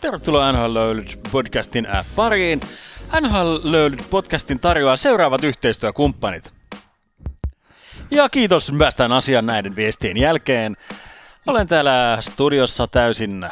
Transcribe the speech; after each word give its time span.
Tervetuloa 0.00 0.52
NHL 0.52 0.74
Löylyt 0.74 1.20
podcastin 1.32 1.88
pariin. 2.16 2.60
NHL 3.20 3.58
Löylyt 3.62 4.06
podcastin 4.10 4.60
tarjoaa 4.60 4.96
seuraavat 4.96 5.44
yhteistyökumppanit. 5.44 6.52
Ja 8.10 8.28
kiitos, 8.28 8.72
päästään 8.78 9.12
asian 9.12 9.46
näiden 9.46 9.76
viestien 9.76 10.16
jälkeen. 10.16 10.76
Olen 11.46 11.68
täällä 11.68 12.18
studiossa 12.20 12.86
täysin 12.86 13.48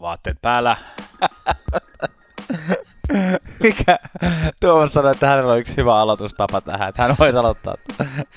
vaatteet 0.00 0.42
päällä. 0.42 0.76
Mikä? 3.62 3.98
Tuomas 4.60 4.92
sanoi, 4.92 5.12
että 5.12 5.26
hänellä 5.26 5.52
on 5.52 5.58
yksi 5.58 5.76
hyvä 5.76 5.96
aloitustapa 5.96 6.60
tähän, 6.60 6.88
että 6.88 7.02
hän 7.02 7.16
voisi 7.18 7.38
aloittaa. 7.38 7.74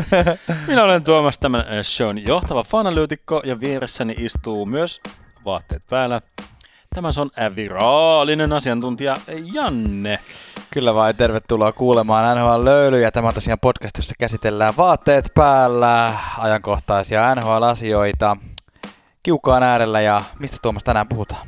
Minä 0.68 0.84
olen 0.84 1.04
Tuomas, 1.04 1.38
tämän 1.38 1.66
shown 1.84 2.28
johtava 2.28 2.64
fanalyytikko 2.64 3.42
ja 3.46 3.60
vieressäni 3.60 4.16
istuu 4.18 4.66
myös 4.66 5.02
vaatteet 5.46 5.84
päällä. 5.90 6.22
Tämä 6.96 7.10
on 7.18 7.56
viraalinen 7.56 8.54
asiantuntija 8.54 9.16
Janne. 9.54 10.20
Kyllä 10.72 10.94
vain, 10.94 11.16
tervetuloa 11.16 11.72
kuulemaan 11.72 12.38
NHL 12.38 12.66
Löylyjä. 12.66 13.12
Tämä 13.12 13.28
on 13.28 13.34
tosiaan 13.34 13.60
podcast, 13.60 13.98
jossa 13.98 14.16
käsitellään 14.20 14.78
vaatteet 14.78 15.32
päällä, 15.36 16.14
ajankohtaisia 16.38 17.36
NHL-asioita, 17.36 18.38
kiukaan 19.24 19.64
äärellä 19.64 20.02
ja 20.02 20.22
mistä 20.40 20.58
Tuomas 20.62 20.84
tänään 20.84 21.08
puhutaan? 21.08 21.48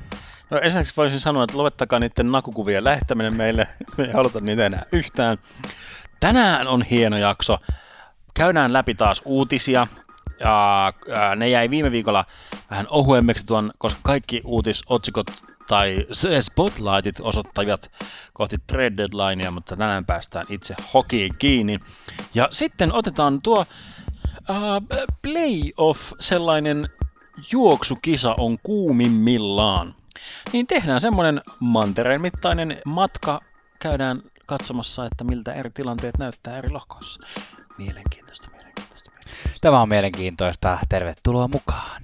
No 0.49 0.57
ensinnäkin 0.57 0.93
voisin 0.97 1.19
sanoa, 1.19 1.43
että 1.43 1.57
lopettakaa 1.57 1.99
niiden 1.99 2.31
nakukuvien 2.31 2.83
lähettäminen 2.83 3.35
meille. 3.35 3.67
Me 3.97 4.03
ei 4.03 4.11
haluta 4.11 4.39
niitä 4.39 4.65
enää 4.65 4.85
yhtään. 4.91 5.37
Tänään 6.19 6.67
on 6.67 6.81
hieno 6.81 7.17
jakso. 7.17 7.57
Käydään 8.33 8.73
läpi 8.73 8.95
taas 8.95 9.21
uutisia. 9.25 9.87
Ja 10.43 10.93
ne 11.35 11.49
jäi 11.49 11.69
viime 11.69 11.91
viikolla 11.91 12.25
vähän 12.69 12.87
ohuemmiksi 12.89 13.45
tuon, 13.45 13.71
koska 13.77 13.99
kaikki 14.03 14.41
uutisotsikot 14.45 15.27
tai 15.67 16.07
spotlightit 16.41 17.19
osoittavat 17.19 17.91
kohti 18.33 18.57
trade 18.67 18.97
deadlinea, 18.97 19.51
mutta 19.51 19.75
tänään 19.75 20.05
päästään 20.05 20.45
itse 20.49 20.75
hokiin 20.93 21.35
kiinni. 21.39 21.79
Ja 22.33 22.47
sitten 22.51 22.93
otetaan 22.93 23.41
tuo 23.41 23.65
uh, 24.49 24.97
playoff, 25.21 26.11
sellainen 26.19 26.89
juoksukisa 27.51 28.35
on 28.39 28.57
kuumimmillaan. 28.63 29.95
Niin 30.53 30.67
tehdään 30.67 31.01
semmoinen 31.01 31.41
mantereen 31.59 32.21
mittainen 32.21 32.77
matka, 32.85 33.41
käydään 33.79 34.21
katsomassa, 34.45 35.05
että 35.05 35.23
miltä 35.23 35.53
eri 35.53 35.69
tilanteet 35.69 36.17
näyttää 36.17 36.57
eri 36.57 36.69
lohkoissa. 36.69 37.19
Mielenkiintoista. 37.77 38.50
Tämä 39.61 39.81
on 39.81 39.89
mielenkiintoista. 39.89 40.77
Tervetuloa 40.89 41.47
mukaan. 41.47 42.01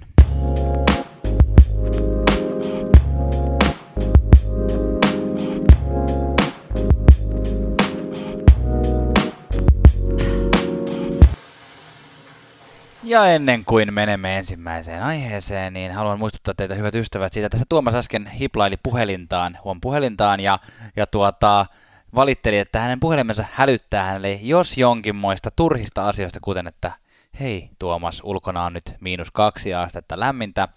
Ja 13.02 13.26
ennen 13.26 13.64
kuin 13.64 13.94
menemme 13.94 14.38
ensimmäiseen 14.38 15.02
aiheeseen, 15.02 15.72
niin 15.72 15.92
haluan 15.92 16.18
muistuttaa 16.18 16.54
teitä 16.54 16.74
hyvät 16.74 16.94
ystävät 16.94 17.32
siitä, 17.32 17.46
että 17.46 17.56
tässä 17.56 17.66
Tuomas 17.68 17.94
äsken 17.94 18.26
hiplaili 18.26 18.76
puhelintaan, 18.82 19.58
huom 19.64 19.80
puhelintaan 19.80 20.40
ja, 20.40 20.58
ja 20.96 21.06
tuota, 21.06 21.66
valitteli, 22.14 22.58
että 22.58 22.80
hänen 22.80 23.00
puhelimensa 23.00 23.44
hälyttää 23.52 24.04
hänelle 24.04 24.32
jos 24.32 24.78
jonkinmoista 24.78 25.50
turhista 25.50 26.08
asioista, 26.08 26.40
kuten 26.42 26.66
että 26.66 26.92
hei 27.40 27.70
Tuomas, 27.78 28.20
ulkona 28.24 28.64
on 28.64 28.72
nyt 28.72 28.96
miinus 29.00 29.30
kaksi 29.30 29.74
astetta 29.74 30.20
lämmintä. 30.20 30.68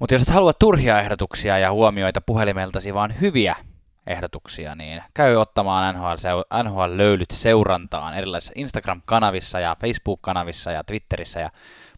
Mutta 0.00 0.14
jos 0.14 0.22
et 0.22 0.28
halua 0.28 0.52
turhia 0.52 1.00
ehdotuksia 1.00 1.58
ja 1.58 1.72
huomioita 1.72 2.20
puhelimeltasi, 2.20 2.94
vaan 2.94 3.20
hyviä 3.20 3.56
ehdotuksia, 4.06 4.74
niin 4.74 5.02
käy 5.14 5.36
ottamaan 5.36 5.94
NHL, 5.94 6.62
NHL 6.62 6.96
löylyt 6.96 7.30
seurantaan 7.32 8.14
erilaisissa 8.14 8.52
Instagram-kanavissa 8.56 9.60
ja 9.60 9.76
Facebook-kanavissa 9.80 10.72
ja 10.72 10.84
Twitterissä 10.84 11.40
ja 11.40 11.50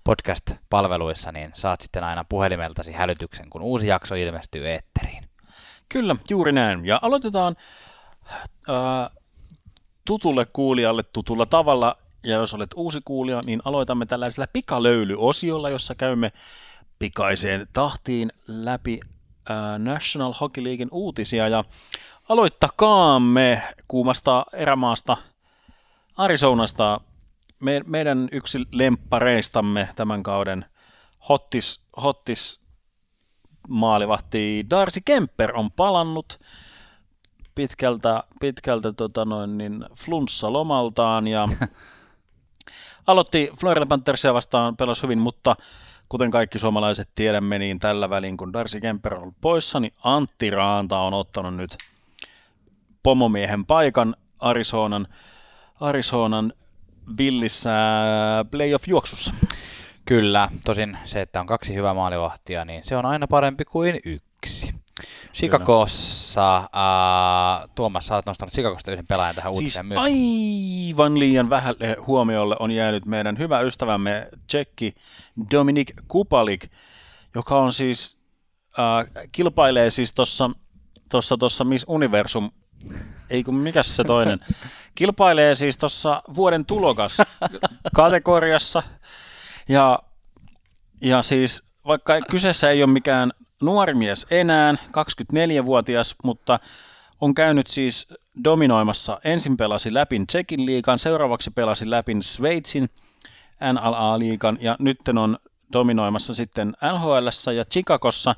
podcast-palveluissa, 0.05 1.33
niin 1.33 1.51
saat 1.55 1.81
sitten 1.81 2.05
aina 2.05 2.25
puhelimeltasi 2.29 2.93
hälytyksen, 2.93 3.51
kun 3.51 3.63
uusi 3.63 3.87
jakso 3.87 4.15
ilmestyy 4.15 4.69
eetteriin. 4.69 5.25
Kyllä, 5.89 6.17
juuri 6.31 6.53
näin. 6.53 6.87
Ja 6.87 6.99
aloitetaan 7.03 7.57
ää, 8.69 9.11
tutulle 10.05 10.47
kuulijalle 10.53 11.03
tutulla 11.03 11.47
tavalla, 11.47 11.97
ja 12.25 12.37
jos 12.37 12.55
olet 12.55 12.71
uusi 12.77 13.01
kuulija, 13.05 13.41
niin 13.47 13.61
aloitamme 13.65 14.07
tällaisella 14.07 14.47
pikalöylyosiolla, 14.53 15.71
jossa 15.71 15.95
käymme 15.95 16.33
pikaiseen 16.99 17.67
tahtiin 17.73 18.33
läpi 18.49 19.01
National 19.79 20.35
Hockey 20.41 20.65
Leaguein 20.65 20.89
uutisia. 20.93 21.49
Ja 21.49 21.65
aloittakaamme 22.29 23.63
kuumasta 23.89 24.47
erämaasta 24.53 25.17
Arizonasta 26.17 27.01
me, 27.63 27.81
meidän 27.87 28.29
yksi 28.33 28.59
lemppareistamme 28.73 29.89
tämän 29.97 30.23
kauden 30.23 30.65
Hottis, 31.29 31.81
Hottis 32.03 32.61
maalivahti 33.69 34.67
Darcy 34.71 35.01
Kemper 35.05 35.57
on 35.57 35.71
palannut 35.71 36.41
pitkältä, 37.55 38.23
pitkältä 38.41 38.93
tota 38.93 39.25
noin, 39.25 39.59
niin 39.59 39.85
flunssa-lomaltaan 39.95 41.29
ja 41.29 41.49
aloitti 43.09 43.51
Florida 43.61 43.87
Panthersia 43.87 44.35
vastaan, 44.35 44.77
pelasi 44.77 45.03
hyvin, 45.03 45.19
mutta 45.19 45.57
kuten 46.09 46.31
kaikki 46.31 46.59
suomalaiset 46.59 47.09
tiedämme, 47.15 47.59
niin 47.59 47.79
tällä 47.79 48.11
välin 48.11 48.37
kun 48.37 48.53
Darcy 48.53 48.81
Kemper 48.81 49.15
on 49.15 49.23
ollut 49.23 49.41
poissa, 49.41 49.81
niin 49.81 49.93
Antti 50.05 50.51
Raanta 50.51 50.99
on 50.99 51.15
ottanut 51.15 51.57
nyt 51.57 51.77
pomomiehen 53.03 53.67
paikan 53.67 54.17
Arizonan, 54.39 55.07
Arizonan 55.81 56.53
villissä 57.19 57.71
playoff-juoksussa. 58.51 59.35
Kyllä, 60.05 60.49
tosin 60.65 60.99
se, 61.05 61.21
että 61.21 61.41
on 61.41 61.47
kaksi 61.47 61.75
hyvää 61.75 61.95
maalivahtia, 61.95 62.65
niin 62.65 62.85
se 62.85 62.97
on 62.97 63.07
aina 63.07 63.27
parempi 63.27 63.65
kuin 63.65 64.01
yksi. 64.05 64.75
Chicagossa, 65.35 66.57
äh, 66.57 67.69
Tuomas, 67.75 68.07
sä 68.07 68.15
olet 68.15 68.27
nostanut 68.27 68.53
Chicagosta 68.53 68.93
yhden 68.93 69.07
pelaajan 69.07 69.35
tähän 69.35 69.53
siis 69.53 69.61
uutiseen 69.61 69.87
myös. 69.87 70.01
aivan 70.03 71.19
liian 71.19 71.51
vähän 71.51 71.75
huomiolle 72.07 72.57
on 72.61 72.71
jäänyt 72.71 73.07
meidän 73.07 73.39
hyvä 73.39 73.61
ystävämme 73.61 74.29
Tsekki 74.47 74.95
Dominik 75.51 75.93
Kupalik, 76.09 76.71
joka 77.35 77.59
on 77.59 77.73
siis, 77.73 78.19
äh, 78.79 79.27
kilpailee 79.33 79.91
siis 79.91 80.15
tuossa 80.15 80.51
tossa, 81.09 81.37
tossa 81.37 81.65
Miss 81.65 81.85
Universum, 81.89 82.51
ei 83.31 83.45
kun 83.45 83.55
mikä 83.55 83.83
se 83.83 84.05
toinen, 84.05 84.41
kilpailee 84.95 85.55
siis 85.55 85.77
tuossa 85.77 86.23
vuoden 86.35 86.65
tulokas 86.65 87.17
kategoriassa, 87.95 88.83
ja, 89.69 89.99
ja 91.03 91.23
siis 91.23 91.69
vaikka 91.87 92.21
kyseessä 92.31 92.71
ei 92.71 92.83
ole 92.83 92.93
mikään 92.93 93.33
nuori 93.63 93.95
mies 93.95 94.27
enää, 94.31 94.73
24-vuotias, 94.73 96.15
mutta 96.25 96.61
on 97.21 97.35
käynyt 97.35 97.67
siis 97.67 98.09
dominoimassa. 98.45 99.21
Ensin 99.25 99.57
pelasi 99.57 99.95
läpin 99.95 100.27
Tsekin 100.27 100.67
liikan, 100.67 100.99
seuraavaksi 100.99 101.51
pelasi 101.51 101.91
läpin 101.91 102.23
Sveitsin 102.23 102.89
NLA-liikan 103.73 104.59
ja 104.61 104.77
nyt 104.79 104.99
on 105.23 105.39
dominoimassa 105.73 106.35
sitten 106.35 106.77
NHL 106.93 107.51
ja 107.57 107.65
Chicagossa. 107.65 108.35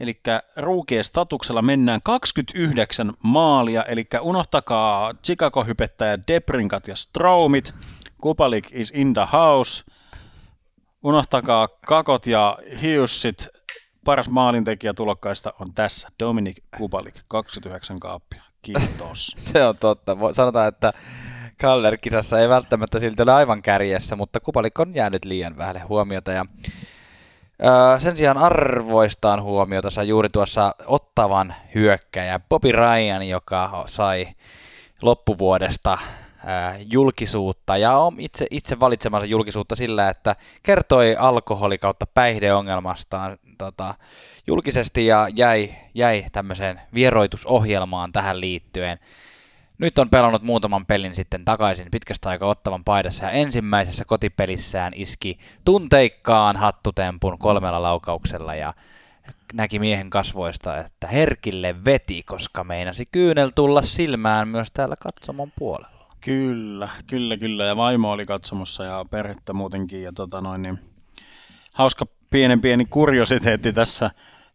Eli 0.00 0.20
ruukien 0.56 1.04
statuksella 1.04 1.62
mennään 1.62 2.00
29 2.04 3.12
maalia, 3.22 3.82
eli 3.82 4.06
unohtakaa 4.20 5.14
Chicago-hypettäjä 5.14 6.18
Debrinkat 6.28 6.88
ja 6.88 6.96
Stromit. 6.96 7.74
Kupalik 8.20 8.68
is 8.72 8.92
in 8.94 9.14
the 9.14 9.28
house. 9.32 9.84
Unohtakaa 11.02 11.68
Kakot 11.86 12.26
ja 12.26 12.58
Hiussit 12.82 13.48
paras 14.06 14.28
maalintekijä 14.28 14.94
tulokkaista 14.94 15.52
on 15.60 15.74
tässä, 15.74 16.08
Dominik 16.18 16.56
Kubalik, 16.76 17.14
29 17.28 18.00
kaappia. 18.00 18.42
Kiitos. 18.62 19.36
Se 19.52 19.66
on 19.66 19.76
totta. 19.76 20.16
Sanotaan, 20.32 20.68
että 20.68 20.92
Kaller-kisassa 21.60 22.40
ei 22.40 22.48
välttämättä 22.48 22.98
silti 22.98 23.22
ole 23.22 23.32
aivan 23.32 23.62
kärjessä, 23.62 24.16
mutta 24.16 24.40
Kubalik 24.40 24.80
on 24.80 24.94
jäänyt 24.94 25.24
liian 25.24 25.56
vähälle 25.56 25.80
huomiota. 25.80 26.32
Ja, 26.32 26.46
ää, 27.62 28.00
sen 28.00 28.16
sijaan 28.16 28.38
arvoistaan 28.38 29.42
huomiota 29.42 29.90
sai 29.90 30.08
juuri 30.08 30.28
tuossa 30.28 30.74
ottavan 30.86 31.54
hyökkäjä 31.74 32.40
Bobby 32.48 32.72
Ryan, 32.72 33.28
joka 33.28 33.84
sai 33.86 34.26
loppuvuodesta 35.02 35.98
julkisuutta 36.90 37.76
ja 37.76 37.98
on 37.98 38.14
itse, 38.18 38.46
itse 38.50 38.80
valitsemansa 38.80 39.26
julkisuutta 39.26 39.76
sillä, 39.76 40.08
että 40.08 40.36
kertoi 40.62 41.16
alkoholi 41.18 41.78
kautta 41.78 42.06
päihdeongelmastaan 42.06 43.38
tota, 43.58 43.94
julkisesti 44.46 45.06
ja 45.06 45.28
jäi, 45.36 45.74
jäi 45.94 46.24
tämmöiseen 46.32 46.80
vieroitusohjelmaan 46.94 48.12
tähän 48.12 48.40
liittyen. 48.40 48.98
Nyt 49.78 49.98
on 49.98 50.10
pelannut 50.10 50.42
muutaman 50.42 50.86
pelin 50.86 51.14
sitten 51.14 51.44
takaisin 51.44 51.88
pitkästä 51.90 52.28
aikaa 52.28 52.48
ottavan 52.48 52.84
paidassa 52.84 53.24
ja 53.24 53.30
ensimmäisessä 53.30 54.04
kotipelissään 54.04 54.92
iski 54.96 55.38
tunteikkaan 55.64 56.56
hattutempun 56.56 57.38
kolmella 57.38 57.82
laukauksella 57.82 58.54
ja 58.54 58.74
näki 59.52 59.78
miehen 59.78 60.10
kasvoista, 60.10 60.78
että 60.78 61.06
herkille 61.06 61.84
veti, 61.84 62.22
koska 62.22 62.64
meinasi 62.64 63.06
kyynel 63.12 63.50
tulla 63.54 63.82
silmään 63.82 64.48
myös 64.48 64.68
täällä 64.72 64.96
katsomon 64.96 65.52
puolella. 65.58 65.95
Kyllä, 66.20 66.88
kyllä, 67.06 67.36
kyllä. 67.36 67.64
Ja 67.64 67.76
vaimo 67.76 68.10
oli 68.10 68.26
katsomassa 68.26 68.84
ja 68.84 69.04
perhettä 69.10 69.52
muutenkin. 69.52 70.02
Ja 70.02 70.12
tota 70.12 70.40
noin, 70.40 70.62
niin 70.62 70.78
hauska 71.72 72.06
pienen 72.30 72.60
pieni 72.60 72.84
kuriositeetti 72.84 73.72
tässä, 73.72 74.10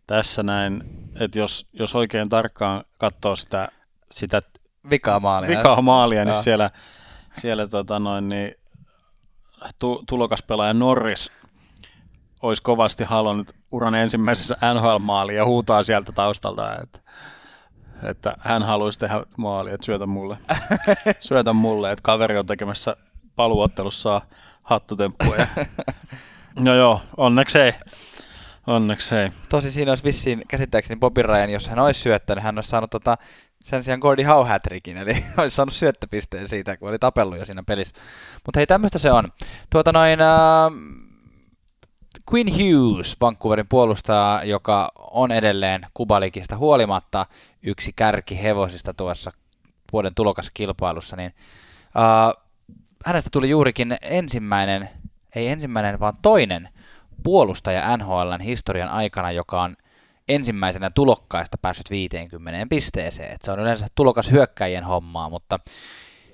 tässä 0.08 0.44
näin, 0.44 0.84
että 1.19 1.40
jos, 1.40 1.68
jos 1.74 1.96
oikein 1.96 2.30
tarkkaan 2.30 2.84
katsoo 2.98 3.36
sitä, 3.36 3.68
sitä 4.12 4.42
vikaa 4.90 5.19
maalia, 5.19 5.58
vikaa 5.58 5.81
maalia 5.81 6.25
niin 6.25 6.44
siellä, 6.44 6.69
siellä 7.40 7.68
tota 7.68 8.00
noin, 8.00 8.28
niin, 8.28 8.56
tu, 9.80 10.04
tulokaspelaaja 10.07 10.74
Norris 10.74 11.31
olisi 12.42 12.62
kovasti 12.62 13.04
halunnut 13.04 13.54
uran 13.72 13.96
ensimmäisessä 13.96 14.57
NHL-maaliin 14.74 15.38
ja 15.38 15.46
huutaa 15.46 15.84
sieltä 15.84 16.12
taustalta, 16.12 16.78
että, 16.84 17.00
että 18.03 18.36
hän 18.39 18.63
haluaisi 18.63 19.00
tehdä 19.00 19.24
maalia, 19.38 19.74
että 19.74 19.86
syötä 19.86 20.06
mulle, 20.06 20.38
syötä 21.19 21.53
mulle, 21.53 21.92
että 21.92 22.03
kaveri 22.03 22.38
on 22.38 22.45
tekemässä 22.45 22.95
paluottelussa 23.36 24.21
hattutemppuja. 24.62 25.48
No 26.59 26.75
joo, 26.75 27.01
onneksi 27.18 27.59
ei. 27.59 27.74
Onneksi 28.68 29.15
ei. 29.15 29.31
Tosi 29.50 29.71
siinä 29.71 29.92
olisi 29.92 30.03
vissiin, 30.03 30.42
käsittääkseni 30.48 31.00
Bobby 31.00 31.21
Ryan, 31.21 31.50
jos 31.50 31.68
hän 31.68 31.80
olisi 31.80 32.00
syöttänyt, 32.00 32.44
hän 32.44 32.57
olisi 32.57 32.69
saanut 32.69 32.89
tota, 32.89 33.18
sen 33.63 33.83
sijaan 33.83 34.00
Gordy 34.00 34.24
Howe 34.24 34.59
eli 35.01 35.25
olisi 35.38 35.56
saanut 35.56 35.74
syöttöpisteen 35.74 36.47
siitä, 36.47 36.77
kun 36.77 36.89
oli 36.89 37.00
tapellut 37.00 37.38
jo 37.38 37.45
siinä 37.45 37.63
pelissä. 37.63 37.95
Mutta 38.45 38.59
hei, 38.59 38.68
tämmöistä 38.68 39.00
se 39.00 39.12
on. 39.12 39.31
Tuota 39.69 39.92
noin, 39.92 40.21
äh, 40.21 40.27
Quinn 42.34 42.50
Hughes, 42.54 43.18
Vancouverin 43.22 43.68
puolustaja, 43.69 44.42
joka 44.44 44.92
on 44.96 45.31
edelleen 45.31 45.88
Kubalikista 45.94 46.58
huolimatta 46.58 47.25
yksi 47.63 47.94
kärki 47.96 48.44
hevosista 48.44 48.94
tuossa 48.94 49.31
vuoden 49.94 50.16
tulokaskilpailussa, 50.16 51.16
niin 51.16 51.34
uh, 51.96 52.44
hänestä 53.06 53.30
tuli 53.34 53.50
juurikin 53.50 53.98
ensimmäinen, 54.02 54.90
ei 55.36 55.48
ensimmäinen, 55.48 56.00
vaan 56.00 56.13
toinen 56.22 56.69
puolustaja 57.24 57.98
NHLn 57.98 58.42
historian 58.42 58.90
aikana, 58.90 59.31
joka 59.31 59.62
on 59.62 59.75
ensimmäisenä 60.28 60.90
tulokkaista 60.96 61.57
päässyt 61.62 61.90
50 61.90 62.69
pisteeseen. 62.69 63.31
Et 63.31 63.42
se 63.42 63.52
on 63.52 63.60
yleensä 63.60 63.88
tulokas 63.96 64.31
hyökkäjien 64.31 64.84
hommaa, 64.84 65.30
mutta 65.30 65.60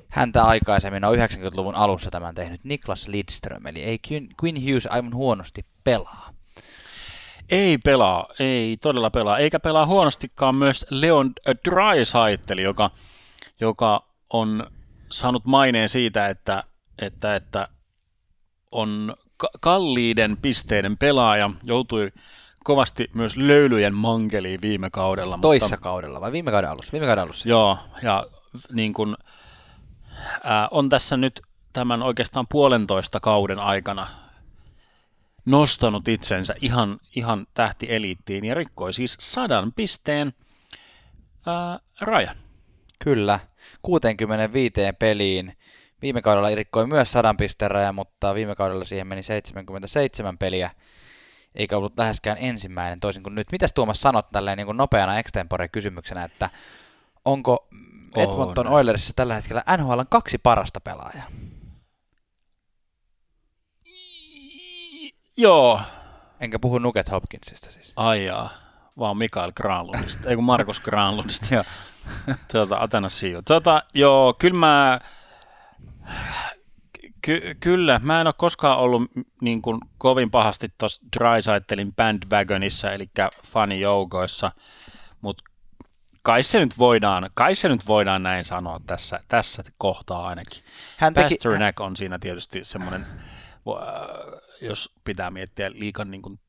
häntä 0.09 0.44
aikaisemmin 0.44 1.04
on 1.04 1.15
90-luvun 1.15 1.75
alussa 1.75 2.12
tämän 2.12 2.36
tehnyt 2.36 2.63
Niklas 2.63 3.07
Lidström, 3.07 3.68
eli 3.68 3.83
ei 3.83 4.00
Quinn 4.44 4.62
Hughes 4.62 4.88
aivan 4.88 5.13
huonosti 5.13 5.65
pelaa. 5.83 6.33
Ei 7.50 7.77
pelaa, 7.77 8.27
ei 8.39 8.77
todella 8.77 9.09
pelaa, 9.09 9.38
eikä 9.38 9.59
pelaa 9.59 9.86
huonostikaan 9.86 10.56
myös 10.56 10.86
Leon 10.89 11.31
Draisaitl, 11.65 12.59
joka, 12.59 12.92
joka 13.59 14.07
on 14.30 14.68
saanut 15.12 15.45
maineen 15.45 15.89
siitä, 15.89 16.27
että, 16.27 16.63
että, 17.01 17.36
että 17.36 17.68
on 18.71 19.15
kalliiden 19.62 20.38
pisteiden 20.38 20.98
pelaaja, 20.98 21.51
joutui 21.63 22.12
kovasti 22.63 23.09
myös 23.13 23.38
löylyjen 23.38 23.95
mankeliin 23.95 24.62
viime 24.62 24.89
kaudella. 24.89 25.39
Toissa 25.42 25.65
mutta, 25.65 25.77
kaudella 25.77 26.21
vai 26.21 26.31
viime 26.31 26.51
kauden 26.51 26.69
alussa? 26.69 26.92
Viime 26.92 27.06
kauden 27.06 27.24
alussa. 27.24 27.50
Joo, 27.50 27.77
ja 28.04 28.27
niin 28.71 28.94
kuin, 28.94 29.15
ää, 30.43 30.67
on 30.71 30.89
tässä 30.89 31.17
nyt 31.17 31.41
tämän 31.73 32.03
oikeastaan 32.03 32.45
puolentoista 32.49 33.19
kauden 33.19 33.59
aikana 33.59 34.07
nostanut 35.45 36.07
itsensä 36.07 36.55
ihan, 36.61 36.99
ihan 37.15 37.47
tähtieliittiin 37.53 38.45
ja 38.45 38.55
rikkoi 38.55 38.93
siis 38.93 39.17
sadan 39.19 39.73
pisteen 39.73 40.33
ää, 41.45 41.79
rajan. 42.01 42.35
Kyllä, 43.03 43.39
65 43.81 44.73
peliin. 44.99 45.57
Viime 46.01 46.21
kaudella 46.21 46.55
rikkoi 46.55 46.87
myös 46.87 47.11
sadan 47.11 47.37
pisteen 47.37 47.71
rajan, 47.71 47.95
mutta 47.95 48.35
viime 48.35 48.55
kaudella 48.55 48.83
siihen 48.83 49.07
meni 49.07 49.23
77 49.23 50.37
peliä, 50.37 50.71
eikä 51.55 51.77
ollut 51.77 51.97
läheskään 51.97 52.37
ensimmäinen 52.39 52.99
toisin 52.99 53.23
kuin 53.23 53.35
nyt. 53.35 53.51
Mitäs 53.51 53.73
Tuomas 53.73 54.01
sanot 54.01 54.27
tälleen 54.31 54.57
niin 54.57 54.65
kuin 54.65 54.77
nopeana 54.77 55.19
extempore-kysymyksenä, 55.19 56.23
että 56.23 56.49
onko 57.25 57.67
Edmonton 58.15 58.68
Oilersissa 58.68 59.13
tällä 59.15 59.36
hetkellä 59.36 59.63
NHL 59.77 60.01
kaksi 60.09 60.38
parasta 60.38 60.80
pelaajaa? 60.80 61.27
Joo. 65.38 65.81
Enkä 66.39 66.59
puhu 66.59 66.80
Nugget 66.80 67.12
Hopkinsista 67.12 67.71
siis. 67.71 67.94
Ai 67.95 68.25
jaa, 68.25 68.50
vaan 69.00 69.18
Mikael 69.18 69.51
Granlundista, 69.51 70.30
ei 70.30 70.36
kun 70.36 70.45
Markus 70.45 70.80
Granlundista. 70.80 71.56
joo. 71.56 71.63
tuota, 72.51 72.77
Atenas 72.80 73.19
Siiju. 73.19 73.42
Tuota, 73.48 73.83
joo, 73.94 74.33
kyllä 74.33 74.59
mä, 74.59 75.00
ky- 77.21 77.56
kyllä, 77.59 78.00
mä 78.04 78.21
en 78.21 78.27
ole 78.27 78.33
koskaan 78.38 78.80
ollut 78.80 79.04
niin 79.42 79.62
kuin, 79.62 79.80
kovin 79.98 80.31
pahasti 80.31 80.69
tuossa 80.77 81.01
Drysaitelin 81.19 81.94
bandwagonissa, 81.95 82.92
eli 82.92 83.09
fanijoukoissa, 83.45 84.51
mutta 84.56 84.86
kai 86.27 86.44
se 86.44 86.59
nyt 86.59 86.77
voidaan, 86.77 87.29
kai 87.33 87.56
se 87.56 87.69
nyt 87.69 87.88
voidaan 87.88 88.24
näin 88.24 88.45
sanoa 88.45 88.79
tässä, 88.88 89.19
tässä 89.27 89.63
kohtaa 89.77 90.27
ainakin. 90.27 90.63
Hän 90.97 91.13
teki, 91.13 91.35
Pasternak 91.35 91.79
on 91.79 91.95
siinä 91.95 92.19
tietysti 92.19 92.63
semmoinen 92.63 93.06
jos 94.62 94.89
pitää 95.03 95.31
miettiä 95.31 95.71
liikan 95.71 96.12
niin 96.12 96.21
kuin 96.21 96.39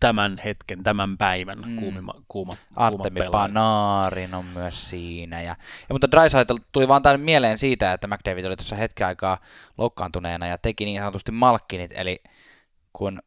tämän 0.00 0.38
hetken, 0.44 0.82
tämän 0.82 1.18
päivän 1.18 1.58
mm. 1.66 1.76
kuumima, 1.76 2.14
kuuma, 2.28 2.54
Artemi 2.76 3.20
Panaarin 3.30 4.34
on 4.34 4.44
myös 4.44 4.90
siinä. 4.90 5.42
Ja, 5.42 5.56
ja 5.88 5.92
mutta 5.92 6.10
Dreisaitl 6.10 6.56
tuli 6.72 6.88
vaan 6.88 7.02
tämän 7.02 7.20
mieleen 7.20 7.58
siitä, 7.58 7.92
että 7.92 8.06
McDavid 8.06 8.44
oli 8.44 8.56
tuossa 8.56 8.76
hetken 8.76 9.06
aikaa 9.06 9.38
loukkaantuneena 9.78 10.46
ja 10.46 10.58
teki 10.58 10.84
niin 10.84 11.00
sanotusti 11.00 11.32
malkkinit, 11.32 11.90
eli 11.94 12.22
kun 12.92 13.22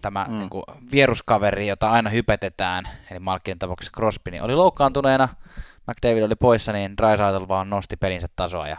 tämä 0.00 0.26
mm. 0.28 0.38
niin 0.38 0.50
kuin, 0.50 0.62
vieruskaveri, 0.92 1.66
jota 1.66 1.90
aina 1.90 2.10
hypetetään, 2.10 2.88
eli 3.10 3.18
Malkkinen 3.18 3.58
tapauksessa 3.58 3.92
Crosby, 3.96 4.30
niin 4.30 4.42
oli 4.42 4.54
loukkaantuneena, 4.54 5.28
McDavid 5.86 6.22
oli 6.22 6.36
poissa, 6.36 6.72
niin 6.72 6.96
Dreisaitl 6.96 7.48
vaan 7.48 7.70
nosti 7.70 7.96
pelinsä 7.96 8.26
tasoa 8.36 8.68
ja 8.68 8.76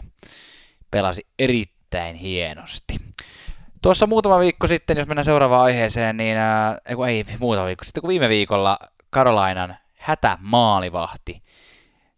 pelasi 0.92 1.28
erittäin 1.40 2.16
hienosti. 2.16 2.96
Tuossa 3.82 4.08
muutama 4.08 4.40
viikko 4.40 4.68
sitten, 4.68 4.98
jos 4.98 5.08
mennään 5.08 5.26
seuraavaan 5.26 5.64
aiheeseen, 5.64 6.18
niin 6.18 6.38
ää, 6.38 6.78
ei 7.08 7.26
muutama 7.40 7.68
viikko 7.68 7.86
sitten, 7.86 8.02
kun 8.02 8.08
viime 8.08 8.30
viikolla 8.30 8.80
Karolainan 9.10 9.78
hätämaalivahti 9.96 11.44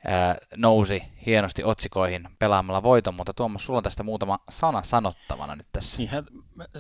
ää, 0.07 0.37
nousi 0.55 1.03
hienosti 1.25 1.63
otsikoihin 1.63 2.29
pelaamalla 2.39 2.83
voiton, 2.83 3.13
mutta 3.13 3.33
Tuomas, 3.33 3.65
sulla 3.65 3.77
on 3.77 3.83
tästä 3.83 4.03
muutama 4.03 4.39
sana 4.49 4.83
sanottavana 4.83 5.55
nyt 5.55 5.67
tässä. 5.71 5.97
Niin, 5.97 6.09
hä- 6.09 6.23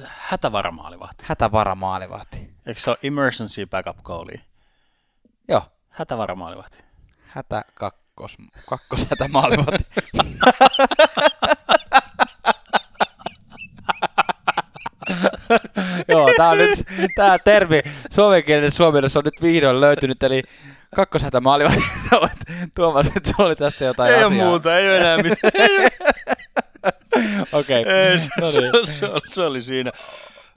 hätävaramaalivahti. 0.07 1.23
Hätävaramaalivahti. 1.27 2.53
Eikö 2.65 2.79
se 2.79 2.89
ole 2.89 2.97
emergency 3.03 3.65
backup 3.65 3.97
goalie? 4.03 4.41
Joo. 5.49 5.61
Hätävaramaalivahti. 5.89 6.77
Hätä 7.27 7.65
kakkos, 7.73 8.37
kakkos 8.69 9.07
hätämaalivahti. 9.09 9.85
Joo, 16.07 16.29
tää 16.37 16.49
on 16.49 16.57
nyt, 16.57 16.79
tää 17.15 17.39
termi 17.39 17.81
suomenkielinen 18.11 18.71
suomennus 18.71 19.17
on 19.17 19.23
nyt 19.25 19.41
vihdoin 19.41 19.81
löytynyt, 19.81 20.23
eli 20.23 20.43
kakkoshätä 20.93 21.41
maali 21.41 21.63
Tuomas, 22.75 23.07
että 23.07 23.29
se 23.29 23.35
oli 23.37 23.55
tästä 23.55 23.85
jotain 23.85 24.13
ei 24.13 24.23
asiaa. 24.23 24.31
Ei 24.31 24.49
muuta, 24.49 24.77
ei 24.77 24.89
ole 24.89 24.97
enää 24.97 25.17
mitään. 25.17 25.53
Okei. 27.59 27.81
Okay. 27.81 27.93
no 28.41 28.51
niin. 28.51 28.87
se, 28.87 28.93
se, 28.93 29.07
se, 29.31 29.41
oli 29.41 29.61
siinä. 29.61 29.91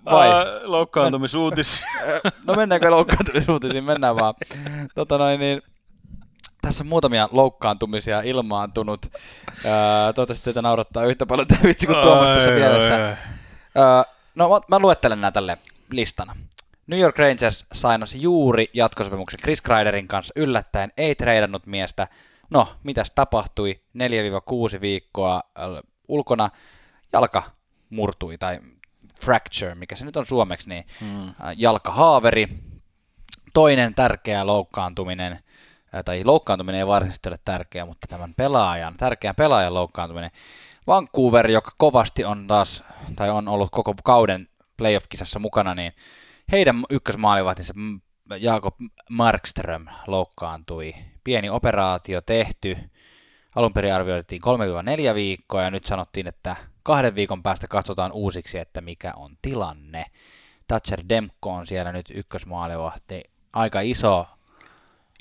Vai? 0.04 0.28
Uh, 0.28 0.70
loukkaantumisuutisiin. 0.70 1.86
no 2.46 2.54
mennäänkö 2.54 2.90
loukkaantumisuutisiin? 2.90 3.84
Mennään 3.84 4.16
vaan. 4.16 4.34
Tota 4.94 5.18
noin, 5.18 5.40
niin, 5.40 5.62
tässä 6.62 6.84
on 6.84 6.88
muutamia 6.88 7.28
loukkaantumisia 7.32 8.20
ilmaantunut. 8.20 9.06
Uh, 9.06 9.12
toivottavasti 10.14 10.44
teitä 10.44 10.62
naurattaa 10.62 11.04
yhtä 11.04 11.26
paljon 11.26 11.46
tämä 11.46 11.62
vitsi 11.62 11.86
kuin 11.86 12.02
Tuomas 12.02 12.28
tässä 12.28 12.50
mielessä. 12.50 13.16
Uh, 13.76 14.16
No 14.36 14.48
mä, 14.48 14.60
mä 14.70 14.78
luettelen 14.78 15.20
näitä 15.20 15.34
tälle 15.34 15.58
listana. 15.90 16.36
New 16.86 17.00
York 17.00 17.18
Rangers 17.18 17.66
sainasi 17.72 18.22
juuri 18.22 18.70
jatkosopimuksen 18.74 19.40
Chris 19.40 19.62
Kreiderin 19.62 20.08
kanssa 20.08 20.32
yllättäen, 20.36 20.92
ei 20.96 21.14
treidannut 21.14 21.66
miestä. 21.66 22.08
No, 22.50 22.68
mitäs 22.82 23.12
tapahtui? 23.14 23.80
4-6 24.76 24.80
viikkoa 24.80 25.34
äh, 25.36 25.64
ulkona 26.08 26.50
jalka 27.12 27.42
murtui, 27.90 28.38
tai 28.38 28.60
fracture, 29.20 29.74
mikä 29.74 29.96
se 29.96 30.04
nyt 30.04 30.16
on 30.16 30.26
suomeksi, 30.26 30.68
niin 30.68 30.86
hmm. 31.00 31.28
äh, 31.28 31.34
jalkahaaveri. 31.56 32.48
Toinen 33.54 33.94
tärkeä 33.94 34.46
loukkaantuminen, 34.46 35.32
äh, 35.32 36.04
tai 36.04 36.24
loukkaantuminen 36.24 36.78
ei 36.78 36.86
varsinaisesti 36.86 37.28
ole 37.28 37.38
tärkeä, 37.44 37.86
mutta 37.86 38.06
tämän 38.06 38.34
pelaajan, 38.36 38.96
tärkeän 38.96 39.34
pelaajan 39.34 39.74
loukkaantuminen. 39.74 40.30
Vancouver, 40.86 41.50
joka 41.50 41.70
kovasti 41.76 42.24
on 42.24 42.46
taas, 42.46 42.84
tai 43.16 43.30
on 43.30 43.48
ollut 43.48 43.70
koko 43.72 43.94
kauden 44.04 44.48
playoff-kisassa 44.76 45.38
mukana, 45.38 45.74
niin 45.74 45.92
heidän 46.52 46.84
ykkösmaalivahtinsa 46.90 47.74
Jaakob 48.38 48.74
Markström 49.10 49.86
loukkaantui. 50.06 50.94
Pieni 51.24 51.50
operaatio 51.50 52.20
tehty. 52.20 52.76
Alun 53.54 53.72
perin 53.72 53.94
arvioitiin 53.94 54.42
3-4 55.10 55.14
viikkoa 55.14 55.62
ja 55.62 55.70
nyt 55.70 55.86
sanottiin, 55.86 56.26
että 56.26 56.56
kahden 56.82 57.14
viikon 57.14 57.42
päästä 57.42 57.68
katsotaan 57.68 58.12
uusiksi, 58.12 58.58
että 58.58 58.80
mikä 58.80 59.12
on 59.16 59.36
tilanne. 59.42 60.04
Thatcher 60.68 61.02
Demko 61.08 61.50
on 61.50 61.66
siellä 61.66 61.92
nyt 61.92 62.06
ykkösmaalivahti. 62.14 63.24
Aika 63.52 63.80
iso, 63.80 64.26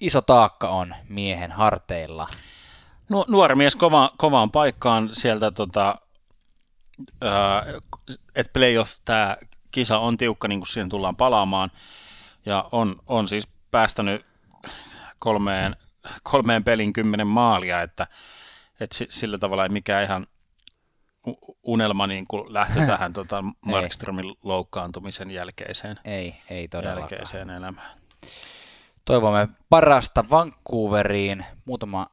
iso 0.01 0.21
taakka 0.21 0.69
on 0.69 0.95
miehen 1.09 1.51
harteilla. 1.51 2.27
Nu, 3.09 3.25
nuori 3.27 3.55
mies 3.55 3.75
kova, 3.75 4.11
kovaan 4.17 4.51
paikkaan 4.51 5.09
sieltä, 5.11 5.51
tota, 5.51 5.95
että 8.35 8.53
playoff, 8.53 8.95
tämä 9.05 9.37
kisa 9.75 9.99
on 9.99 10.17
tiukka, 10.17 10.47
niin 10.47 10.59
kuin 10.59 10.67
siihen 10.67 10.89
tullaan 10.89 11.15
palaamaan. 11.15 11.71
Ja 12.45 12.69
on, 12.71 12.95
on 13.07 13.27
siis 13.27 13.47
päästänyt 13.71 14.25
kolmeen, 15.19 15.75
kolmeen 16.23 16.63
pelin 16.63 16.93
kymmenen 16.93 17.27
maalia, 17.27 17.81
että, 17.81 18.07
että 18.79 18.95
sillä 19.09 19.37
tavalla 19.37 19.63
ei 19.63 19.69
mikään 19.69 20.03
ihan 20.03 20.27
unelma 21.63 22.07
niin 22.07 22.27
kuin 22.27 22.53
lähtö 22.53 22.85
tähän 22.87 23.13
tota, 23.13 23.43
Markströmin 23.65 24.35
loukkaantumisen 24.43 25.31
jälkeiseen, 25.31 25.99
ei, 26.05 26.35
ei 26.49 26.67
todellakaan. 26.67 27.09
jälkeiseen 27.11 27.49
elämään. 27.49 27.97
Toivomme 29.05 29.47
parasta 29.69 30.23
Vancouveriin. 30.29 31.45
Muutama 31.65 32.07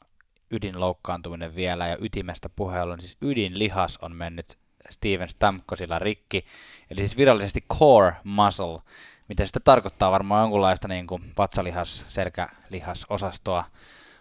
ydinloukkaantuminen 0.50 1.54
vielä 1.54 1.86
ja 1.86 1.96
ytimestä 2.00 2.48
puheella, 2.48 2.96
siis 2.98 3.16
ydinlihas 3.22 3.98
on 4.02 4.16
mennyt 4.16 4.58
Steven 4.92 5.28
Stamkosilla 5.28 5.98
rikki, 5.98 6.44
eli 6.90 7.00
siis 7.00 7.16
virallisesti 7.16 7.64
core 7.78 8.16
muscle, 8.24 8.80
mitä 9.28 9.46
sitä 9.46 9.60
tarkoittaa 9.60 10.12
varmaan 10.12 10.42
jonkunlaista 10.42 10.88
niin 10.88 11.06
kuin 11.06 11.22
vatsalihas, 11.38 12.04
selkälihas 12.08 13.06
osastoa 13.08 13.64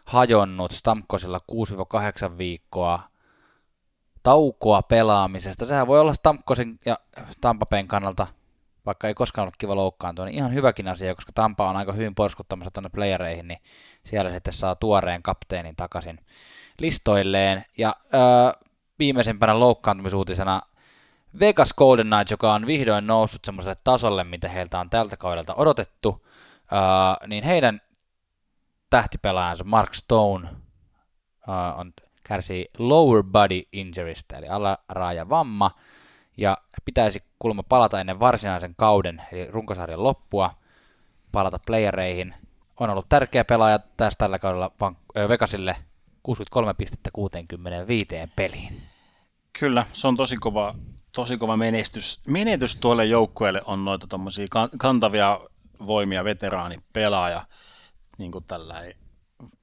hajonnut 0.05 0.71
Stamkosilla 0.71 1.39
6-8 2.33 2.37
viikkoa 2.37 2.99
taukoa 4.23 4.81
pelaamisesta. 4.81 5.65
Sehän 5.65 5.87
voi 5.87 5.99
olla 5.99 6.13
Stamkosin 6.13 6.79
ja 6.85 6.97
Tampapeen 7.41 7.87
kannalta, 7.87 8.27
vaikka 8.85 9.07
ei 9.07 9.13
koskaan 9.13 9.43
ollut 9.43 9.57
kiva 9.57 9.75
loukkaantua, 9.75 10.25
niin 10.25 10.35
ihan 10.35 10.53
hyväkin 10.53 10.87
asia, 10.87 11.15
koska 11.15 11.31
Tampa 11.35 11.69
on 11.69 11.75
aika 11.75 11.93
hyvin 11.93 12.15
porskuttamassa 12.15 12.71
tuonne 12.71 12.89
playereihin, 12.89 13.47
niin 13.47 13.59
siellä 14.03 14.31
sitten 14.31 14.53
saa 14.53 14.75
tuoreen 14.75 15.23
kapteenin 15.23 15.75
takaisin 15.75 16.19
listoilleen. 16.79 17.65
Ja 17.77 17.95
öö, 18.13 18.69
viimeisempänä 19.01 19.59
loukkaantumisuutisena 19.59 20.61
Vegas 21.39 21.73
Golden 21.73 22.07
Knights, 22.07 22.31
joka 22.31 22.53
on 22.53 22.67
vihdoin 22.67 23.07
noussut 23.07 23.45
semmoiselle 23.45 23.75
tasolle, 23.83 24.23
mitä 24.23 24.49
heiltä 24.49 24.79
on 24.79 24.89
tältä 24.89 25.17
kaudelta 25.17 25.55
odotettu, 25.55 26.27
öö, 26.71 27.27
niin 27.27 27.43
heidän 27.43 27.81
tähtipelaajansa 28.89 29.63
Mark 29.63 29.93
Stone 29.93 30.47
öö, 30.47 31.55
on 31.77 31.93
kärsii 32.23 32.65
lower 32.77 33.23
body 33.23 33.61
injurystä, 33.71 34.37
eli 34.37 34.47
alaraaja 34.47 35.29
vamma, 35.29 35.71
ja 36.37 36.57
pitäisi 36.85 37.23
kulma 37.39 37.63
palata 37.63 37.99
ennen 37.99 38.19
varsinaisen 38.19 38.73
kauden, 38.77 39.21
eli 39.31 39.51
runkosarjan 39.51 40.03
loppua, 40.03 40.51
palata 41.31 41.59
playereihin. 41.65 42.33
On 42.79 42.89
ollut 42.89 43.09
tärkeä 43.09 43.45
pelaaja 43.45 43.79
tässä 43.97 44.17
tällä 44.17 44.39
kaudella 44.39 44.71
Vegasille 45.29 45.75
63 46.23 46.73
pistettä 46.73 47.09
65 47.13 48.07
peliin. 48.35 48.90
Kyllä, 49.59 49.85
se 49.93 50.07
on 50.07 50.17
tosi 50.17 50.35
kova, 50.35 50.75
tosi 51.11 51.37
kova 51.37 51.57
menestys. 51.57 52.19
Menetys 52.27 52.75
tuolle 52.75 53.05
joukkueelle 53.05 53.61
on 53.65 53.85
noita 53.85 54.07
tommosia 54.07 54.47
kantavia 54.77 55.39
voimia 55.87 56.23
veteraanipelaaja, 56.23 57.45
niin 58.17 58.31
kuin 58.31 58.43
tällä 58.43 58.81
ei, 58.81 58.95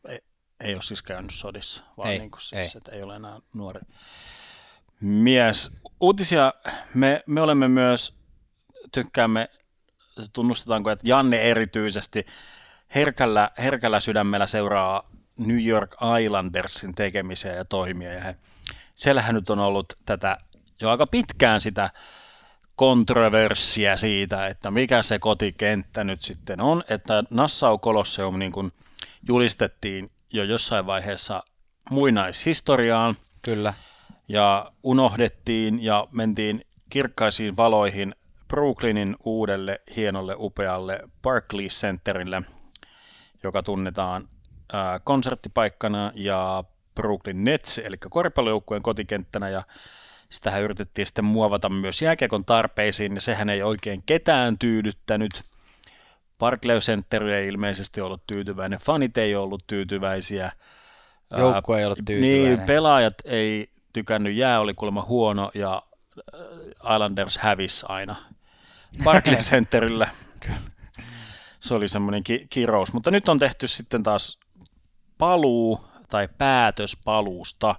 ei, 0.09 0.18
ei 0.61 0.75
ole 0.75 0.83
siis 0.83 1.02
käynyt 1.02 1.30
sodissa, 1.30 1.83
vaan 1.97 2.11
ei, 2.11 2.18
niin 2.18 2.30
kuin 2.30 2.40
siis, 2.40 2.75
ei. 2.75 2.78
Että 2.78 2.92
ei 2.92 3.02
ole 3.02 3.16
enää 3.16 3.40
nuori 3.54 3.80
mies. 5.00 5.71
Uutisia 6.00 6.54
me, 6.95 7.23
me 7.26 7.40
olemme 7.40 7.68
myös, 7.68 8.14
tykkäämme, 8.92 9.49
tunnustetaanko, 10.33 10.90
että 10.90 11.09
Janne 11.09 11.37
erityisesti 11.37 12.26
herkällä, 12.95 13.50
herkällä 13.59 14.00
sydämellä 14.00 14.47
seuraa 14.47 15.11
New 15.38 15.66
York 15.66 15.97
Islandersin 16.25 16.95
tekemisiä 16.95 17.52
ja 17.52 17.64
toimia, 17.64 18.12
ja 18.12 18.21
he, 18.21 18.37
siellähän 18.99 19.35
nyt 19.35 19.50
on 19.50 19.59
ollut 19.59 19.93
tätä 20.07 20.38
jo 20.81 20.90
aika 20.90 21.05
pitkään 21.11 21.61
sitä 21.61 21.90
kontroversia 22.76 23.97
siitä, 23.97 24.47
että 24.47 24.71
mikä 24.71 25.02
se 25.02 25.19
kotikenttä 25.19 26.05
nyt 26.05 26.23
sitten 26.23 26.61
on, 26.61 26.85
että 26.88 27.25
Nassau 27.31 27.78
Colosseum 27.78 28.38
niin 28.38 28.52
kuin 28.52 28.73
julistettiin 29.28 30.11
jo 30.33 30.45
jossain 30.45 30.87
vaiheessa 30.87 31.43
muinaishistoriaan. 31.90 33.17
Kyllä. 33.43 33.75
Ja 34.28 34.73
unohdettiin 34.83 35.85
ja 35.85 36.07
mentiin 36.12 36.64
kirkkaisiin 36.90 37.57
valoihin 37.57 38.14
Brooklynin 38.49 39.17
uudelle 39.25 39.81
hienolle 39.97 40.35
upealle 40.38 41.00
Barclays 41.23 41.81
Centerille, 41.81 42.43
joka 43.43 43.62
tunnetaan 43.62 44.28
ää, 44.73 44.99
konserttipaikkana 44.99 46.12
ja 46.14 46.64
Brooklyn 46.99 47.45
Nets, 47.45 47.78
eli 47.78 47.97
koripallojoukkueen 48.11 48.83
kotikenttänä, 48.83 49.49
ja 49.49 49.62
sitähän 50.31 50.62
yritettiin 50.62 51.07
sitten 51.07 51.25
muovata 51.25 51.69
myös 51.69 52.02
jääkiekon 52.02 52.45
tarpeisiin, 52.45 53.14
ja 53.14 53.21
sehän 53.21 53.50
ei 53.50 53.62
oikein 53.62 54.02
ketään 54.07 54.59
tyydyttänyt. 54.59 55.43
Barclays 56.38 56.87
Center 56.87 57.23
ei 57.26 57.49
ilmeisesti 57.49 58.00
ollut 58.00 58.23
tyytyväinen, 58.26 58.78
fanit 58.78 59.19
ei 59.19 59.35
ollut 59.35 59.67
tyytyväisiä. 59.67 60.52
Joukkue 61.38 61.78
ei 61.78 61.85
ollut 61.85 61.99
tyytyväinen. 62.07 62.59
Niin, 62.59 62.67
pelaajat 62.67 63.14
ei 63.25 63.71
tykännyt, 63.93 64.35
jää 64.35 64.61
oli 64.61 64.75
kuulemma 64.75 65.02
huono 65.02 65.50
ja 65.55 65.83
Islanders 66.95 67.38
hävisi 67.38 67.87
aina 67.88 68.17
Barclays 69.05 69.49
Centerillä. 69.50 70.09
Se 71.61 71.75
oli 71.75 71.88
semmoinen 71.88 72.25
ki- 72.25 72.47
kirous, 72.50 72.93
mutta 72.93 73.11
nyt 73.11 73.28
on 73.28 73.38
tehty 73.38 73.69
sitten 73.69 74.02
taas 74.02 74.38
paluu 75.19 75.88
tai 76.09 76.29
päätös 76.38 76.97
paluusta 77.05 77.75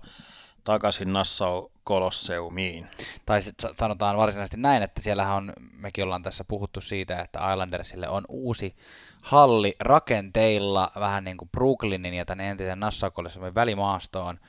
takaisin 0.63 1.13
Nassau 1.13 1.69
Kolosseumiin. 1.83 2.88
Tai 3.25 3.41
sitten 3.41 3.74
sanotaan 3.79 4.17
varsinaisesti 4.17 4.57
näin, 4.57 4.83
että 4.83 5.01
siellähän 5.01 5.36
on, 5.36 5.53
mekin 5.74 6.03
ollaan 6.03 6.24
tässä 6.24 6.43
puhuttu 6.43 6.81
siitä, 6.81 7.21
että 7.21 7.51
Islandersille 7.51 8.09
on 8.09 8.25
uusi 8.27 8.75
halli 9.21 9.75
rakenteilla, 9.79 10.91
vähän 11.00 11.24
niin 11.24 11.38
kuin 11.38 11.50
Brooklynin 11.50 12.13
ja 12.13 12.25
tämän 12.25 12.45
entisen 12.45 12.79
Nassau 12.79 13.12
Kolosseumin 13.12 13.55
välimaastoon. 13.55 14.39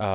Öö, 0.00 0.06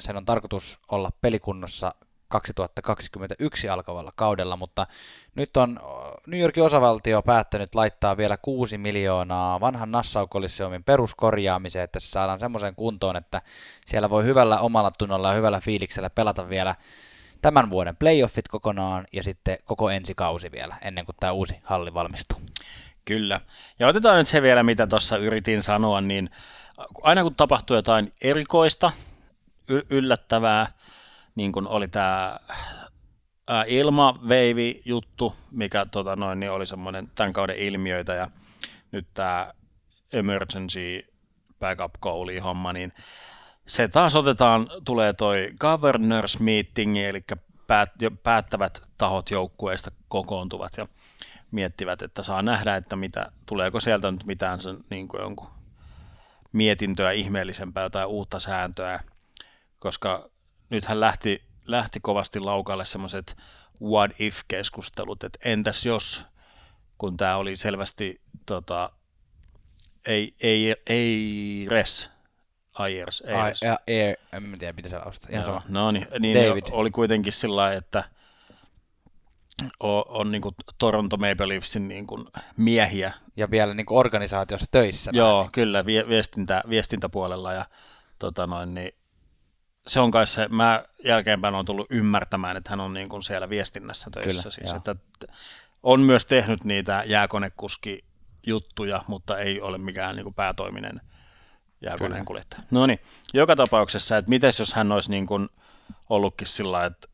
sen 0.00 0.16
on 0.16 0.24
tarkoitus 0.24 0.78
olla 0.88 1.10
pelikunnossa 1.20 1.94
2021 2.28 3.68
alkavalla 3.68 4.12
kaudella, 4.14 4.56
mutta 4.56 4.86
nyt 5.34 5.56
on 5.56 5.80
New 6.26 6.40
Yorkin 6.40 6.62
osavaltio 6.62 7.22
päättänyt 7.22 7.74
laittaa 7.74 8.16
vielä 8.16 8.36
6 8.36 8.78
miljoonaa 8.78 9.60
vanhan 9.60 9.90
Nassau 9.90 10.28
Coliseum 10.28 10.84
peruskorjaamiseen, 10.84 11.84
että 11.84 12.00
se 12.00 12.06
saadaan 12.06 12.40
semmoisen 12.40 12.74
kuntoon, 12.74 13.16
että 13.16 13.42
siellä 13.86 14.10
voi 14.10 14.24
hyvällä 14.24 14.58
omalla 14.58 14.90
tunnolla 14.90 15.28
ja 15.28 15.34
hyvällä 15.34 15.60
fiiliksellä 15.60 16.10
pelata 16.10 16.48
vielä 16.48 16.74
tämän 17.42 17.70
vuoden 17.70 17.96
playoffit 17.96 18.48
kokonaan 18.48 19.06
ja 19.12 19.22
sitten 19.22 19.58
koko 19.64 19.90
ensi 19.90 20.14
kausi 20.14 20.52
vielä, 20.52 20.76
ennen 20.82 21.06
kuin 21.06 21.16
tämä 21.20 21.32
uusi 21.32 21.60
halli 21.62 21.94
valmistuu. 21.94 22.40
Kyllä. 23.04 23.40
Ja 23.78 23.88
otetaan 23.88 24.18
nyt 24.18 24.28
se 24.28 24.42
vielä, 24.42 24.62
mitä 24.62 24.86
tuossa 24.86 25.16
yritin 25.16 25.62
sanoa, 25.62 26.00
niin 26.00 26.30
aina 27.02 27.22
kun 27.22 27.34
tapahtuu 27.34 27.76
jotain 27.76 28.12
erikoista, 28.22 28.92
y- 29.68 29.86
yllättävää, 29.90 30.72
niin 31.34 31.52
kuin 31.52 31.66
oli 31.66 31.88
tämä 31.88 32.38
ilmaveivi-juttu, 33.66 35.34
mikä 35.50 35.86
tota 35.90 36.16
noin, 36.16 36.40
niin 36.40 36.52
oli 36.52 36.66
semmoinen 36.66 37.10
tämän 37.14 37.32
kauden 37.32 37.56
ilmiöitä, 37.56 38.14
ja 38.14 38.30
nyt 38.92 39.06
tämä 39.14 39.52
emergency 40.12 41.06
backup 41.60 41.94
goalie 42.02 42.40
homma, 42.40 42.72
niin 42.72 42.92
se 43.66 43.88
taas 43.88 44.16
otetaan, 44.16 44.66
tulee 44.84 45.12
toi 45.12 45.48
governors 45.60 46.40
meeting, 46.40 46.98
eli 46.98 47.24
päät, 47.66 47.90
päättävät 48.22 48.88
tahot 48.98 49.30
joukkueesta 49.30 49.90
kokoontuvat 50.08 50.76
ja 50.76 50.86
miettivät, 51.50 52.02
että 52.02 52.22
saa 52.22 52.42
nähdä, 52.42 52.76
että 52.76 52.96
mitä, 52.96 53.32
tuleeko 53.46 53.80
sieltä 53.80 54.10
nyt 54.10 54.24
mitään 54.24 54.60
sen 54.60 54.78
niin 54.90 55.08
kuin 55.08 55.20
jonkun 55.20 55.48
mietintöä 56.52 57.10
ihmeellisempää 57.10 57.90
tai 57.90 58.06
uutta 58.06 58.40
sääntöä, 58.40 59.00
koska 59.78 60.30
nythän 60.70 61.00
lähti, 61.00 61.42
lähti 61.70 62.00
kovasti 62.00 62.40
laukalle 62.40 62.84
semmoiset 62.84 63.36
what 63.82 64.10
if-keskustelut, 64.18 65.24
että 65.24 65.38
entäs 65.44 65.86
jos, 65.86 66.26
kun 66.98 67.16
tämä 67.16 67.36
oli 67.36 67.56
selvästi 67.56 68.20
tota, 68.46 68.90
ei, 70.06 70.34
ei, 70.42 70.76
ei 70.86 71.66
res, 71.70 72.10
Ayers, 72.72 73.22
Ayers. 73.26 73.62
Air, 73.62 73.76
air, 73.88 74.16
en 74.32 74.58
tiedä, 74.58 74.72
mitä 74.72 74.88
se 74.88 74.98
laustaa. 74.98 75.30
Ihan 75.32 75.44
sama. 75.44 75.62
No 75.68 75.90
niin, 75.90 76.06
niin 76.18 76.48
David. 76.48 76.64
oli 76.70 76.90
kuitenkin 76.90 77.32
sillä 77.32 77.72
että 77.72 78.04
on, 79.80 80.04
on 80.08 80.30
niin 80.30 80.42
kuin 80.42 80.54
Toronto 80.78 81.16
Maple 81.16 81.48
Leafsin 81.48 81.88
niin 81.88 82.06
kuin 82.06 82.26
miehiä. 82.56 83.12
Ja 83.36 83.50
vielä 83.50 83.74
niin 83.74 83.86
kuin 83.86 83.98
organisaatiossa 83.98 84.66
töissä. 84.70 85.10
Joo, 85.14 85.42
niin. 85.42 85.52
kyllä, 85.52 85.86
viestintä, 85.86 86.62
viestintäpuolella 86.68 87.52
ja 87.52 87.66
tota 88.18 88.46
noin, 88.46 88.74
niin 88.74 88.94
se 89.90 90.00
on 90.00 90.10
kai 90.10 90.26
se, 90.26 90.48
mä 90.48 90.84
jälkeenpäin 91.04 91.54
on 91.54 91.64
tullut 91.64 91.86
ymmärtämään, 91.90 92.56
että 92.56 92.70
hän 92.70 92.80
on 92.80 92.94
niin 92.94 93.08
kuin 93.08 93.22
siellä 93.22 93.48
viestinnässä 93.48 94.10
töissä. 94.10 94.42
Kyllä, 94.42 94.50
siis, 94.50 94.72
että 94.72 94.96
on 95.82 96.00
myös 96.00 96.26
tehnyt 96.26 96.64
niitä 96.64 97.02
jääkonekuski 97.06 98.04
juttuja, 98.46 99.04
mutta 99.06 99.38
ei 99.38 99.60
ole 99.60 99.78
mikään 99.78 100.16
niin 100.16 100.24
kuin 100.24 100.34
päätoiminen 100.34 101.00
jääkoneen 101.80 102.24
kuljettaja. 102.24 102.62
No 102.70 102.86
niin, 102.86 103.00
joka 103.34 103.56
tapauksessa, 103.56 104.16
että 104.16 104.28
miten 104.28 104.52
jos 104.58 104.74
hän 104.74 104.92
olisi 104.92 105.10
niin 105.10 105.26
kuin 105.26 105.48
ollutkin 106.08 106.46
sillä 106.46 106.84
että 106.84 107.08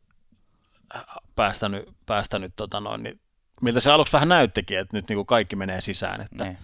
päästänyt, 1.35 1.89
päästänyt 2.05 2.53
tota 2.55 2.79
noin, 2.79 3.03
niin 3.03 3.19
miltä 3.61 3.79
se 3.79 3.91
aluksi 3.91 4.13
vähän 4.13 4.29
näyttikin, 4.29 4.79
että 4.79 4.97
nyt 4.97 5.09
niin 5.09 5.17
kuin 5.17 5.25
kaikki 5.25 5.55
menee 5.55 5.81
sisään, 5.81 6.21
että, 6.21 6.43
niin. 6.43 6.57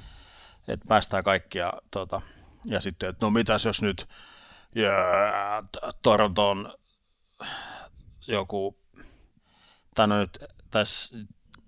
että 0.68 0.86
päästään 0.90 1.24
kaikkia, 1.24 1.74
tota, 1.92 2.22
ja 2.66 2.82
sitten, 2.82 3.10
että 3.10 3.26
no 3.26 3.30
mitäs 3.30 3.66
jos 3.66 3.82
nyt 3.82 4.08
ja 4.76 4.94
Toronton 6.02 6.74
joku, 8.28 8.78
tai 9.96 10.08
no 10.08 10.20
nyt, 10.20 10.40
tässä, 10.72 11.18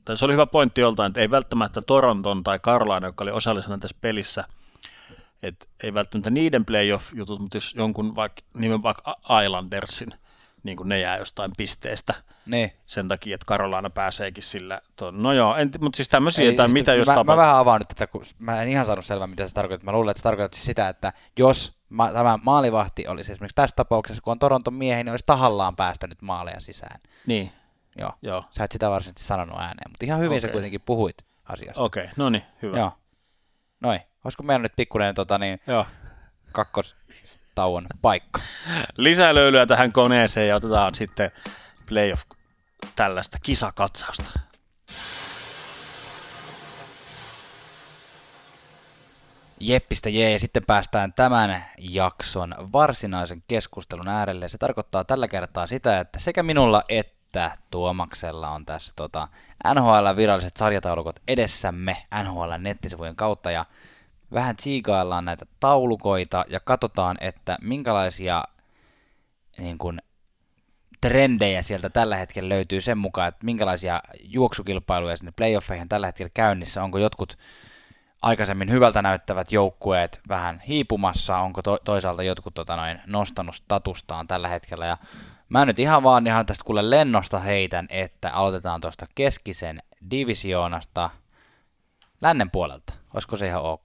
tässä 0.05 0.25
oli 0.25 0.33
hyvä 0.33 0.45
pointti 0.45 0.81
joltain, 0.81 1.09
että 1.09 1.21
ei 1.21 1.31
välttämättä 1.31 1.81
Toronton 1.81 2.43
tai 2.43 2.59
Carolina, 2.59 3.07
joka 3.07 3.23
oli 3.23 3.31
osallisena 3.31 3.77
tässä 3.77 3.97
pelissä, 4.01 4.43
että 5.43 5.65
ei 5.83 5.93
välttämättä 5.93 6.29
niiden 6.29 6.65
playoff-jutut, 6.65 7.39
mutta 7.39 7.57
jos 7.57 7.73
jonkun 7.75 8.15
vaikka, 8.15 8.41
nimen 8.53 8.83
vaikka 8.83 9.15
Islandersin, 9.43 10.09
niin 10.63 10.77
kuin 10.77 10.89
ne 10.89 10.99
jää 10.99 11.17
jostain 11.17 11.51
pisteestä, 11.57 12.13
niin. 12.45 12.71
sen 12.85 13.07
takia, 13.07 13.35
että 13.35 13.45
Karolaina 13.45 13.89
pääseekin 13.89 14.43
sillä. 14.43 14.81
Tuon. 14.95 15.23
No 15.23 15.33
joo, 15.33 15.55
en, 15.55 15.71
mutta 15.79 15.97
siis 15.97 16.09
tämmöisiä, 16.09 16.53
tai 16.53 16.67
mitä 16.67 16.93
jos 16.93 17.07
mä, 17.07 17.13
tapahtuu. 17.13 17.35
Mä 17.35 17.41
vähän 17.41 17.57
avaan 17.57 17.81
nyt 17.81 17.87
tätä, 17.87 18.07
kun 18.07 18.25
mä 18.39 18.61
en 18.61 18.67
ihan 18.67 18.85
saanut 18.85 19.05
selvää, 19.05 19.27
mitä 19.27 19.47
se 19.47 19.53
tarkoittaa. 19.53 19.85
Mä 19.85 19.91
luulen, 19.91 20.11
että 20.11 20.19
se 20.19 20.23
tarkoittaa 20.23 20.55
siis 20.55 20.65
sitä, 20.65 20.89
että 20.89 21.13
jos 21.39 21.77
ma- 21.95 22.11
tämä 22.11 22.39
maalivahti 22.43 23.07
olisi 23.07 23.31
esimerkiksi 23.31 23.55
tässä 23.55 23.75
tapauksessa, 23.75 24.21
kun 24.21 24.31
on 24.31 24.39
Toronton 24.39 24.73
miehi, 24.73 25.03
niin 25.03 25.11
olisi 25.11 25.25
tahallaan 25.27 25.75
päästänyt 25.75 26.21
maaleja 26.21 26.59
sisään. 26.59 26.99
Niin. 27.27 27.51
Joo. 27.97 28.11
joo. 28.21 28.43
Sä 28.51 28.63
et 28.63 28.71
sitä 28.71 28.89
varsinaisesti 28.89 29.27
sanonut 29.27 29.59
ääneen, 29.59 29.91
mutta 29.91 30.05
ihan 30.05 30.19
hyvin 30.19 30.37
okay. 30.37 30.39
sä 30.39 30.47
kuitenkin 30.47 30.81
puhuit 30.81 31.17
asiasta. 31.45 31.81
Okei, 31.81 32.03
okay. 32.03 32.13
no 32.17 32.29
niin, 32.29 32.43
hyvä. 32.61 32.77
Joo. 32.77 32.91
Noin. 33.81 33.99
Olisiko 34.23 34.43
meillä 34.43 34.63
nyt 34.63 34.75
pikkuinen 34.75 35.15
tota, 35.15 35.37
niin, 35.37 35.59
Joo. 35.67 35.85
kakkostauon 36.51 37.85
paikka? 38.01 38.41
Lisää 38.97 39.35
löylyä 39.35 39.65
tähän 39.65 39.91
koneeseen 39.91 40.47
ja 40.47 40.55
otetaan 40.55 40.95
sitten 40.95 41.31
playoff 41.85 42.23
tällaista 42.95 43.37
kisakatsausta. 43.43 44.39
Jeppistä 49.59 50.09
jee, 50.09 50.31
ja 50.31 50.39
sitten 50.39 50.65
päästään 50.65 51.13
tämän 51.13 51.65
jakson 51.77 52.55
varsinaisen 52.73 53.43
keskustelun 53.47 54.07
äärelle. 54.07 54.49
Se 54.49 54.57
tarkoittaa 54.57 55.03
tällä 55.03 55.27
kertaa 55.27 55.67
sitä, 55.67 55.99
että 55.99 56.19
sekä 56.19 56.43
minulla 56.43 56.83
että 56.89 57.57
Tuomaksella 57.71 58.49
on 58.49 58.65
tässä 58.65 58.93
tota, 58.95 59.27
NHL-viralliset 59.73 60.57
sarjataulukot 60.57 61.19
edessämme 61.27 61.97
NHL-nettisivujen 62.23 63.15
kautta, 63.15 63.51
ja 63.51 63.65
vähän 64.33 64.55
tsiikaillaan 64.55 65.25
näitä 65.25 65.45
taulukoita 65.59 66.45
ja 66.49 66.59
katsotaan, 66.59 67.17
että 67.21 67.57
minkälaisia 67.61 68.43
niin 69.57 69.77
kuin, 69.77 70.01
trendejä 71.01 71.61
sieltä 71.61 71.89
tällä 71.89 72.15
hetkellä 72.15 72.49
löytyy 72.49 72.81
sen 72.81 72.97
mukaan, 72.97 73.27
että 73.27 73.45
minkälaisia 73.45 74.01
juoksukilpailuja 74.19 75.17
sinne 75.17 75.33
playoffeihin 75.35 75.89
tällä 75.89 76.07
hetkellä 76.07 76.31
käynnissä, 76.33 76.83
onko 76.83 76.97
jotkut 76.97 77.37
aikaisemmin 78.21 78.71
hyvältä 78.71 79.01
näyttävät 79.01 79.51
joukkueet 79.51 80.21
vähän 80.27 80.59
hiipumassa, 80.59 81.37
onko 81.37 81.61
to- 81.61 81.79
toisaalta 81.85 82.23
jotkut 82.23 82.53
tota 82.53 82.75
noin, 82.75 82.99
nostanut 83.07 83.55
statustaan 83.55 84.27
tällä 84.27 84.47
hetkellä, 84.47 84.85
ja 84.85 84.97
mä 85.49 85.65
nyt 85.65 85.79
ihan 85.79 86.03
vaan 86.03 86.27
ihan 86.27 86.45
tästä 86.45 86.63
kuule 86.63 86.89
lennosta 86.89 87.39
heitän, 87.39 87.87
että 87.89 88.31
aloitetaan 88.31 88.81
tuosta 88.81 89.05
keskisen 89.15 89.83
divisioonasta 90.11 91.09
lännen 92.21 92.51
puolelta. 92.51 92.93
Olisiko 93.13 93.37
se 93.37 93.47
ihan 93.47 93.63
ok? 93.63 93.83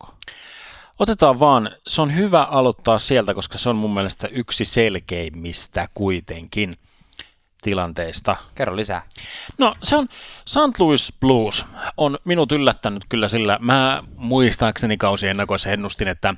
Otetaan 0.98 1.40
vaan, 1.40 1.70
se 1.86 2.02
on 2.02 2.14
hyvä 2.14 2.42
aloittaa 2.42 2.98
sieltä, 2.98 3.34
koska 3.34 3.58
se 3.58 3.68
on 3.68 3.76
mun 3.76 3.94
mielestä 3.94 4.28
yksi 4.28 4.64
selkeimmistä 4.64 5.88
kuitenkin 5.94 6.76
tilanteista. 7.62 8.36
Kerro 8.54 8.76
lisää. 8.76 9.02
No 9.58 9.74
se 9.82 9.96
on, 9.96 10.08
St. 10.46 10.78
Louis 10.78 11.12
Blues 11.20 11.66
on 11.96 12.18
minut 12.24 12.52
yllättänyt 12.52 13.04
kyllä 13.08 13.28
sillä, 13.28 13.58
mä 13.60 14.02
muistaakseni 14.16 14.96
kausiennakoissa 14.96 15.70
ennustin, 15.70 16.08
että 16.08 16.34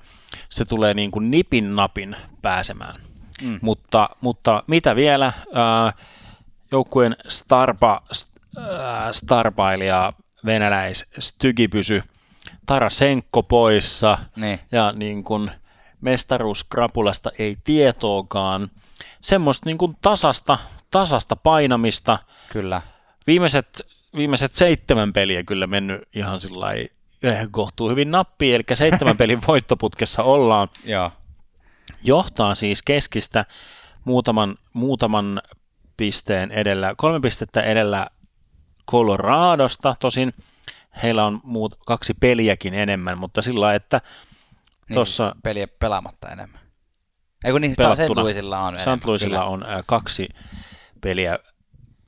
se 0.49 0.65
tulee 0.65 0.95
niin 0.95 1.11
kuin 1.11 1.31
nipin 1.31 1.77
napin 1.77 2.17
pääsemään. 2.43 3.01
Mm. 3.43 3.59
Mutta, 3.63 4.09
mutta 4.21 4.63
mitä 4.67 4.97
vielä, 4.97 5.27
äh, 5.27 5.95
joukkueen 6.73 7.17
starpa, 7.29 8.03
äh, 8.59 8.65
starpailija 9.13 10.13
venäläis 10.45 11.07
Stygi 11.19 11.69
pysy 11.69 12.03
Tarasenko 12.67 13.43
poissa 13.43 14.19
niin. 14.37 14.61
ja 14.73 14.93
niin 14.93 15.25
kuin 15.25 15.51
mestaruuskrapulasta 16.01 17.31
ei 17.39 17.57
tietoakaan. 17.65 18.71
Semmoista 19.21 19.67
niin 19.67 19.79
kuin 19.79 19.97
tasasta, 20.03 20.59
tasasta 20.93 21.37
painamista. 21.37 22.19
Kyllä. 22.49 22.83
Viimeiset, 23.27 23.83
viimeiset 24.17 24.55
seitsemän 24.55 25.13
peliä 25.13 25.43
kyllä 25.43 25.67
mennyt 25.67 26.03
ihan 26.15 26.41
sillä 26.41 26.73
eh, 26.73 27.49
kohtuu 27.51 27.91
hyvin 27.91 28.11
nappiin, 28.11 28.55
eli 28.55 28.63
seitsemän 28.75 29.17
pelin 29.23 29.41
voittoputkessa 29.47 30.23
ollaan. 30.23 30.69
Joo. 30.85 31.11
Johtaa 32.05 32.55
siis 32.55 32.83
keskistä 32.83 33.45
muutaman, 34.05 34.55
muutaman 34.73 35.43
pisteen 35.97 36.51
edellä, 36.51 36.95
kolme 36.97 37.21
pistettä 37.21 37.63
edellä 37.63 38.07
Coloradosta, 38.91 39.97
tosin 40.01 40.35
heillä 41.03 41.25
on 41.25 41.41
muut, 41.45 41.77
kaksi 41.87 42.15
peliäkin 42.15 42.75
enemmän, 42.75 43.19
mutta 43.19 43.43
sillä 43.43 43.75
että 43.75 44.01
niin 44.89 44.95
tuossa... 44.95 45.25
Siis 45.25 45.43
peliä 45.43 45.67
pelaamatta 45.69 46.29
enemmän. 46.29 46.61
Ei 47.45 47.53
kun 47.53 47.61
niin, 47.61 47.75
St. 47.75 48.17
Louisilla 48.17 48.59
on 48.59 48.79
St. 48.79 49.05
Louisilla 49.05 49.45
on 49.45 49.63
äh, 49.63 49.83
kaksi 49.87 50.29
peliä 51.03 51.39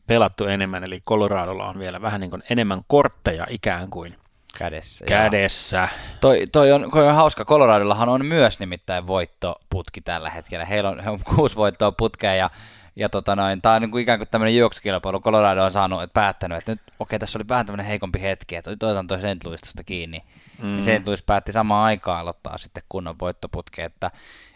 pelattu 0.06 0.46
enemmän, 0.46 0.84
eli 0.84 1.00
Coloradolla 1.00 1.68
on 1.68 1.78
vielä 1.78 2.02
vähän 2.02 2.20
niin 2.20 2.30
kuin 2.30 2.42
enemmän 2.50 2.80
kortteja 2.86 3.46
ikään 3.50 3.90
kuin 3.90 4.16
kädessä. 4.58 5.04
kädessä. 5.04 5.88
Toi, 6.20 6.46
toi, 6.52 6.72
on, 6.72 6.90
toi 6.92 7.08
on 7.08 7.14
hauska, 7.14 7.44
Coloradollahan 7.44 8.08
on 8.08 8.26
myös 8.26 8.58
nimittäin 8.58 9.06
voittoputki 9.06 10.00
tällä 10.00 10.30
hetkellä. 10.30 10.64
Heillä 10.64 10.90
on, 10.90 11.00
he 11.00 11.10
on 11.10 11.20
kuusi 11.34 11.56
voittoa 11.56 11.92
putkea 11.92 12.34
ja 12.34 12.50
ja 12.96 13.08
tota 13.08 13.36
noin, 13.36 13.62
tämä 13.62 13.74
on 13.74 13.82
niin 13.82 13.90
kuin 13.90 14.02
ikään 14.02 14.18
kuin 14.18 14.28
tämmöinen 14.28 14.56
juoksukilpailu. 14.56 15.20
Colorado 15.20 15.64
on 15.64 15.70
saanut, 15.70 16.02
että 16.02 16.14
päättänyt, 16.14 16.58
että 16.58 16.72
nyt 16.72 16.80
okei, 16.80 16.94
okay, 16.98 17.18
tässä 17.18 17.38
oli 17.38 17.48
vähän 17.48 17.66
tämmöinen 17.66 17.86
heikompi 17.86 18.22
hetki, 18.22 18.56
että 18.56 18.70
otetaan 18.70 19.06
toi 19.06 19.18
St. 19.18 19.44
Louis 19.44 19.60
kiinni. 19.86 20.22
Mm. 20.62 20.78
Ja 20.78 20.82
St. 20.82 21.06
Louis 21.06 21.22
päätti 21.22 21.52
samaan 21.52 21.84
aikaan 21.84 22.20
aloittaa 22.20 22.58
sitten 22.58 22.82
kunnon 22.88 23.18
voittoputki. 23.20 23.82
Että 23.82 24.10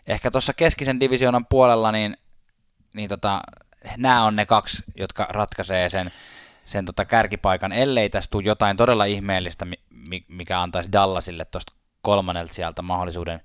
ehkä 0.07 0.31
tuossa 0.31 0.53
keskisen 0.53 1.01
divisioonan 1.01 1.47
puolella, 1.47 1.93
niin, 1.93 2.17
niin 2.95 3.09
tota, 3.09 3.41
nämä 3.97 4.25
on 4.25 4.37
ne 4.37 4.47
kaksi, 4.47 4.83
jotka 4.97 5.27
ratkaisee 5.31 5.89
sen, 5.89 6.13
sen 6.65 6.85
tota 6.85 7.05
kärkipaikan, 7.05 7.73
ellei 7.73 8.11
tästä 8.11 8.31
tule 8.31 8.43
jotain 8.47 8.77
todella 8.77 9.05
ihmeellistä, 9.05 9.67
mikä 10.29 10.61
antaisi 10.61 10.93
Dallasille 10.93 11.45
tuosta 11.45 11.73
kolmannelta 12.03 12.55
sieltä 12.55 12.83
mahdollisuuden 12.83 13.41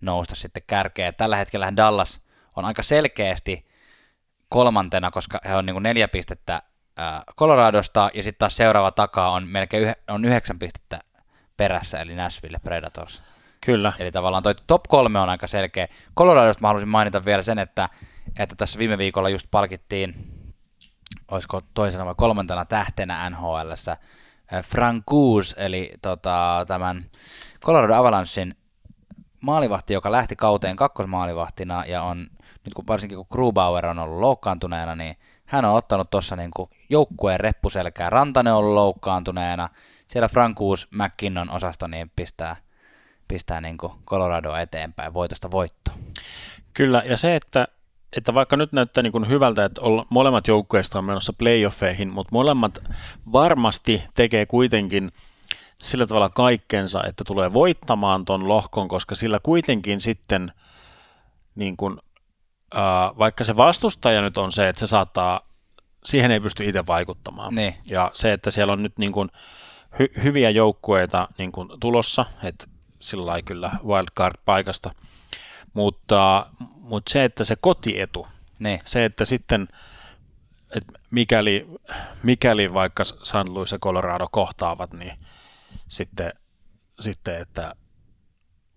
nousta 0.00 0.34
sitten 0.34 0.62
kärkeen. 0.66 1.14
Tällä 1.14 1.36
hetkellä 1.36 1.76
Dallas 1.76 2.20
on 2.56 2.64
aika 2.64 2.82
selkeästi 2.82 3.66
kolmantena, 4.48 5.10
koska 5.10 5.40
he 5.44 5.56
on 5.56 5.66
niin 5.66 5.74
kuin 5.74 5.82
neljä 5.82 6.08
pistettä 6.08 6.62
Coloradosta, 7.38 8.10
ja 8.14 8.22
sitten 8.22 8.38
taas 8.38 8.56
seuraava 8.56 8.90
takaa 8.90 9.30
on 9.30 9.48
melkein 9.48 9.82
yh- 9.82 9.96
on 10.08 10.24
yhdeksän 10.24 10.58
pistettä 10.58 11.00
perässä, 11.56 12.00
eli 12.00 12.14
Nashville 12.14 12.58
Predators. 12.58 13.22
Kyllä. 13.66 13.92
Eli 13.98 14.12
tavallaan 14.12 14.42
toi 14.42 14.54
top 14.66 14.82
kolme 14.88 15.18
on 15.18 15.28
aika 15.28 15.46
selkeä. 15.46 15.88
Coloradosta 16.18 16.60
mä 16.60 16.68
haluaisin 16.68 16.88
mainita 16.88 17.24
vielä 17.24 17.42
sen, 17.42 17.58
että, 17.58 17.88
että 18.38 18.56
tässä 18.56 18.78
viime 18.78 18.98
viikolla 18.98 19.28
just 19.28 19.46
palkittiin, 19.50 20.14
olisiko 21.30 21.62
toisena 21.74 22.06
vai 22.06 22.14
kolmantena 22.16 22.64
tähtenä 22.64 23.30
NHLssä, 23.30 23.96
Francouz, 24.64 25.54
eli 25.56 25.92
tota, 26.02 26.64
tämän 26.68 27.04
Colorado 27.64 27.94
Avalanchein 27.94 28.54
maalivahti, 29.40 29.92
joka 29.92 30.12
lähti 30.12 30.36
kauteen 30.36 30.76
kakkosmaalivahtina 30.76 31.84
ja 31.86 32.02
on 32.02 32.26
nyt 32.64 32.74
kun 32.74 32.86
varsinkin 32.86 33.18
kun 33.18 33.26
Grubauer 33.30 33.86
on 33.86 33.98
ollut 33.98 34.20
loukkaantuneena, 34.20 34.96
niin 34.96 35.16
hän 35.44 35.64
on 35.64 35.74
ottanut 35.74 36.10
tuossa 36.10 36.36
niin 36.36 36.50
joukkueen 36.90 37.40
reppuselkää. 37.40 38.10
Rantanen 38.10 38.54
on 38.54 38.74
loukkaantuneena. 38.74 39.68
Siellä 40.06 40.28
Frankuus 40.28 40.88
McKinnon 40.90 41.50
osasto 41.50 41.86
niin 41.86 42.12
pistää, 42.16 42.56
pistää 43.28 43.60
niin 43.60 43.76
Colorado 44.06 44.56
eteenpäin 44.56 45.14
voitosta 45.14 45.50
voittoon. 45.50 45.98
Kyllä, 46.74 47.02
ja 47.06 47.16
se, 47.16 47.36
että 47.36 47.68
että 48.16 48.34
vaikka 48.34 48.56
nyt 48.56 48.72
näyttää 48.72 49.02
niin 49.02 49.12
kuin 49.12 49.28
hyvältä, 49.28 49.64
että 49.64 49.80
olla, 49.80 50.06
molemmat 50.10 50.48
joukkueista 50.48 50.98
on 50.98 51.04
menossa 51.04 51.32
playoffeihin, 51.32 52.12
mutta 52.12 52.32
molemmat 52.32 52.78
varmasti 53.32 54.02
tekee 54.14 54.46
kuitenkin 54.46 55.08
sillä 55.82 56.06
tavalla 56.06 56.28
kaikkensa, 56.28 57.04
että 57.04 57.24
tulee 57.24 57.52
voittamaan 57.52 58.24
ton 58.24 58.48
lohkon, 58.48 58.88
koska 58.88 59.14
sillä 59.14 59.40
kuitenkin 59.42 60.00
sitten, 60.00 60.52
niin 61.54 61.76
kuin, 61.76 61.98
ää, 62.74 63.10
vaikka 63.18 63.44
se 63.44 63.56
vastustaja 63.56 64.22
nyt 64.22 64.38
on 64.38 64.52
se, 64.52 64.68
että 64.68 64.80
se 64.80 64.86
saattaa, 64.86 65.40
siihen 66.04 66.30
ei 66.30 66.40
pysty 66.40 66.64
itse 66.64 66.86
vaikuttamaan. 66.86 67.54
Niin. 67.54 67.74
Ja 67.86 68.10
se, 68.14 68.32
että 68.32 68.50
siellä 68.50 68.72
on 68.72 68.82
nyt 68.82 68.98
niin 68.98 69.12
kuin 69.12 69.28
hy- 69.94 70.22
hyviä 70.22 70.50
joukkueita 70.50 71.28
niin 71.38 71.52
kuin 71.52 71.68
tulossa, 71.80 72.26
että 72.42 72.66
sillä 73.00 73.42
kyllä 73.42 73.70
wildcard-paikasta, 73.84 74.90
mutta, 75.74 76.46
mutta 76.76 77.12
se, 77.12 77.24
että 77.24 77.44
se 77.44 77.56
kotietu, 77.60 78.26
Niin. 78.58 78.80
se, 78.84 79.04
että 79.04 79.24
sitten, 79.24 79.68
että 80.76 80.92
mikäli, 81.10 81.66
mikäli 82.22 82.74
vaikka 82.74 83.04
St. 83.04 83.48
Louis 83.48 83.72
ja 83.72 83.78
Colorado 83.78 84.28
kohtaavat, 84.32 84.92
niin 84.92 85.18
sitten, 85.88 86.32
sitten, 87.00 87.40
että 87.40 87.74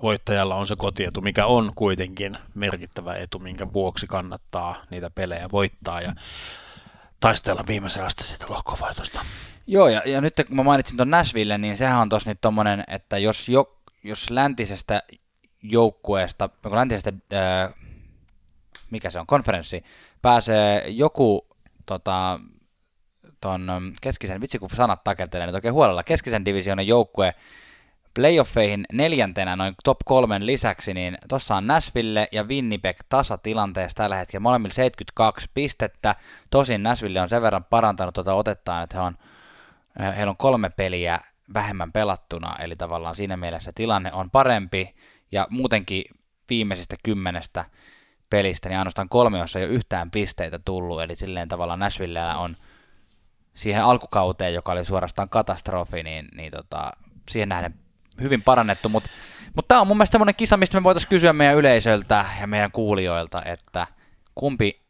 voittajalla 0.01 0.55
on 0.55 0.67
se 0.67 0.75
kotietu, 0.75 1.21
mikä 1.21 1.45
on 1.45 1.71
kuitenkin 1.75 2.37
merkittävä 2.53 3.15
etu, 3.15 3.39
minkä 3.39 3.73
vuoksi 3.73 4.07
kannattaa 4.07 4.75
niitä 4.89 5.09
pelejä 5.09 5.49
voittaa 5.51 6.01
ja 6.01 6.15
taistella 7.19 7.63
viimeisen 7.67 8.05
asti 8.05 8.23
sitä 8.23 8.45
lohkovoitosta. 8.49 9.25
Joo, 9.67 9.87
ja, 9.87 10.01
ja 10.05 10.21
nyt 10.21 10.33
kun 10.47 10.55
mä 10.55 10.63
mainitsin 10.63 10.97
tuon 10.97 11.09
Nashville, 11.09 11.57
niin 11.57 11.77
sehän 11.77 11.99
on 12.01 12.09
tossa 12.09 12.29
nyt 12.29 12.41
tommonen, 12.41 12.83
että 12.87 13.17
jos, 13.17 13.49
jo, 13.49 13.77
jos 14.03 14.29
läntisestä 14.29 15.03
joukkueesta, 15.71 16.49
onko 16.63 16.75
läntisestä, 16.75 17.13
ää, 17.33 17.71
mikä 18.91 19.09
se 19.09 19.19
on, 19.19 19.27
konferenssi, 19.27 19.83
pääsee 20.21 20.83
joku 20.87 21.47
tota, 21.85 22.39
ton 23.41 23.93
keskisen, 24.01 24.41
vitsi 24.41 24.59
kun 24.59 24.69
sanat 24.69 25.03
takeltelee 25.03 25.45
nyt 25.45 25.55
oikein 25.55 25.73
huolella, 25.73 26.03
keskisen 26.03 26.45
divisioonan 26.45 26.87
joukkue 26.87 27.35
playoffeihin 28.15 28.85
neljäntenä 28.93 29.55
noin 29.55 29.75
top 29.83 29.97
kolmen 30.05 30.45
lisäksi, 30.45 30.93
niin 30.93 31.17
tuossa 31.29 31.55
on 31.55 31.67
Nashville 31.67 32.27
ja 32.31 32.43
Winnipeg 32.43 32.97
tasatilanteessa 33.09 33.95
tällä 33.95 34.15
hetkellä. 34.15 34.41
Molemmilla 34.41 34.73
72 34.73 35.47
pistettä. 35.53 36.15
Tosin 36.49 36.83
Nashville 36.83 37.21
on 37.21 37.29
sen 37.29 37.41
verran 37.41 37.63
parantanut 37.63 38.13
tuota 38.13 38.33
otettaan, 38.33 38.83
että 38.83 38.97
he 38.97 39.03
on, 39.03 39.17
äh, 40.01 40.17
heillä 40.17 40.29
on 40.29 40.37
kolme 40.37 40.69
peliä 40.69 41.19
vähemmän 41.53 41.91
pelattuna, 41.91 42.55
eli 42.59 42.75
tavallaan 42.75 43.15
siinä 43.15 43.37
mielessä 43.37 43.71
tilanne 43.75 44.13
on 44.13 44.31
parempi, 44.31 44.95
ja 45.31 45.47
muutenkin 45.49 46.03
viimeisistä 46.49 46.95
kymmenestä 47.03 47.65
pelistä, 48.29 48.69
niin 48.69 48.77
ainoastaan 48.77 49.09
kolme, 49.09 49.39
jossa 49.39 49.59
ei 49.59 49.65
ole 49.65 49.73
yhtään 49.73 50.11
pisteitä 50.11 50.59
tullut, 50.59 51.01
eli 51.01 51.15
silleen 51.15 51.47
tavallaan 51.47 51.79
Nashvillellä 51.79 52.37
on 52.37 52.55
siihen 53.53 53.83
alkukauteen, 53.83 54.53
joka 54.53 54.71
oli 54.71 54.85
suorastaan 54.85 55.29
katastrofi, 55.29 56.03
niin, 56.03 56.27
niin 56.35 56.51
tota, 56.51 56.91
siihen 57.29 57.49
nähden 57.49 57.73
hyvin 58.21 58.41
parannettu, 58.41 58.89
mutta 58.89 59.09
mut 59.55 59.67
tämä 59.67 59.81
on 59.81 59.87
mun 59.87 59.97
mielestä 59.97 60.11
semmoinen 60.11 60.35
kisa, 60.35 60.57
mistä 60.57 60.79
me 60.79 60.83
voitaisiin 60.83 61.09
kysyä 61.09 61.33
meidän 61.33 61.55
yleisöltä 61.55 62.25
ja 62.41 62.47
meidän 62.47 62.71
kuulijoilta, 62.71 63.41
että 63.45 63.87
kumpi 64.35 64.81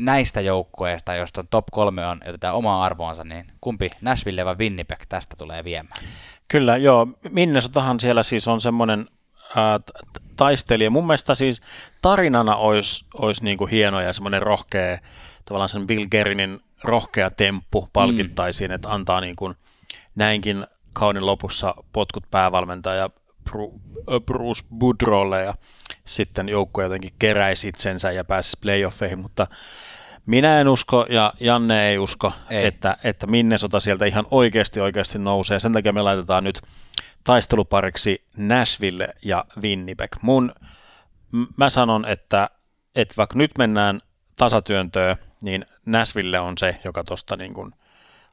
näistä 0.00 0.40
joukkueista, 0.40 1.14
joista 1.14 1.44
top 1.50 1.64
kolme 1.72 2.06
on, 2.06 2.20
otetaan 2.28 2.54
omaa 2.54 2.84
arvoonsa, 2.84 3.24
niin 3.24 3.46
kumpi 3.60 3.90
Nashville 4.00 4.44
vai 4.44 4.54
Winnipeg 4.54 4.98
tästä 5.08 5.36
tulee 5.38 5.64
viemään? 5.64 6.04
Kyllä, 6.48 6.76
joo. 6.76 7.06
Minnesotahan 7.30 8.00
siellä 8.00 8.22
siis 8.22 8.48
on 8.48 8.60
semmoinen 8.60 9.06
taistelija. 10.36 10.90
Mun 10.90 11.06
mielestä 11.06 11.34
siis 11.34 11.62
tarinana 12.02 12.56
olisi, 12.56 13.04
olisi 13.14 13.44
niin 13.44 13.58
kuin 13.58 13.70
hieno 13.70 14.00
ja 14.00 14.12
semmoinen 14.12 14.42
rohkea, 14.42 14.98
tavallaan 15.44 15.68
sen 15.68 15.86
Bill 15.86 16.06
Gerinin 16.10 16.60
rohkea 16.84 17.30
temppu 17.30 17.88
palkittaisiin, 17.92 18.70
mm. 18.70 18.74
että 18.74 18.90
antaa 18.90 19.20
niin 19.20 19.36
kuin 19.36 19.54
näinkin 20.14 20.66
kauden 20.92 21.26
lopussa 21.26 21.74
potkut 21.92 22.24
päävalmentaja 22.30 23.10
Bruce 24.26 24.64
Boudrolle 24.78 25.42
ja 25.42 25.54
sitten 26.04 26.48
joukkue 26.48 26.84
jotenkin 26.84 27.12
keräisi 27.18 27.68
itsensä 27.68 28.12
ja 28.12 28.24
pääsisi 28.24 28.56
playoffeihin, 28.62 29.18
mutta 29.18 29.46
minä 30.26 30.60
en 30.60 30.68
usko 30.68 31.06
ja 31.08 31.32
Janne 31.40 31.88
ei 31.88 31.98
usko, 31.98 32.32
ei. 32.50 32.66
Että, 32.66 32.96
että 33.04 33.26
Minnesota 33.26 33.80
sieltä 33.80 34.04
ihan 34.04 34.26
oikeasti 34.30 34.80
oikeasti 34.80 35.18
nousee. 35.18 35.60
Sen 35.60 35.72
takia 35.72 35.92
me 35.92 36.02
laitetaan 36.02 36.44
nyt 36.44 36.60
taistelupariksi 37.24 38.24
Nashville 38.36 39.08
ja 39.22 39.44
Winnipeg. 39.60 40.16
Mun, 40.22 40.54
mä 41.56 41.70
sanon, 41.70 42.04
että, 42.04 42.50
että 42.94 43.14
vaikka 43.16 43.38
nyt 43.38 43.50
mennään 43.58 44.00
tasatyöntöön, 44.36 45.16
niin 45.40 45.66
Nashville 45.86 46.40
on 46.40 46.58
se, 46.58 46.80
joka 46.84 47.04
tuosta 47.04 47.36
niin 47.36 47.54
kuin 47.54 47.72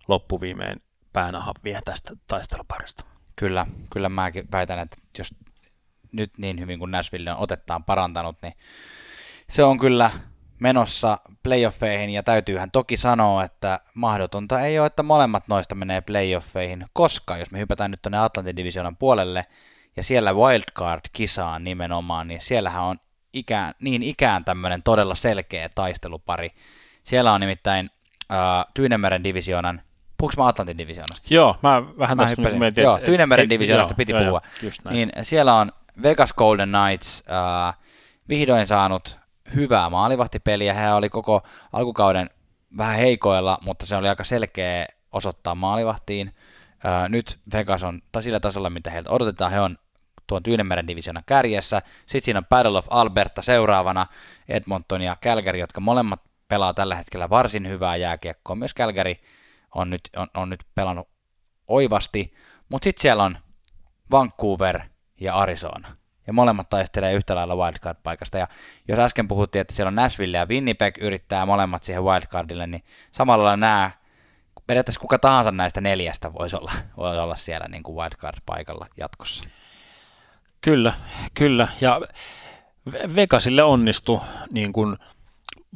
loppuviimein 0.07 0.81
päänahan 1.13 1.53
vie 1.63 1.79
tästä 1.85 2.11
taisteluparista. 2.27 3.05
Kyllä, 3.35 3.65
kyllä 3.93 4.09
mäkin 4.09 4.51
väitän, 4.51 4.79
että 4.79 4.97
jos 5.17 5.35
nyt 6.11 6.37
niin 6.37 6.59
hyvin 6.59 6.79
kuin 6.79 6.91
Nashville 6.91 7.31
on 7.31 7.37
otettaan 7.37 7.83
parantanut, 7.83 8.37
niin 8.41 8.53
se 9.49 9.63
on 9.63 9.79
kyllä 9.79 10.11
menossa 10.61 11.17
playoffeihin 11.43 12.09
ja 12.09 12.23
täytyyhän 12.23 12.71
toki 12.71 12.97
sanoa, 12.97 13.43
että 13.43 13.79
mahdotonta 13.93 14.61
ei 14.61 14.79
ole, 14.79 14.87
että 14.87 15.03
molemmat 15.03 15.47
noista 15.47 15.75
menee 15.75 16.01
playoffeihin, 16.01 16.85
koska 16.93 17.37
jos 17.37 17.51
me 17.51 17.59
hypätään 17.59 17.91
nyt 17.91 18.01
tuonne 18.01 18.17
Atlantin 18.17 18.55
divisionan 18.55 18.97
puolelle 18.97 19.45
ja 19.97 20.03
siellä 20.03 20.33
wildcard-kisaan 20.33 21.63
nimenomaan, 21.63 22.27
niin 22.27 22.41
siellähän 22.41 22.83
on 22.83 22.97
ikään, 23.33 23.73
niin 23.79 24.03
ikään 24.03 24.45
tämmöinen 24.45 24.83
todella 24.83 25.15
selkeä 25.15 25.69
taistelupari. 25.75 26.49
Siellä 27.03 27.33
on 27.33 27.41
nimittäin 27.41 27.89
äh, 28.31 28.65
Tyynemeren 28.73 29.23
divisioonan 29.23 29.81
Puhuinko 30.17 30.43
mä 30.43 30.47
Atlantin 30.47 30.77
divisioonasta? 30.77 31.27
Joo, 31.33 31.57
mä 31.63 31.83
vähän 31.99 32.17
mä 32.17 32.23
tässä 32.23 32.59
mietin. 32.59 32.81
Joo, 32.83 32.99
Tyynemeren 32.99 33.49
divisioonasta 33.49 33.93
piti 33.93 34.11
joo, 34.11 34.21
puhua. 34.23 34.41
Joo, 34.63 34.71
niin 34.91 35.11
siellä 35.21 35.53
on 35.53 35.71
Vegas 36.03 36.33
Golden 36.33 36.69
Knights 36.69 37.23
äh, 37.67 37.77
vihdoin 38.29 38.67
saanut 38.67 39.20
hyvää 39.55 39.89
maalivahtipeliä. 39.89 40.73
He 40.73 40.93
oli 40.93 41.09
koko 41.09 41.43
alkukauden 41.73 42.29
vähän 42.77 42.95
heikoilla, 42.95 43.57
mutta 43.61 43.85
se 43.85 43.95
oli 43.95 44.09
aika 44.09 44.23
selkeä 44.23 44.85
osoittaa 45.11 45.55
maalivahtiin. 45.55 46.35
Nyt 47.09 47.39
Vegas 47.53 47.83
on 47.83 48.01
sillä 48.19 48.39
tasolla, 48.39 48.69
mitä 48.69 48.89
heiltä 48.89 49.09
odotetaan. 49.09 49.51
He 49.51 49.59
on 49.59 49.77
tuon 50.27 50.43
Tyynemeren 50.43 50.87
divisioonan 50.87 51.23
kärjessä. 51.25 51.81
Sitten 52.05 52.25
siinä 52.25 52.37
on 52.37 52.45
Battle 52.45 52.77
of 52.77 52.87
Alberta 52.89 53.41
seuraavana, 53.41 54.07
Edmonton 54.47 55.01
ja 55.01 55.17
Calgary, 55.23 55.59
jotka 55.59 55.81
molemmat 55.81 56.21
pelaa 56.47 56.73
tällä 56.73 56.95
hetkellä 56.95 57.29
varsin 57.29 57.67
hyvää 57.67 57.95
jääkiekkoa. 57.95 58.55
Myös 58.55 58.73
Calgary 58.75 59.15
on 59.75 59.89
nyt, 59.89 60.01
on, 60.15 60.27
on 60.33 60.49
nyt 60.49 60.65
pelannut 60.75 61.07
oivasti, 61.67 62.33
mutta 62.69 62.83
sitten 62.83 63.01
siellä 63.01 63.23
on 63.23 63.37
Vancouver 64.11 64.81
ja 65.19 65.35
Arizona. 65.35 65.95
Ja 66.27 66.33
molemmat 66.33 66.69
taistelee 66.69 67.13
yhtä 67.13 67.35
lailla 67.35 67.55
wildcard-paikasta. 67.55 68.37
Ja 68.37 68.47
jos 68.87 68.99
äsken 68.99 69.27
puhuttiin, 69.27 69.61
että 69.61 69.73
siellä 69.73 69.87
on 69.87 69.95
Nashville 69.95 70.37
ja 70.37 70.45
Winnipeg 70.45 70.97
yrittää 70.97 71.45
molemmat 71.45 71.83
siihen 71.83 72.03
wildcardille, 72.03 72.67
niin 72.67 72.83
samalla 73.11 73.57
nämä, 73.57 73.91
periaatteessa 74.67 75.01
kuka 75.01 75.19
tahansa 75.19 75.51
näistä 75.51 75.81
neljästä 75.81 76.33
voisi 76.33 76.55
olla, 76.55 76.71
voisi 76.97 77.19
olla 77.19 77.35
siellä 77.35 77.67
niin 77.67 77.83
kuin 77.83 77.95
wildcard-paikalla 77.95 78.87
jatkossa. 78.97 79.45
Kyllä, 80.61 80.93
kyllä. 81.33 81.67
Ja 81.81 82.01
Vegasille 83.15 83.63
onnistui 83.63 84.21
niin 84.51 84.73
kuin 84.73 84.97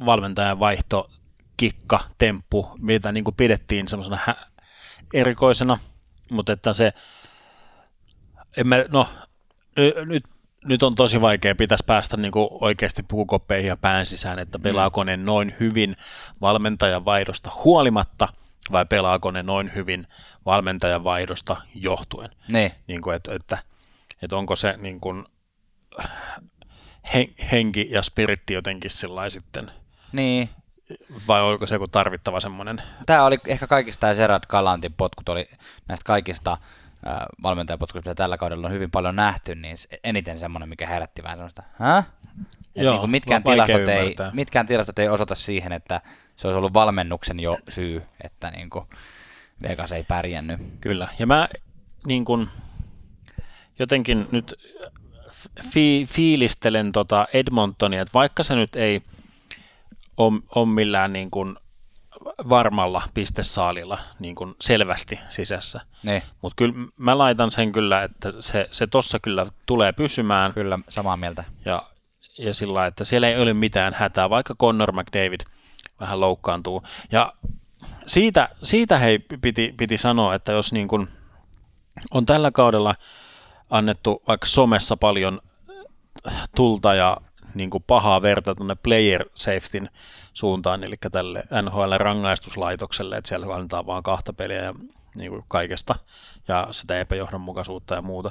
valmentajan 0.06 0.58
vaihto 0.58 1.10
kikka, 1.56 2.00
temppu, 2.18 2.70
mitä 2.78 3.12
niin 3.12 3.24
kuin 3.24 3.36
pidettiin 3.36 3.88
semmoisena 3.88 4.18
hä- 4.26 4.46
erikoisena, 5.14 5.78
mutta 6.30 6.52
että 6.52 6.72
se, 6.72 6.92
emme, 8.56 8.86
no 8.92 9.08
nyt, 10.06 10.24
nyt 10.68 10.82
on 10.82 10.94
tosi 10.94 11.20
vaikea, 11.20 11.54
pitäisi 11.54 11.84
päästä 11.86 12.16
niin 12.16 12.32
kuin 12.32 12.48
oikeasti 12.50 13.02
pukukoppeihin 13.02 13.68
ja 13.68 13.76
pään 13.76 14.06
sisään, 14.06 14.38
että 14.38 14.58
pelaako 14.58 15.04
ne 15.04 15.16
noin 15.16 15.54
hyvin 15.60 15.96
valmentajan 16.40 17.04
vaihdosta 17.04 17.50
huolimatta, 17.64 18.28
vai 18.72 18.86
pelaako 18.86 19.30
ne 19.30 19.42
noin 19.42 19.74
hyvin 19.74 20.06
valmentajan 20.46 21.04
vaihdosta 21.04 21.56
johtuen. 21.74 22.30
Ne. 22.48 22.76
Niin 22.86 23.02
kuin, 23.02 23.16
että, 23.16 23.34
että, 23.34 23.58
että 24.22 24.36
onko 24.36 24.56
se 24.56 24.74
niin 24.76 25.00
kuin, 25.00 25.24
henki 27.52 27.88
ja 27.90 28.02
spiritti 28.02 28.54
jotenkin 28.54 28.90
sillä 28.90 29.30
sitten 29.30 29.70
niin 30.12 30.50
vai 31.28 31.42
oliko 31.42 31.66
se 31.66 31.74
joku 31.74 31.88
tarvittava 31.88 32.40
semmoinen? 32.40 32.82
Tämä 33.06 33.24
oli 33.24 33.38
ehkä 33.46 33.66
kaikista, 33.66 34.06
ja 34.06 34.14
Gerard 34.14 34.44
Galantin 34.48 34.92
potkut 34.92 35.28
oli 35.28 35.48
näistä 35.88 36.04
kaikista 36.04 36.58
valmentajapotkuista, 37.42 38.10
mitä 38.10 38.22
tällä 38.22 38.36
kaudella 38.36 38.66
on 38.66 38.72
hyvin 38.72 38.90
paljon 38.90 39.16
nähty, 39.16 39.54
niin 39.54 39.76
eniten 40.04 40.38
semmoinen, 40.38 40.68
mikä 40.68 40.86
herätti 40.86 41.22
vähän 41.22 41.38
semmoista, 41.38 41.62
Hä? 41.78 42.02
Joo, 42.74 42.92
niin 42.92 43.00
kuin 43.00 43.10
mitkään, 43.10 43.42
tilastot 43.42 43.88
ei, 43.88 44.16
mitkään 44.32 44.66
tilastot 44.66 44.98
ei 44.98 45.08
osoita 45.08 45.34
siihen, 45.34 45.72
että 45.72 46.00
se 46.36 46.48
olisi 46.48 46.58
ollut 46.58 46.74
valmennuksen 46.74 47.40
jo 47.40 47.58
syy, 47.68 48.02
että 48.24 48.50
niin 48.50 48.70
kuin 48.70 48.84
Vegas 49.62 49.92
ei 49.92 50.04
pärjännyt. 50.04 50.60
Kyllä, 50.80 51.08
ja 51.18 51.26
mä 51.26 51.48
niin 52.06 52.24
kuin, 52.24 52.48
jotenkin 53.78 54.28
nyt 54.32 54.54
fi- 55.70 56.06
fiilistelen 56.08 56.92
tota 56.92 57.26
Edmontonia, 57.32 58.02
että 58.02 58.14
vaikka 58.14 58.42
se 58.42 58.54
nyt 58.54 58.76
ei– 58.76 59.02
on 60.54 60.68
millään 60.68 61.12
niin 61.12 61.30
kuin 61.30 61.56
varmalla 62.48 63.02
pistesaalilla 63.14 63.98
niin 64.18 64.34
kuin 64.34 64.54
selvästi 64.60 65.18
sisässä. 65.28 65.80
Niin, 66.02 66.22
Mutta 66.42 66.56
kyllä 66.56 66.74
mä 66.98 67.18
laitan 67.18 67.50
sen 67.50 67.72
kyllä, 67.72 68.02
että 68.02 68.32
se, 68.40 68.68
se 68.72 68.86
tossa 68.86 69.18
kyllä 69.20 69.46
tulee 69.66 69.92
pysymään. 69.92 70.52
kyllä 70.52 70.78
samaa 70.88 71.16
mieltä. 71.16 71.44
Ja, 71.64 71.82
ja 72.38 72.54
sillä 72.54 72.86
että 72.86 73.04
siellä 73.04 73.28
ei 73.28 73.42
ole 73.42 73.54
mitään 73.54 73.94
hätää, 73.94 74.30
vaikka 74.30 74.54
Connor 74.54 74.92
McDavid 74.92 75.40
vähän 76.00 76.20
loukkaantuu. 76.20 76.82
Ja 77.12 77.32
siitä, 78.06 78.48
siitä 78.62 78.98
hei 78.98 79.18
piti, 79.18 79.74
piti 79.76 79.98
sanoa, 79.98 80.34
että 80.34 80.52
jos 80.52 80.72
niin 80.72 80.88
kuin 80.88 81.08
on 82.10 82.26
tällä 82.26 82.50
kaudella 82.50 82.94
annettu 83.70 84.22
vaikka 84.28 84.46
somessa 84.46 84.96
paljon 84.96 85.40
tulta 86.56 86.94
ja 86.94 87.16
niin 87.54 87.70
kuin 87.70 87.84
pahaa 87.86 88.22
verta 88.22 88.54
tuonne 88.54 88.74
player 88.74 89.24
safetyn 89.34 89.90
suuntaan, 90.36 90.84
eli 90.84 90.96
tälle 91.10 91.44
NHL-rangaistuslaitokselle, 91.62 93.16
että 93.16 93.28
siellä 93.28 93.54
annetaan 93.54 93.86
vaan 93.86 94.02
kahta 94.02 94.32
peliä 94.32 94.62
ja 94.62 94.74
niin 95.18 95.30
kuin 95.30 95.44
kaikesta 95.48 95.94
ja 96.48 96.68
sitä 96.70 97.00
epäjohdonmukaisuutta 97.00 97.94
ja 97.94 98.02
muuta. 98.02 98.30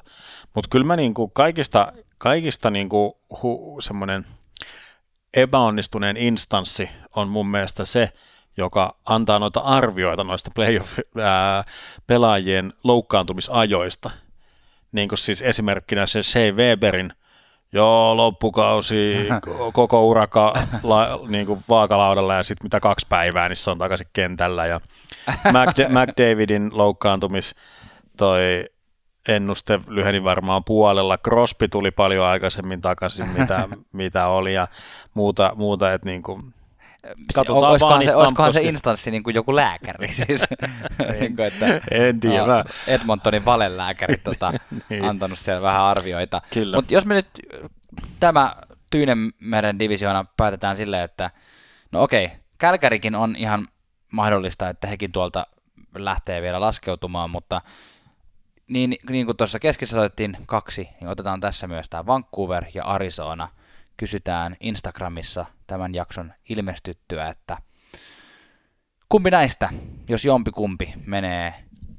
Mutta 0.56 0.70
kyllä 0.70 0.86
mä 0.86 0.96
niin 0.96 1.14
kuin 1.14 1.32
kaikista, 1.32 1.94
kaikista 2.18 2.70
niin 2.70 2.90
kuin 2.90 3.14
hu, 3.44 3.78
semmoinen 3.82 4.26
epäonnistuneen 5.34 6.18
instanssi 6.18 6.90
on 7.16 7.30
mun 7.30 7.48
mielestä 7.48 7.86
se, 7.86 8.12
joka 8.58 8.96
antaa 9.06 9.40
noita 9.40 9.60
arvioita 9.60 10.24
noista 10.24 10.52
playoff-pelaajien 10.56 12.74
loukkaantumisajoista. 12.84 14.12
Niin 14.92 15.10
kuin 15.10 15.20
siis 15.20 15.42
esimerkkinä 15.42 16.06
se 16.06 16.24
Shea 16.24 16.52
Weberin– 16.52 17.14
Joo, 17.76 18.18
loppukausi, 18.18 19.28
koko 19.74 20.08
uraka 20.08 20.54
la, 20.84 21.20
niin 21.28 21.46
kuin 21.46 21.64
vaakalaudalla 21.70 22.34
ja 22.34 22.44
sitten 22.44 22.66
mitä 22.66 22.80
kaksi 22.80 23.06
päivää, 23.10 23.50
niin 23.50 23.58
se 23.58 23.72
on 23.72 23.78
takaisin 23.78 24.08
kentällä. 24.14 24.66
Ja 24.66 24.82
McD- 25.30 25.90
McDavidin 25.90 26.70
loukkaantumis 26.74 27.56
toi 28.18 28.66
ennuste 29.28 29.80
lyheni 29.88 30.24
varmaan 30.24 30.64
puolella. 30.64 31.18
Crosby 31.18 31.68
tuli 31.68 31.92
paljon 31.92 32.26
aikaisemmin 32.26 32.82
takaisin, 32.82 33.30
mitä, 33.30 33.68
mitä 33.94 34.28
oli 34.28 34.54
ja 34.54 34.68
muuta, 35.14 35.52
muuta 35.56 35.94
että 35.94 36.06
niin 36.06 36.24
kuin, 36.24 36.54
Katsotaan 37.34 37.72
olisikohan, 37.72 38.04
se, 38.04 38.16
olisikohan 38.16 38.54
se 38.54 38.62
instanssi 38.62 39.12
niin 39.12 39.24
kuin 39.24 39.36
joku 39.36 39.56
lääkäri? 39.56 40.08
Siis, 40.08 40.42
niin 41.20 41.36
kuin, 41.36 41.48
että, 41.48 41.82
en 41.92 42.20
tiedä. 42.20 42.46
No, 42.46 42.64
Edmontonin 42.88 43.46
valelääkäri 43.46 44.18
tota, 44.18 44.54
niin. 44.90 45.06
antanut 45.06 45.40
siellä 45.40 45.62
vähän 45.62 45.82
arvioita. 45.82 46.42
Mutta 46.76 46.94
jos 46.94 47.06
me 47.06 47.14
nyt 47.14 47.28
tämä 48.20 48.56
Tyynemeren 48.90 49.80
divisioona 49.80 50.26
päätetään 50.38 50.78
silleen, 50.78 51.04
että 51.04 51.32
no 51.92 52.04
okei, 52.04 52.32
Kälkärikin 52.58 53.16
on 53.16 53.36
ihan 53.36 53.68
mahdollista, 54.12 54.70
että 54.70 54.88
hekin 54.88 55.12
tuolta 55.12 55.48
lähtee 55.96 56.42
vielä 56.42 56.62
laskeutumaan, 56.62 57.30
mutta 57.30 57.62
niin, 58.68 58.96
niin 59.10 59.26
kuin 59.26 59.38
tuossa 59.38 59.60
keskissä 59.60 59.98
otettiin 59.98 60.38
kaksi, 60.46 60.90
niin 61.02 61.08
otetaan 61.08 61.42
tässä 61.42 61.68
myös 61.68 61.90
tämä 61.90 62.06
Vancouver 62.06 62.66
ja 62.74 62.86
Arizona– 62.86 63.50
kysytään 63.98 64.56
Instagramissa 64.60 65.46
tämän 65.68 65.96
jakson 65.96 66.34
ilmestyttyä, 66.50 67.30
että 67.30 67.58
kumpi 69.10 69.32
näistä, 69.32 69.70
jos 70.10 70.26
jompi 70.26 70.52
kumpi 70.52 70.94
menee 71.06 71.54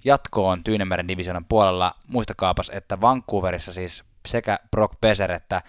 jatkoon 0.05 0.65
Tyynemeren 0.65 1.09
divisionan 1.09 1.45
puolella, 1.45 1.95
muistakaapas, 2.09 2.71
että 2.75 3.01
Vancouverissa 3.01 3.73
siis 3.73 4.05
sekä 4.27 4.59
Brock 4.71 5.01
Beser 5.01 5.33
että 5.33 5.63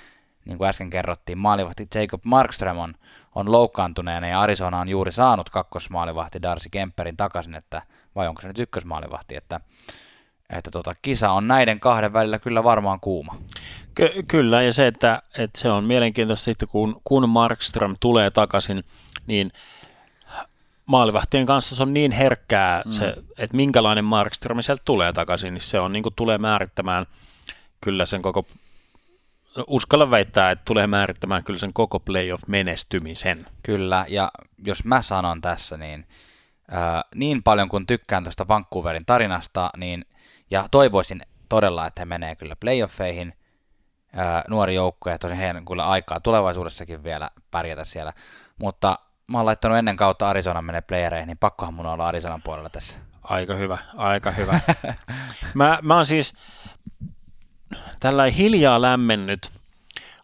niin 0.45 0.57
kuin 0.57 0.67
äsken 0.67 0.89
kerrottiin, 0.89 1.37
maalivahti 1.37 1.87
Jacob 1.95 2.21
Markström 2.25 2.77
on, 2.77 2.93
on 3.35 3.51
loukkaantuneena 3.51 4.27
ja 4.27 4.41
Arizona 4.41 4.79
on 4.79 4.89
juuri 4.89 5.11
saanut 5.11 5.49
kakkosmaalivahti 5.49 6.41
Darcy 6.41 6.69
Kemperin 6.69 7.17
takaisin, 7.17 7.55
että 7.55 7.81
vai 8.15 8.27
onko 8.27 8.41
se 8.41 8.47
nyt 8.47 8.59
ykkösmaalivahti, 8.59 9.35
että 9.35 9.59
että 10.53 10.71
tota, 10.71 10.95
kisa 11.01 11.31
on 11.31 11.47
näiden 11.47 11.79
kahden 11.79 12.13
välillä 12.13 12.39
kyllä 12.39 12.63
varmaan 12.63 12.99
kuuma. 12.99 13.35
Ky- 13.95 14.23
kyllä, 14.27 14.61
ja 14.61 14.73
se, 14.73 14.87
että, 14.87 15.21
että 15.37 15.59
se 15.59 15.69
on 15.69 15.83
mielenkiintoista 15.83 16.45
sitten, 16.45 16.67
kun, 16.67 17.01
kun 17.03 17.29
Markström 17.29 17.95
tulee 17.99 18.31
takaisin, 18.31 18.83
niin 19.27 19.51
maalivahtien 20.85 21.45
kanssa 21.45 21.75
se 21.75 21.83
on 21.83 21.93
niin 21.93 22.11
herkkää, 22.11 22.81
mm. 22.85 22.91
se, 22.91 23.15
että 23.37 23.55
minkälainen 23.55 24.05
Markström 24.05 24.61
sieltä 24.61 24.81
tulee 24.85 25.13
takaisin, 25.13 25.53
niin 25.53 25.61
se 25.61 25.79
on 25.79 25.93
niin 25.93 26.03
kuin 26.03 26.15
tulee 26.15 26.37
määrittämään 26.37 27.05
kyllä 27.81 28.05
sen 28.05 28.21
koko, 28.21 28.45
uskalla 29.67 30.11
väittää, 30.11 30.51
että 30.51 30.65
tulee 30.65 30.87
määrittämään 30.87 31.43
kyllä 31.43 31.59
sen 31.59 31.73
koko 31.73 31.99
playoff-menestymisen. 31.99 33.45
Kyllä, 33.63 34.05
ja 34.07 34.31
jos 34.65 34.83
mä 34.83 35.01
sanon 35.01 35.41
tässä, 35.41 35.77
niin 35.77 36.07
äh, 36.73 37.03
niin 37.15 37.43
paljon 37.43 37.69
kuin 37.69 37.87
tykkään 37.87 38.23
tuosta 38.23 38.47
Vancouverin 38.47 39.05
tarinasta, 39.05 39.69
niin– 39.77 40.05
ja 40.51 40.67
toivoisin 40.71 41.21
todella, 41.49 41.87
että 41.87 42.01
he 42.01 42.05
menee 42.05 42.35
kyllä 42.35 42.55
playoffeihin. 42.55 43.33
Ää, 44.13 44.43
nuori 44.49 44.75
joukko 44.75 45.09
ja 45.09 45.19
tosin 45.19 45.37
heidän 45.37 45.65
kyllä 45.65 45.87
aikaa 45.87 46.19
tulevaisuudessakin 46.19 47.03
vielä 47.03 47.29
pärjätä 47.51 47.83
siellä. 47.83 48.13
Mutta 48.57 48.99
mä 49.27 49.37
oon 49.37 49.45
laittanut 49.45 49.77
ennen 49.77 49.95
kautta 49.95 50.29
Arizona 50.29 50.61
menee 50.61 50.81
playereihin, 50.81 51.27
niin 51.27 51.37
pakkohan 51.37 51.73
mun 51.73 51.85
olla 51.85 52.07
Arizonan 52.07 52.41
puolella 52.41 52.69
tässä. 52.69 52.99
Aika 53.23 53.55
hyvä, 53.55 53.77
aika 53.95 54.31
hyvä. 54.31 54.59
mä, 55.53 55.79
mä 55.81 55.95
oon 55.95 56.05
siis 56.05 56.33
tällä 57.99 58.25
hiljaa 58.25 58.81
lämmennyt. 58.81 59.51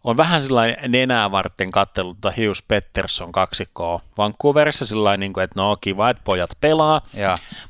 On 0.04 0.16
vähän 0.16 0.40
sellainen 0.40 0.92
nenää 0.92 1.30
varten 1.30 1.70
kattelutta 1.70 2.30
Hughes 2.36 2.62
Pettersson 2.68 3.32
kaksikkoa 3.32 4.00
Vancouverissa 4.18 4.86
sillä 4.86 5.16
niin 5.16 5.32
kuin, 5.32 5.44
että 5.44 5.60
no 5.60 5.76
kiva, 5.80 6.10
että 6.10 6.22
pojat 6.24 6.50
pelaa. 6.60 7.00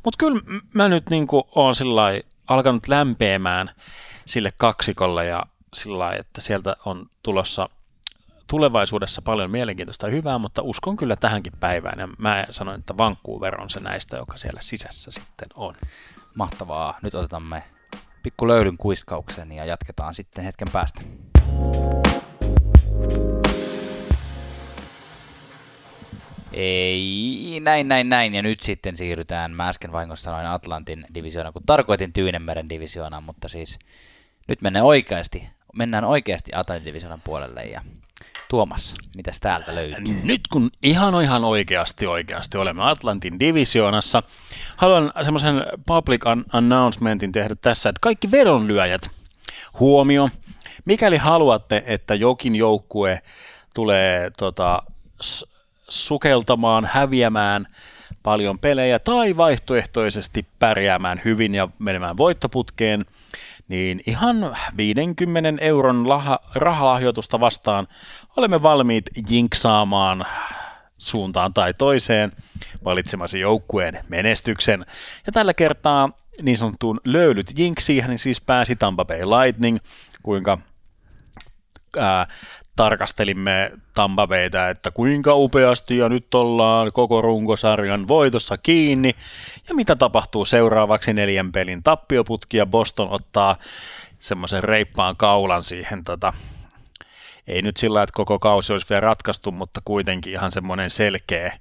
Mutta 0.04 0.18
kyllä 0.18 0.40
mä 0.74 0.88
nyt 0.88 1.10
niin 1.10 1.26
kuin, 1.26 1.44
oon 1.54 1.74
sillä 1.74 2.02
alkanut 2.46 2.88
lämpeämään 2.88 3.70
sille 4.26 4.52
kaksikolle 4.56 5.26
ja 5.26 5.42
sillä 5.74 5.98
lailla, 5.98 6.20
että 6.20 6.40
sieltä 6.40 6.76
on 6.84 7.06
tulossa 7.22 7.68
tulevaisuudessa 8.46 9.22
paljon 9.22 9.50
mielenkiintoista 9.50 10.06
ja 10.06 10.12
hyvää, 10.12 10.38
mutta 10.38 10.62
uskon 10.62 10.96
kyllä 10.96 11.16
tähänkin 11.16 11.52
päivään 11.60 11.98
ja 11.98 12.08
mä 12.18 12.46
sanoin, 12.50 12.80
että 12.80 12.96
Vancouver 12.98 13.60
on 13.60 13.70
se 13.70 13.80
näistä, 13.80 14.16
joka 14.16 14.36
siellä 14.36 14.60
sisässä 14.60 15.10
sitten 15.10 15.48
on. 15.54 15.74
Mahtavaa. 16.34 16.98
Nyt 17.02 17.14
otetamme 17.14 17.62
pikku 18.22 18.48
löydyn 18.48 18.76
kuiskauksen 18.76 19.52
ja 19.52 19.64
jatketaan 19.64 20.14
sitten 20.14 20.44
hetken 20.44 20.68
päästä. 20.72 21.00
Ei, 26.56 27.60
näin, 27.62 27.88
näin, 27.88 28.08
näin. 28.08 28.34
Ja 28.34 28.42
nyt 28.42 28.60
sitten 28.60 28.96
siirrytään, 28.96 29.52
mä 29.52 29.68
äsken 29.68 29.92
vahingossa 29.92 30.24
sanoin 30.24 30.46
Atlantin 30.46 31.06
divisioona, 31.14 31.52
kun 31.52 31.62
tarkoitin 31.66 32.12
Tyynemeren 32.12 32.68
divisioonaa, 32.68 33.20
mutta 33.20 33.48
siis 33.48 33.78
nyt 34.48 34.62
mennään 34.62 34.84
oikeasti, 34.84 35.48
mennään 35.74 36.04
oikeasti 36.04 36.52
Atlantin 36.54 36.86
divisioonan 36.86 37.20
puolelle 37.24 37.62
ja 37.62 37.82
Tuomas, 38.48 38.94
mitäs 39.16 39.40
täältä 39.40 39.74
löytyy? 39.74 40.20
Nyt 40.22 40.40
kun 40.52 40.70
ihan 40.82 41.22
ihan 41.22 41.44
oikeasti 41.44 42.06
oikeasti 42.06 42.58
olemme 42.58 42.82
Atlantin 42.84 43.40
divisioonassa, 43.40 44.22
haluan 44.76 45.12
semmoisen 45.22 45.54
public 45.86 46.22
announcementin 46.52 47.32
tehdä 47.32 47.54
tässä, 47.54 47.88
että 47.88 48.00
kaikki 48.00 48.30
vedonlyöjät, 48.30 49.10
huomio, 49.80 50.30
mikäli 50.84 51.16
haluatte, 51.16 51.82
että 51.86 52.14
jokin 52.14 52.56
joukkue 52.56 53.22
tulee 53.74 54.30
tota, 54.30 54.82
sukeltamaan, 55.88 56.88
häviämään 56.92 57.66
paljon 58.22 58.58
pelejä 58.58 58.98
tai 58.98 59.36
vaihtoehtoisesti 59.36 60.46
pärjäämään 60.58 61.20
hyvin 61.24 61.54
ja 61.54 61.68
menemään 61.78 62.16
voittoputkeen, 62.16 63.04
niin 63.68 64.00
ihan 64.06 64.56
50 64.76 65.64
euron 65.64 66.08
laha, 66.08 66.38
rahalahjoitusta 66.54 67.40
vastaan 67.40 67.88
olemme 68.36 68.62
valmiit 68.62 69.04
jinksaamaan 69.30 70.26
suuntaan 70.98 71.54
tai 71.54 71.74
toiseen 71.74 72.30
valitsemasi 72.84 73.40
joukkueen 73.40 74.04
menestyksen. 74.08 74.86
Ja 75.26 75.32
tällä 75.32 75.54
kertaa 75.54 76.10
niin 76.42 76.58
sanottuun 76.58 77.00
löylyt 77.04 77.58
jinksiin, 77.58 78.04
niin 78.08 78.18
siis 78.18 78.40
pääsi 78.40 78.76
Tampa 78.76 79.04
Bay 79.04 79.20
Lightning, 79.20 79.78
kuinka 80.22 80.58
ää, 81.98 82.26
tarkastelimme 82.76 83.72
Tampa 83.94 84.26
Baytä, 84.26 84.68
että 84.68 84.90
kuinka 84.90 85.34
upeasti 85.34 85.96
ja 85.96 86.08
nyt 86.08 86.34
ollaan 86.34 86.92
koko 86.92 87.22
runkosarjan 87.22 88.08
voitossa 88.08 88.58
kiinni. 88.58 89.14
Ja 89.68 89.74
mitä 89.74 89.96
tapahtuu 89.96 90.44
seuraavaksi 90.44 91.12
neljän 91.12 91.52
pelin 91.52 91.82
tappioputki 91.82 92.56
ja 92.56 92.66
Boston 92.66 93.08
ottaa 93.10 93.56
semmoisen 94.18 94.64
reippaan 94.64 95.16
kaulan 95.16 95.62
siihen 95.62 96.02
tota, 96.04 96.32
ei 97.46 97.62
nyt 97.62 97.76
sillä 97.76 98.02
että 98.02 98.12
koko 98.16 98.38
kausi 98.38 98.72
olisi 98.72 98.86
vielä 98.90 99.00
ratkaistu, 99.00 99.52
mutta 99.52 99.80
kuitenkin 99.84 100.32
ihan 100.32 100.50
semmoinen 100.50 100.90
selkeä, 100.90 101.58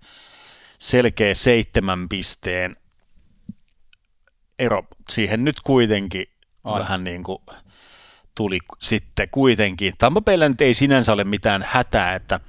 selkeä 0.80 1.34
seitsemän 1.34 2.10
pisteen 2.10 2.76
ero 4.60 4.84
siihen 5.10 5.43
nyt 5.43 5.62
kuitenkin 5.62 6.26
Ai. 6.63 6.80
vähän 6.80 7.04
niin 7.04 7.23
kuin 7.23 7.39
tuli 8.36 8.60
sitten 8.82 9.30
kuitenkin. 9.32 9.93
Tampa 9.98 10.22
Bayllä 10.22 10.50
nyt 10.50 10.62
ei 10.62 10.74
sinänsä 10.74 11.13
ole 11.13 11.24
mitään 11.24 11.65
hätää, 11.69 12.15
että 12.15 12.39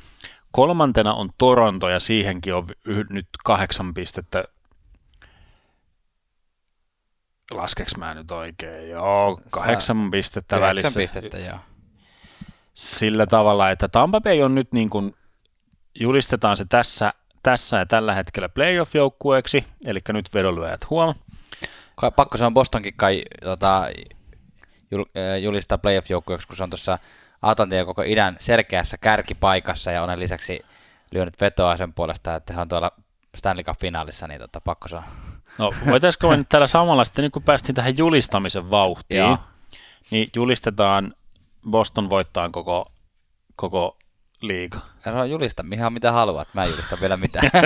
Kolmantena 0.52 1.14
on 1.14 1.30
Toronto 1.38 1.88
ja 1.88 2.00
siihenkin 2.00 2.54
on 2.54 2.66
nyt 3.10 3.28
kahdeksan 3.44 3.94
pistettä. 3.94 4.44
Laskeks 7.50 7.96
mä 7.96 8.14
nyt 8.14 8.30
oikein? 8.30 8.90
Joo, 8.90 9.38
Sä- 9.42 9.48
kahdeksan 9.50 10.10
pistettä 10.10 10.56
Yhdeksän 10.56 10.68
välissä. 10.68 11.00
pistettä, 11.00 11.38
joo. 11.38 11.58
Sillä 12.74 13.26
tavalla, 13.26 13.70
että 13.70 13.88
Tampa 13.88 14.20
Bay 14.20 14.42
on 14.42 14.54
nyt 14.54 14.72
niin 14.72 14.90
kuin, 14.90 15.14
julistetaan 16.00 16.56
se 16.56 16.64
tässä, 16.64 17.12
tässä 17.42 17.76
ja 17.76 17.86
tällä 17.86 18.14
hetkellä 18.14 18.48
playoff-joukkueeksi, 18.48 19.64
eli 19.86 20.00
nyt 20.08 20.34
vedonlyöjät 20.34 20.90
huom. 20.90 21.14
Pakko 22.16 22.38
se 22.38 22.44
on 22.44 22.54
Bostonkin 22.54 22.94
kai 22.96 23.22
tota, 23.44 23.86
julistaa 25.40 25.78
playoff-joukkueeksi, 25.78 26.48
kun 26.48 26.56
se 26.56 26.62
on 26.62 26.70
tuossa 26.70 26.98
Atlantin 27.42 27.78
ja 27.78 27.84
koko 27.84 28.02
idän 28.02 28.36
selkeässä 28.38 28.98
kärkipaikassa 28.98 29.90
ja 29.90 30.02
on 30.02 30.20
lisäksi 30.20 30.60
lyönyt 31.12 31.40
vetoa 31.40 31.76
sen 31.76 31.92
puolesta, 31.92 32.34
että 32.34 32.54
he 32.54 32.60
on 32.60 32.68
tuolla 32.68 32.90
Stanley 33.34 33.64
Cup-finaalissa, 33.64 34.28
niin 34.28 34.40
tota, 34.40 34.60
pakko 34.60 34.88
on. 34.92 35.02
No 35.58 35.70
voitaisiko 35.86 36.28
me 36.28 36.36
nyt 36.36 36.48
täällä 36.48 36.66
samalla 36.66 37.04
sitten, 37.04 37.22
niin 37.22 37.32
kun 37.32 37.42
päästiin 37.42 37.74
tähän 37.74 37.98
julistamisen 37.98 38.70
vauhtiin, 38.70 39.18
Joo. 39.18 39.38
niin 40.10 40.28
julistetaan 40.36 41.14
Boston 41.70 42.10
voittaa 42.10 42.50
koko, 42.50 42.84
koko 43.56 43.98
liiga. 44.40 44.78
No 45.06 45.24
julista 45.24 45.64
ihan 45.72 45.92
mitä 45.92 46.12
haluat, 46.12 46.48
mä 46.54 46.64
en 46.64 46.70
julista 46.70 46.96
vielä 47.00 47.16
mitään. 47.16 47.50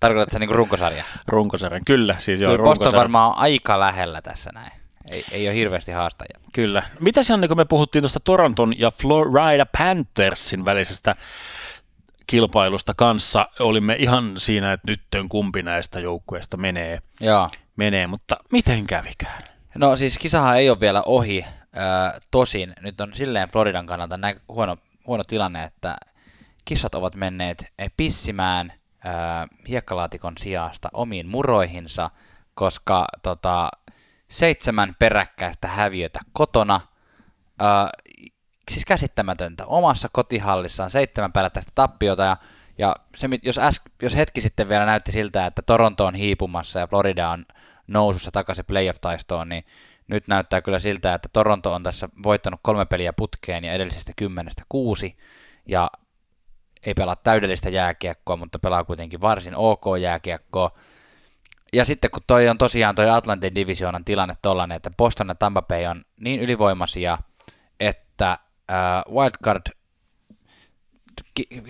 Tarkoitatko 0.00 0.32
se 0.32 0.38
niinku 0.38 0.54
runkosarja? 0.54 1.04
Runkosarjan, 1.28 1.82
kyllä, 1.84 2.16
siis 2.18 2.40
joo, 2.40 2.50
Boston 2.50 2.66
runkosarja. 2.66 2.98
varmaan 2.98 3.30
on 3.30 3.38
aika 3.38 3.80
lähellä 3.80 4.22
tässä 4.22 4.50
näin. 4.54 4.85
Ei, 5.10 5.24
ei 5.30 5.48
ole 5.48 5.54
hirveästi 5.54 5.92
haastajia. 5.92 6.40
Kyllä. 6.52 6.82
Mitä 7.00 7.22
se 7.22 7.34
on, 7.34 7.40
niin 7.40 7.48
kun 7.48 7.56
me 7.56 7.64
puhuttiin 7.64 8.02
tuosta 8.02 8.20
Toronton 8.20 8.78
ja 8.78 8.90
Florida 8.90 9.66
Panthersin 9.78 10.64
välisestä 10.64 11.14
kilpailusta 12.26 12.94
kanssa, 12.96 13.48
olimme 13.60 13.96
ihan 13.98 14.32
siinä, 14.36 14.72
että 14.72 14.90
nyt 14.90 15.02
kumpi 15.28 15.62
näistä 15.62 16.00
joukkueista 16.00 16.56
menee, 16.56 16.98
Joo. 17.20 17.50
menee, 17.76 18.06
mutta 18.06 18.36
miten 18.52 18.86
kävikään? 18.86 19.42
No 19.74 19.96
siis 19.96 20.18
kisahan 20.18 20.58
ei 20.58 20.70
ole 20.70 20.80
vielä 20.80 21.02
ohi. 21.06 21.44
Tosin 22.30 22.74
nyt 22.80 23.00
on 23.00 23.14
silleen 23.14 23.48
Floridan 23.48 23.86
kannalta 23.86 24.16
nä- 24.16 24.34
huono, 24.48 24.76
huono 25.06 25.24
tilanne, 25.24 25.64
että 25.64 25.96
kissat 26.64 26.94
ovat 26.94 27.14
menneet 27.14 27.66
eh, 27.78 27.90
pissimään 27.96 28.72
ö, 28.72 29.08
hiekkalaatikon 29.68 30.32
sijasta 30.38 30.88
omiin 30.92 31.28
muroihinsa, 31.28 32.10
koska 32.54 33.06
tota, 33.22 33.70
seitsemän 34.28 34.96
peräkkäistä 34.98 35.68
häviötä 35.68 36.20
kotona, 36.32 36.80
ö, 37.62 37.64
siis 38.70 38.84
käsittämätöntä, 38.84 39.64
omassa 39.66 40.08
kotihallissaan 40.12 40.90
seitsemän 40.90 41.32
peräkkäistä 41.32 41.72
tappiota, 41.74 42.24
ja, 42.24 42.36
ja 42.78 42.96
se, 43.16 43.28
jos, 43.42 43.58
äs- 43.58 43.92
jos 44.02 44.16
hetki 44.16 44.40
sitten 44.40 44.68
vielä 44.68 44.86
näytti 44.86 45.12
siltä, 45.12 45.46
että 45.46 45.62
Toronto 45.62 46.06
on 46.06 46.14
hiipumassa 46.14 46.78
ja 46.80 46.86
Florida 46.86 47.30
on 47.30 47.46
nousussa 47.86 48.30
takaisin 48.30 48.64
playoff-taistoon, 48.64 49.48
niin 49.48 49.64
nyt 50.08 50.28
näyttää 50.28 50.62
kyllä 50.62 50.78
siltä, 50.78 51.14
että 51.14 51.28
Toronto 51.32 51.72
on 51.72 51.82
tässä 51.82 52.08
voittanut 52.22 52.60
kolme 52.62 52.86
peliä 52.86 53.12
putkeen 53.12 53.64
ja 53.64 53.72
edellisestä 53.72 54.12
kymmenestä 54.16 54.62
kuusi, 54.68 55.16
ja 55.66 55.90
ei 56.86 56.94
pelaa 56.94 57.16
täydellistä 57.16 57.70
jääkiekkoa, 57.70 58.36
mutta 58.36 58.58
pelaa 58.58 58.84
kuitenkin 58.84 59.20
varsin 59.20 59.56
ok 59.56 59.84
jääkiekkoa. 60.00 60.70
Ja 61.72 61.84
sitten 61.84 62.10
kun 62.10 62.22
toi 62.26 62.48
on 62.48 62.58
tosiaan 62.58 62.94
toi 62.94 63.10
Atlantin 63.10 63.54
divisioonan 63.54 64.04
tilanne 64.04 64.36
tollanen, 64.42 64.76
että 64.76 64.90
Boston 64.96 65.28
ja 65.28 65.34
Tampa 65.34 65.62
Bay 65.62 65.86
on 65.86 66.04
niin 66.20 66.40
ylivoimaisia, 66.40 67.18
että 67.80 68.38
äh, 68.70 69.14
wildcard 69.14 69.62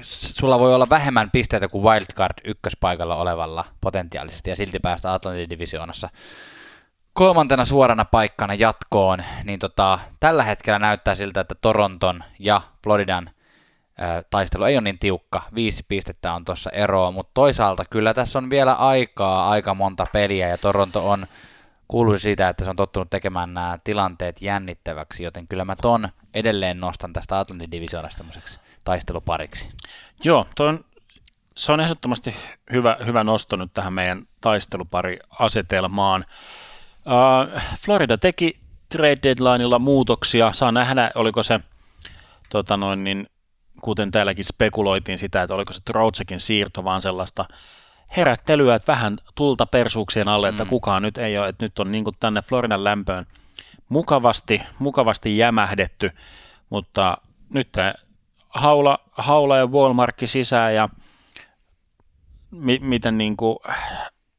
sulla 0.03 0.59
voi 0.59 0.75
olla 0.75 0.89
vähemmän 0.91 1.31
pisteitä 1.31 1.69
kuin 1.69 1.85
wildcard 1.85 2.35
ykköspaikalla 2.45 3.17
olevalla 3.17 3.65
potentiaalisesti 3.81 4.51
ja 4.51 4.57
silti 4.57 4.79
päästä 4.81 5.15
Atlantin 5.15 5.51
divisioonassa 5.51 6.09
kolmantena 7.13 7.65
suorana 7.65 8.05
paikkana 8.05 8.55
jatkoon, 8.55 9.25
niin 9.45 9.59
tota, 9.59 9.99
tällä 10.21 10.43
hetkellä 10.45 10.79
näyttää 10.79 11.15
siltä, 11.15 11.41
että 11.41 11.55
Toronton 11.61 12.25
ja 12.39 12.61
Floridan 12.85 13.31
taistelu 14.31 14.65
ei 14.65 14.77
ole 14.77 14.81
niin 14.81 14.99
tiukka. 14.99 15.43
Viisi 15.55 15.85
pistettä 15.89 16.33
on 16.33 16.45
tuossa 16.45 16.71
eroa, 16.71 17.11
mutta 17.11 17.31
toisaalta 17.35 17.85
kyllä 17.85 18.15
tässä 18.15 18.39
on 18.39 18.51
vielä 18.51 18.75
aikaa 18.75 19.51
aika 19.51 19.75
monta 19.75 20.07
peliä 20.13 20.49
ja 20.49 20.59
Toronto 20.59 21.11
on 21.11 21.27
kuuluu 21.89 22.19
siitä, 22.19 22.49
että 22.49 22.65
se 22.65 22.71
on 22.71 22.77
tottunut 22.77 23.11
tekemään 23.11 23.55
nämä 23.55 23.79
tilanteet 23.85 24.43
jännittäväksi, 24.43 25.23
joten 25.23 25.49
kyllä 25.49 25.65
mä 25.65 25.77
ton 25.77 26.09
edelleen 26.35 26.81
nostan 26.81 27.13
tästä 27.13 27.39
Atlantin 27.39 27.71
divisioonasta 27.71 28.19
tämmöiseksi 28.19 28.61
taistelupariksi. 28.85 29.71
Joo, 30.25 30.47
toi 30.57 30.69
on, 30.69 30.85
se 31.57 31.73
on 31.73 31.81
ehdottomasti 31.81 32.37
hyvä, 32.73 32.97
hyvä 33.07 33.25
nosto 33.25 33.57
nyt 33.57 33.71
tähän 33.75 33.93
meidän 33.93 34.29
taistelupari-asetelmaan. 34.41 36.25
Uh, 37.07 37.61
Florida 37.85 38.19
teki 38.19 38.59
trade 38.89 39.19
deadlineilla 39.23 39.79
muutoksia. 39.79 40.53
Saa 40.53 40.73
nähdä, 40.73 41.11
oliko 41.15 41.43
se, 41.43 41.61
tota 42.51 42.77
noin, 42.77 43.05
niin, 43.05 43.29
kuten 43.83 44.11
täälläkin 44.11 44.45
spekuloitiin 44.45 45.19
sitä, 45.19 45.43
että 45.43 45.55
oliko 45.55 45.73
se 45.73 45.81
Troutsekin 45.85 46.41
siirto 46.41 46.85
vaan 46.85 47.03
sellaista 47.03 47.45
herättelyä, 48.17 48.75
että 48.75 48.93
vähän 48.93 49.17
tulta 49.35 49.67
persuuksien 49.67 50.29
alle, 50.29 50.49
että 50.49 50.65
Mm. 50.65 50.71
kukaan 50.71 51.03
nyt 51.03 51.19
ei 51.19 51.39
ole, 51.39 51.49
että 51.49 51.65
nyt 51.65 51.79
on 51.79 51.93
niin 51.93 52.05
tänne 52.21 52.43
Floridan 52.43 52.85
lämpöön 52.85 53.27
mukavasti, 53.89 54.63
mukavasti 54.79 55.39
jämähdetty, 55.39 56.11
mutta 56.71 57.19
nyt 57.55 57.69
tämä 57.73 57.95
haula, 58.49 58.99
haula 59.13 59.57
ja 59.57 59.67
Walmarkki 59.67 60.27
sisään 60.27 60.75
ja 60.75 60.89
mi, 62.51 62.79
miten 62.83 63.19
niin 63.19 63.37
kuin, 63.37 63.59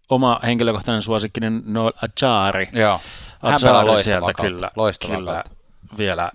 oma 0.10 0.39
henkilökohtainen 0.43 1.02
suosikki, 1.02 1.39
niin 1.39 1.62
Noel 1.65 1.93
Achari. 2.02 2.67
Joo. 2.73 3.02
Achari 3.41 4.04
sieltä 4.04 4.19
kautta. 4.26 4.43
kyllä, 4.43 4.71
Loistavaa 4.76 5.17
kyllä 5.17 5.32
kautta. 5.34 5.52
vielä 5.97 6.32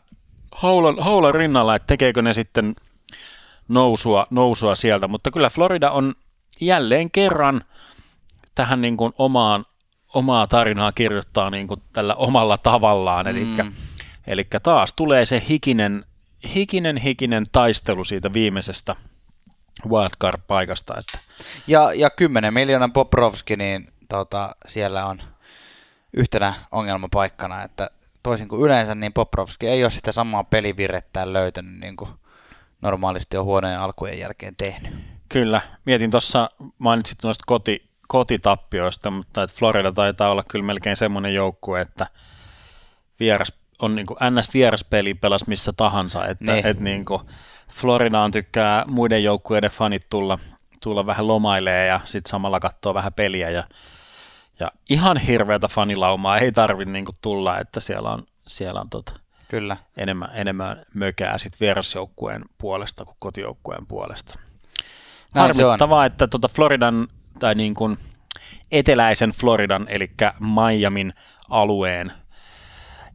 haulan, 0.52 0.96
haulan 1.00 1.34
rinnalla, 1.34 1.74
että 1.76 1.86
tekeekö 1.86 2.22
ne 2.22 2.32
sitten 2.32 2.74
nousua, 3.68 4.26
nousua 4.30 4.74
sieltä, 4.74 5.08
mutta 5.08 5.30
kyllä 5.30 5.50
Florida 5.50 5.90
on 5.90 6.14
jälleen 6.60 7.10
kerran 7.10 7.64
tähän 8.54 8.80
niin 8.80 8.96
kuin 8.96 9.12
omaan, 9.18 9.64
omaa 10.14 10.46
tarinaa 10.46 10.92
kirjoittaa 10.92 11.50
niin 11.50 11.68
kuin 11.68 11.82
tällä 11.92 12.14
omalla 12.14 12.58
tavallaan, 12.58 13.26
eli, 13.26 13.44
Mm. 13.44 13.72
eli 14.26 14.46
taas 14.62 14.92
tulee 14.92 15.24
se 15.26 15.42
hikinen, 15.48 16.04
hikinen, 16.54 16.96
hikinen 16.96 17.44
taistelu 17.52 18.04
siitä 18.04 18.32
viimeisestä 18.32 18.96
wildcard-paikasta, 19.88 20.98
että 20.98 21.18
Ja, 21.66 21.92
ja 21.94 22.10
10 22.10 22.54
miljoonan 22.54 22.92
Bobrovski, 22.92 23.56
niin 23.56 23.92
tota, 24.08 24.56
siellä 24.66 25.06
on 25.06 25.22
yhtenä 26.16 26.54
ongelmapaikkana, 26.72 27.62
että 27.62 27.90
toisin 28.22 28.48
kuin 28.48 28.62
yleensä, 28.62 28.94
niin 28.94 29.12
Bobrovski 29.14 29.68
ei 29.68 29.84
ole 29.84 29.90
sitä 29.90 30.12
samaa 30.12 30.44
pelivirrettään 30.44 31.32
löytänyt 31.32 31.80
niin 31.80 31.96
kuin 31.96 32.10
normaalisti 32.82 33.36
on 33.36 33.44
huonojen 33.44 33.80
alkujen 33.80 34.18
jälkeen 34.18 34.54
tehnyt. 34.56 34.94
Kyllä, 35.28 35.60
mietin 35.84 36.10
tuossa, 36.10 36.50
mainitsit 36.78 37.18
noista 37.22 37.44
koti, 37.46 37.88
kotitappioista, 38.08 39.10
mutta 39.10 39.42
että 39.42 39.56
Florida 39.56 39.92
taitaa 39.92 40.30
olla 40.30 40.44
kyllä 40.48 40.64
melkein 40.64 40.96
semmoinen 40.96 41.34
joukkue, 41.34 41.80
että 41.80 42.06
vieras, 43.20 43.52
on 43.78 43.94
niin 43.94 44.06
kuin 44.06 44.16
NS-vieraspeli 44.18 45.14
pelas 45.14 45.46
missä 45.46 45.72
tahansa, 45.76 46.26
että 46.26 46.52
Niin. 46.52 46.66
et 46.66 46.80
niin 46.80 47.04
kuin 47.04 47.22
Floridaan 47.70 48.30
tykkää 48.30 48.84
muiden 48.88 49.24
joukkueiden 49.24 49.70
fanit 49.70 50.06
tulla, 50.10 50.38
tulla 50.80 51.06
vähän 51.06 51.26
lomailee 51.28 51.86
ja 51.86 52.00
sitten 52.04 52.30
samalla 52.30 52.60
katsoa 52.60 52.94
vähän 52.94 53.12
peliä 53.12 53.50
ja, 53.50 53.64
ja 54.60 54.70
ihan 54.90 55.16
hirveätä 55.16 55.68
fanilaumaa 55.68 56.38
ei 56.38 56.52
tarvi 56.52 56.84
niin 56.84 57.04
kuin 57.04 57.16
tulla, 57.22 57.58
että 57.58 57.80
siellä 57.80 58.10
on, 58.10 58.22
siellä 58.46 58.80
on 58.80 58.90
tota, 58.90 59.12
Kyllä. 59.52 59.76
enemmän, 59.96 60.30
enemmän 60.34 60.84
mökää 60.94 61.38
sit 61.38 61.60
vierasjoukkueen 61.60 62.42
puolesta 62.58 63.04
kuin 63.04 63.16
kotijoukkueen 63.18 63.86
puolesta. 63.86 64.38
Näin 65.34 65.54
se 65.54 65.64
on. 65.64 65.68
Harmittavaa, 65.70 66.06
että 66.06 66.26
tuota 66.26 66.48
Floridan 66.48 67.08
tai 67.38 67.54
niin 67.54 67.74
kuin 67.74 67.98
eteläisen 68.70 69.30
Floridan, 69.30 69.86
eli 69.88 70.10
Miamin 70.40 71.14
alueen 71.50 72.12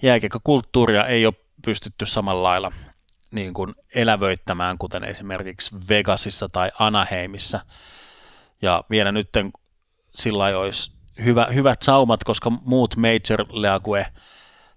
jääkiekkokulttuuria 0.01 1.05
ei 1.05 1.25
ole 1.25 1.33
pystytty 1.65 2.05
samalla 2.05 2.43
lailla 2.43 2.71
niin 3.31 3.53
kuin 3.53 3.75
elävöittämään, 3.95 4.77
kuten 4.77 5.03
esimerkiksi 5.03 5.75
Vegasissa 5.89 6.49
tai 6.49 6.71
Anaheimissa. 6.79 7.59
Ja 8.61 8.83
vielä 8.89 9.11
nyt 9.11 9.29
sillä 10.15 10.43
olisi 10.43 10.91
hyvä, 11.25 11.47
hyvät 11.53 11.81
saumat, 11.81 12.23
koska 12.23 12.49
muut 12.49 12.95
Major 12.95 13.45
League 13.51 14.05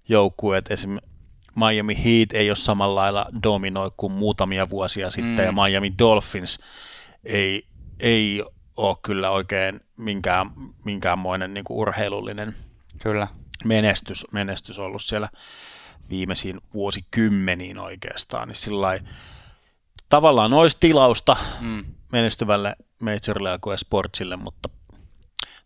joukkueet, 0.09 0.71
esimerkiksi 0.71 1.10
Miami 1.57 1.97
Heat 2.05 2.33
ei 2.33 2.51
ole 2.51 2.57
samalla 2.57 3.01
lailla 3.01 3.27
dominoi 3.43 3.91
kuin 3.97 4.13
muutamia 4.13 4.71
vuosia 4.71 5.11
sitten, 5.11 5.37
Mm. 5.39 5.45
ja 5.45 5.53
Miami 5.53 5.93
Dolphins 5.99 6.59
ei, 7.25 7.67
ei 8.01 8.45
ole 8.77 8.97
kyllä 9.03 9.31
oikein 9.31 9.81
minkään, 9.99 10.51
minkäänmoinen 10.85 11.55
niin 11.55 11.65
kuin 11.65 11.79
urheilullinen 11.79 12.57
Kyllä. 13.03 13.29
menestys, 13.65 14.27
menestys 14.33 14.79
ollut 14.79 15.03
siellä 15.03 15.29
viimeisiin 16.11 16.61
vuosikymmeniin 16.75 17.79
oikeastaan, 17.79 18.49
niin 18.49 18.57
sillä 18.57 18.81
lailla 18.81 19.09
tavallaan 20.09 20.53
olisi 20.53 20.77
tilausta 20.81 21.37
Mm. 21.61 21.85
menestyvälle 22.13 22.77
majorille 23.03 23.51
ja 23.51 23.77
sportsille, 23.77 24.37
mutta, 24.37 24.69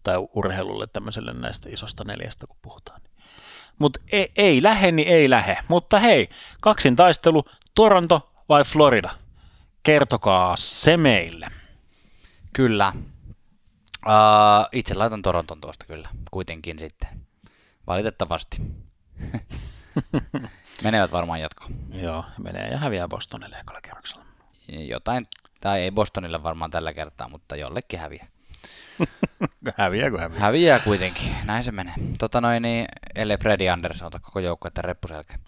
tai 0.03 0.14
urheilulle 0.35 0.87
tämmöiselle 0.87 1.32
näistä 1.32 1.68
isosta 1.68 2.05
neljästä, 2.05 2.47
kun 2.47 2.57
puhutaan. 2.62 3.01
Mutta 3.79 4.01
ei, 4.12 4.33
ei 4.37 4.62
lähe, 4.62 4.91
niin 4.91 5.09
ei 5.09 5.31
lähe. 5.31 5.59
Mutta 5.68 5.99
hei, 5.99 6.29
kaksin 6.61 6.97
taistelu, 6.97 7.45
Toronto 7.75 8.33
vai 8.49 8.64
Florida? 8.64 9.11
Kertokaa 9.83 10.57
se 10.57 10.97
meille. 10.97 11.47
Kyllä. 12.53 12.93
Uh, 14.07 14.68
itse 14.72 14.95
laitan 14.95 15.22
Toronton 15.22 15.61
tuosta 15.61 15.87
kyllä, 15.87 16.09
kuitenkin 16.31 16.79
sitten. 16.79 17.09
Valitettavasti. 17.87 18.62
Menevät 20.85 21.12
varmaan 21.12 21.41
jatkoon. 21.41 21.72
Joo, 21.93 22.25
menee 22.39 22.68
ja 22.68 22.79
häviää 22.79 23.09
Bostonille 23.09 23.57
ekalla 23.57 23.81
kerroksella. 23.81 24.25
Jotain, 24.68 25.27
tai 25.61 25.81
ei 25.81 25.91
Bostonille 25.91 26.43
varmaan 26.43 26.70
tällä 26.70 26.95
kertaa, 26.95 27.29
mutta 27.29 27.57
jollekin 27.57 28.01
häviää. 28.01 28.27
Häviääkö 29.78 30.18
häviää? 30.18 30.41
Häviää 30.41 30.78
kuitenkin, 30.78 31.37
näin 31.45 31.64
se 31.64 31.72
menee. 31.72 31.95
Tota 32.18 32.41
noin, 32.41 32.62
niin, 32.62 32.87
ellei 33.14 33.37
Freddy 33.37 33.68
Anderson 33.68 34.07
ota 34.07 34.20
koko 34.20 34.41
joukkuetta 34.41 34.82
reppuselkä. 34.82 35.39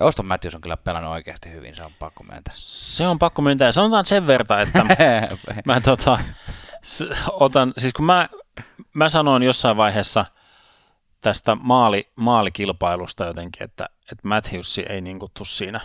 Ja 0.00 0.06
Oston 0.06 0.26
Matthews 0.26 0.54
on 0.54 0.60
kyllä 0.60 0.76
pelannut 0.76 1.12
oikeasti 1.12 1.50
hyvin, 1.50 1.76
se 1.76 1.82
on 1.82 1.92
pakko 1.98 2.24
myöntää. 2.24 2.54
Se 2.56 3.06
on 3.06 3.18
pakko 3.18 3.42
myöntää. 3.42 3.72
Sanotaan 3.72 4.06
sen 4.06 4.26
verran, 4.26 4.62
että 4.62 4.86
mä 5.66 5.80
tota, 5.80 6.18
otan, 7.32 7.72
siis 7.78 7.92
kun 7.92 8.06
mä, 8.06 8.28
mä 8.94 9.08
sanoin 9.08 9.42
jossain 9.42 9.76
vaiheessa 9.76 10.26
tästä 11.20 11.54
maali, 11.54 12.10
maalikilpailusta 12.20 13.24
jotenkin, 13.24 13.62
että, 13.62 13.88
että 14.12 14.28
Matthews 14.28 14.78
ei 14.78 15.00
niinku 15.00 15.30
tuu 15.34 15.44
siinä 15.44 15.80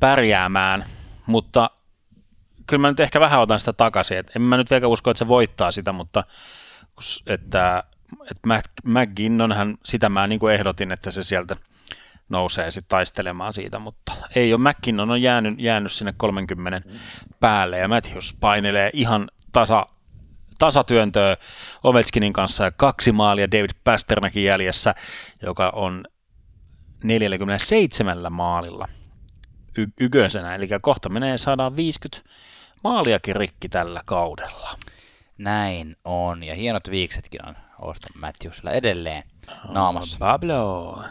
pärjäämään, 0.00 0.84
mutta 1.26 1.70
kyllä 2.66 2.80
mä 2.80 2.88
nyt 2.88 3.00
ehkä 3.00 3.20
vähän 3.20 3.40
otan 3.40 3.58
sitä 3.58 3.72
takaisin, 3.72 4.18
että 4.18 4.32
en 4.36 4.42
mä 4.42 4.56
nyt 4.56 4.70
vielä 4.70 4.86
usko, 4.86 5.10
että 5.10 5.18
se 5.18 5.28
voittaa 5.28 5.72
sitä, 5.72 5.92
mutta 5.92 6.24
että, 7.26 7.84
että 8.30 8.46
Mac, 8.46 8.64
McGinnonhän, 8.84 9.74
sitä 9.84 10.08
mä 10.08 10.26
niin 10.26 10.40
kuin 10.40 10.54
ehdotin, 10.54 10.92
että 10.92 11.10
se 11.10 11.22
sieltä 11.22 11.56
nousee 12.28 12.70
sitten 12.70 12.88
taistelemaan 12.88 13.52
siitä, 13.52 13.78
mutta 13.78 14.12
ei 14.34 14.54
ole 14.54 14.70
McKinnon 14.70 15.10
on 15.10 15.22
jäänyt, 15.22 15.60
jäänyt 15.60 15.92
sinne 15.92 16.14
30 16.16 16.88
päälle 17.40 17.78
ja 17.78 17.88
Matthews 17.88 18.36
painelee 18.40 18.90
ihan 18.92 19.30
tasa, 19.52 19.86
tasatyöntöä 20.58 21.36
Ovechkinin 21.84 22.32
kanssa 22.32 22.64
ja 22.64 22.70
kaksi 22.70 23.12
maalia 23.12 23.50
David 23.50 23.70
Pasternakin 23.84 24.44
jäljessä, 24.44 24.94
joka 25.42 25.70
on 25.70 26.04
47 27.04 28.32
maalilla 28.32 28.88
y- 29.78 29.92
yköisenä, 30.00 30.54
eli 30.54 30.68
kohta 30.80 31.08
menee 31.08 31.38
saadaan 31.38 31.76
50 31.76 32.30
maaliakin 32.84 33.36
rikki 33.36 33.68
tällä 33.68 34.02
kaudella. 34.04 34.78
Näin 35.38 35.96
on, 36.04 36.44
ja 36.44 36.54
hienot 36.54 36.90
viiksetkin 36.90 37.48
on 37.48 37.56
Oston 37.78 38.20
Matthewsilla 38.20 38.70
edelleen 38.70 39.22
naamassa. 39.68 40.18
Pablo. 40.18 41.02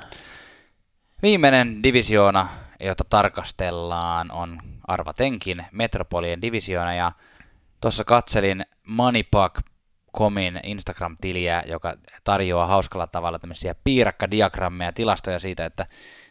Viimeinen 1.22 1.84
divisioona, 1.84 2.48
jota 2.80 3.04
tarkastellaan, 3.10 4.32
on 4.32 4.62
arvatenkin 4.88 5.66
Metropolien 5.72 6.42
divisioona, 6.42 6.94
ja 6.94 7.12
tuossa 7.82 8.04
katselin 8.04 8.66
Moneypuck.comin 8.88 10.60
Instagram-tiliä, 10.64 11.64
joka 11.68 11.94
tarjoaa 12.24 12.68
hauskalla 12.68 13.08
tavalla 13.08 13.40
tämmöisiä 13.40 13.76
piirakkadiagrammeja, 13.84 14.92
tilastoja 14.92 15.40
siitä, 15.40 15.66
että 15.66 15.86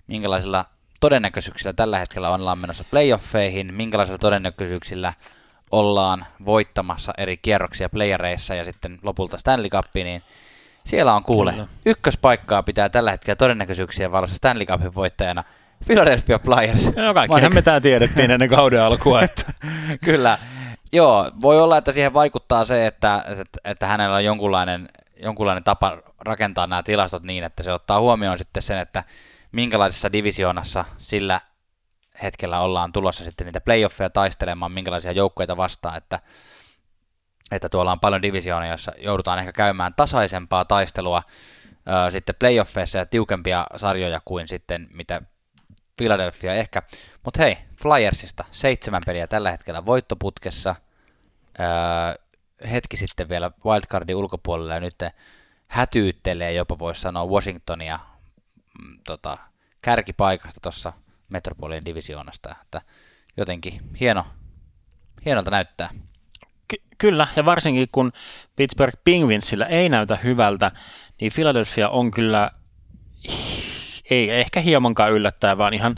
minkälaisilla 0.06 0.64
todennäköisyyksillä 1.02 1.72
tällä 1.72 1.98
hetkellä 1.98 2.34
ollaan 2.34 2.58
menossa 2.58 2.84
playoffeihin, 2.90 3.74
minkälaisilla 3.74 4.18
todennäköisyyksillä 4.18 5.12
ollaan 5.70 6.26
voittamassa 6.44 7.12
eri 7.18 7.36
kierroksia 7.36 7.88
playereissa 7.92 8.54
ja 8.54 8.64
sitten 8.64 8.98
lopulta 9.02 9.38
Stanley 9.38 9.68
Cupiin, 9.68 10.04
niin 10.04 10.22
siellä 10.84 11.14
on 11.14 11.22
kuule. 11.22 11.52
Kyllä. 11.52 11.66
Ykköspaikkaa 11.86 12.62
pitää 12.62 12.88
tällä 12.88 13.10
hetkellä 13.10 13.36
todennäköisyyksien 13.36 14.12
valossa 14.12 14.36
Stanley 14.36 14.66
Cupin 14.66 14.94
voittajana 14.94 15.44
Philadelphia 15.86 16.38
Flyers. 16.38 16.96
No 16.96 17.14
kaikkihan 17.14 17.54
me 17.54 17.62
tämä 17.62 17.80
tiedettiin 17.80 18.30
ennen 18.30 18.48
kauden 18.48 18.82
alkua, 18.82 19.22
että 19.22 19.52
Kyllä. 20.04 20.38
Joo, 20.92 21.30
voi 21.40 21.60
olla, 21.60 21.76
että 21.76 21.92
siihen 21.92 22.14
vaikuttaa 22.14 22.64
se, 22.64 22.86
että, 22.86 23.24
että, 23.28 23.60
että 23.64 23.86
hänellä 23.86 24.16
on 24.16 24.24
jonkunlainen, 24.24 24.88
jonkunlainen 25.22 25.64
tapa 25.64 25.98
rakentaa 26.20 26.66
nämä 26.66 26.82
tilastot 26.82 27.22
niin, 27.22 27.44
että 27.44 27.62
se 27.62 27.72
ottaa 27.72 28.00
huomioon 28.00 28.38
sitten 28.38 28.62
sen, 28.62 28.78
että 28.78 29.04
minkälaisessa 29.52 30.12
divisioonassa 30.12 30.84
sillä 30.98 31.40
hetkellä 32.22 32.60
ollaan 32.60 32.92
tulossa 32.92 33.24
sitten 33.24 33.44
niitä 33.44 33.60
playoffeja 33.60 34.10
taistelemaan, 34.10 34.72
minkälaisia 34.72 35.12
joukkueita 35.12 35.56
vastaan, 35.56 35.96
että, 35.96 36.20
että 37.50 37.68
tuolla 37.68 37.92
on 37.92 38.00
paljon 38.00 38.22
divisioonia, 38.22 38.70
jossa 38.70 38.92
joudutaan 38.98 39.38
ehkä 39.38 39.52
käymään 39.52 39.94
tasaisempaa 39.94 40.64
taistelua 40.64 41.22
ö, 42.06 42.10
sitten 42.10 42.34
playoffeissa 42.38 42.98
ja 42.98 43.06
tiukempia 43.06 43.66
sarjoja 43.76 44.20
kuin 44.24 44.48
sitten 44.48 44.88
mitä 44.90 45.22
Philadelphia 45.96 46.54
ehkä. 46.54 46.82
Mutta 47.24 47.42
hei, 47.42 47.58
Flyersista 47.82 48.44
seitsemän 48.50 49.02
peliä 49.06 49.26
tällä 49.26 49.50
hetkellä 49.50 49.86
voittoputkessa. 49.86 50.74
Öö, 51.60 51.66
hetki 52.70 52.96
sitten 52.96 53.28
vielä 53.28 53.50
wildcardin 53.64 54.16
ulkopuolella 54.16 54.74
ja 54.74 54.80
nyt 54.80 54.98
hätyyttelee 55.66 56.52
jopa 56.52 56.78
voisi 56.78 57.00
sanoa 57.00 57.26
Washingtonia 57.26 57.98
mm, 58.82 58.98
tota, 59.06 59.38
kärkipaikasta 59.82 60.60
tuossa 60.60 60.92
Metropolian 61.28 61.84
divisioonasta. 61.84 62.54
Että 62.62 62.82
jotenkin 63.36 63.80
hieno, 64.00 64.26
hienolta 65.24 65.50
näyttää. 65.50 65.90
Ky- 66.68 66.82
kyllä, 66.98 67.28
ja 67.36 67.44
varsinkin 67.44 67.88
kun 67.92 68.12
Pittsburgh 68.56 68.96
Penguinsillä 69.04 69.66
ei 69.66 69.88
näytä 69.88 70.16
hyvältä, 70.16 70.70
niin 71.20 71.32
Philadelphia 71.34 71.88
on 71.88 72.10
kyllä, 72.10 72.50
ei 74.10 74.30
ehkä 74.30 74.60
hiemankaan 74.60 75.12
yllättää, 75.12 75.58
vaan 75.58 75.74
ihan, 75.74 75.96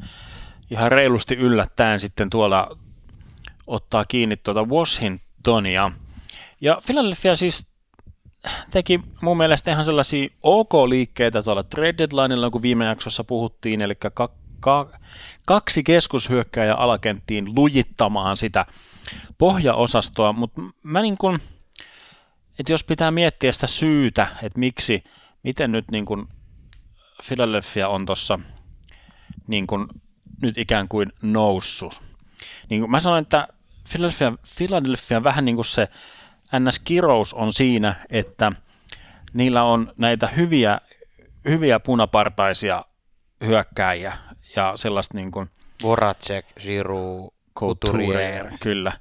ihan 0.70 0.92
reilusti 0.92 1.34
yllättäen 1.34 2.00
sitten 2.00 2.30
tuolla 2.30 2.78
ottaa 3.66 4.04
kiinni 4.04 4.36
tuota 4.36 4.64
Washingtonia. 4.64 5.92
Ja 6.60 6.78
Philadelphia 6.86 7.36
siis 7.36 7.73
teki 8.70 9.00
mun 9.22 9.36
mielestä 9.36 9.70
ihan 9.70 9.84
sellaisia 9.84 10.28
OK-liikkeitä 10.42 11.42
tuolla 11.42 11.62
trade 11.62 11.94
deadlinella, 11.98 12.50
kun 12.50 12.62
viime 12.62 12.84
jaksossa 12.84 13.24
puhuttiin, 13.24 13.82
eli 13.82 13.94
ka- 13.94 14.30
ka- 14.60 14.98
kaksi 15.44 15.82
keskushyökkääjä 15.82 16.74
alakenttiin 16.74 17.54
lujittamaan 17.54 18.36
sitä 18.36 18.66
pohjaosastoa, 19.38 20.32
mutta 20.32 20.60
mä 20.82 21.02
niin 21.02 21.16
kuin, 21.18 21.40
että 22.58 22.72
jos 22.72 22.84
pitää 22.84 23.10
miettiä 23.10 23.52
sitä 23.52 23.66
syytä, 23.66 24.28
että 24.42 24.58
miksi, 24.58 25.04
miten 25.42 25.72
nyt 25.72 25.90
niin 25.90 26.04
kuin 26.04 26.28
Philadelphia 27.26 27.88
on 27.88 28.06
tuossa 28.06 28.38
niin 29.46 29.66
kuin 29.66 29.86
nyt 30.42 30.58
ikään 30.58 30.88
kuin 30.88 31.12
noussut. 31.22 32.02
Niin 32.70 32.80
kuin 32.80 32.90
mä 32.90 33.00
sanoin, 33.00 33.22
että 33.22 33.48
Philadelphia, 33.90 34.32
Philadelphia 34.56 35.24
vähän 35.24 35.44
niin 35.44 35.56
kuin 35.56 35.64
se 35.64 35.88
NS-kirous 36.58 37.34
on 37.34 37.52
siinä, 37.52 37.94
että 38.10 38.52
niillä 39.32 39.62
on 39.62 39.92
näitä 39.98 40.26
hyviä, 40.26 40.80
hyviä 41.44 41.80
punapartaisia 41.80 42.84
hyökkääjiä 43.46 44.18
ja 44.56 44.72
sellaista 44.76 45.16
niin 45.16 45.30
kuin 45.30 45.50
Voracek, 45.82 46.46
Giroud, 46.60 47.30
Couturier. 47.58 48.52
Kyllä. 48.60 48.92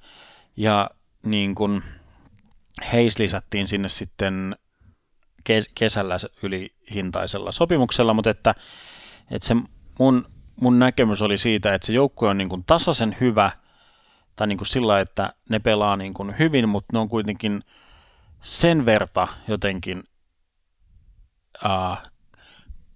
Ja 0.55 0.89
niin 1.25 1.55
kuin 1.55 1.83
Heis 2.93 3.19
lisättiin 3.19 3.67
sinne 3.67 3.89
sitten 3.89 4.55
kes- 5.43 5.71
kesällä 5.75 6.17
se 6.17 6.29
ylihintaisella 6.43 7.51
sopimuksella, 7.51 8.13
mutta 8.13 8.29
että, 8.29 8.55
että 9.31 9.47
se 9.47 9.55
mun, 9.99 10.25
mun 10.61 10.79
näkemys 10.79 11.21
oli 11.21 11.37
siitä, 11.37 11.73
että 11.73 11.87
se 11.87 11.93
joukkue 11.93 12.29
on 12.29 12.37
niin 12.37 12.49
kuin 12.49 12.63
tasaisen 12.63 13.17
hyvä, 13.19 13.51
tai 14.35 14.47
niin 14.47 14.57
kuin 14.57 14.67
sillä, 14.67 14.99
että 14.99 15.33
ne 15.49 15.59
pelaa 15.59 15.95
niin 15.95 16.13
kuin 16.13 16.35
hyvin, 16.39 16.69
mutta 16.69 16.87
ne 16.93 16.99
on 16.99 17.09
kuitenkin 17.09 17.63
sen 18.41 18.85
verta 18.85 19.27
jotenkin 19.47 20.03
uh, 21.65 21.97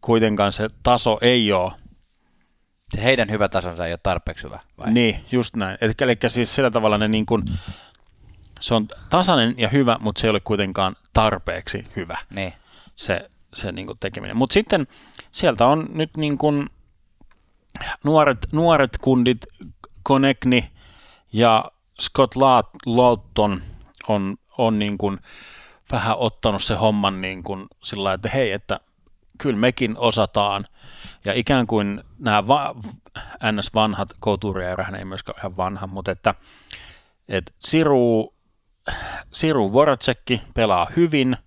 kuitenkaan 0.01 0.51
se 0.51 0.67
taso 0.83 1.17
ei 1.21 1.51
ole 1.51 1.71
Se 2.95 3.03
heidän 3.03 3.29
hyvä 3.29 3.49
tasonsa 3.49 3.85
ei 3.85 3.93
ole 3.93 3.99
tarpeeksi 4.03 4.43
hyvä. 4.43 4.59
Vai? 4.77 4.91
niin, 4.91 5.25
just 5.31 5.55
näin. 5.55 5.77
Eli, 5.81 5.93
eli 6.01 6.17
siis 6.27 6.55
sillä 6.55 6.71
tavalla 6.71 6.97
ne 6.97 7.07
niin 7.07 7.25
kuin, 7.25 7.43
se 8.59 8.73
on 8.73 8.87
tasainen 9.09 9.55
ja 9.57 9.69
hyvä, 9.69 9.97
mutta 9.99 10.21
se 10.21 10.27
ei 10.27 10.31
ole 10.31 10.39
kuitenkaan 10.39 10.95
tarpeeksi 11.13 11.87
hyvä 11.95 12.17
Niin. 12.29 12.53
se, 12.95 13.29
se 13.53 13.71
niin 13.71 13.87
kuin 13.87 13.99
tekeminen. 13.99 14.37
Mutta 14.37 14.53
sitten 14.53 14.87
sieltä 15.31 15.67
on 15.67 15.87
nyt 15.93 16.17
niin 16.17 16.37
kuin 16.37 16.69
nuoret, 18.03 18.47
nuoret 18.51 18.97
kundit, 19.01 19.45
Konekni 20.03 20.71
ja 21.33 21.71
Scott 22.01 22.35
Lawton 22.85 23.61
on, 24.07 24.37
on 24.57 24.79
niin 24.79 24.97
kuin 24.97 25.19
vähän 25.91 26.17
ottanut 26.17 26.63
se 26.63 26.75
homman 26.75 27.21
niin 27.21 27.43
kuin 27.43 27.67
sillä 27.83 28.03
lailla, 28.03 28.15
että 28.15 28.29
hei, 28.29 28.51
että 28.51 28.79
kyllä 29.37 29.57
mekin 29.57 29.97
osataan. 29.97 30.67
Ja 31.25 31.33
ikään 31.33 31.67
kuin 31.67 32.03
nämä 32.19 32.47
va- 32.47 32.75
ns. 33.51 33.73
vanhat 33.75 34.09
Couturier, 34.21 34.83
hän 34.83 34.95
ei 34.95 35.05
myöskään 35.05 35.37
ihan 35.39 35.57
vanha, 35.57 35.87
mutta 35.87 36.11
että, 36.11 36.35
että 37.29 37.51
Siru, 37.59 38.33
Siru 39.33 39.73
Voracekki 39.73 40.41
pelaa 40.53 40.87
hyvin, 40.95 41.37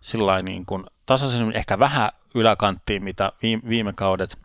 sillä 0.00 0.42
niin 0.42 0.66
kuin 0.66 0.84
tasaisen 1.06 1.56
ehkä 1.56 1.78
vähän 1.78 2.10
yläkanttiin, 2.34 3.04
mitä 3.04 3.32
viime, 3.42 3.62
viime 3.68 3.92
kaudet, 3.92 4.38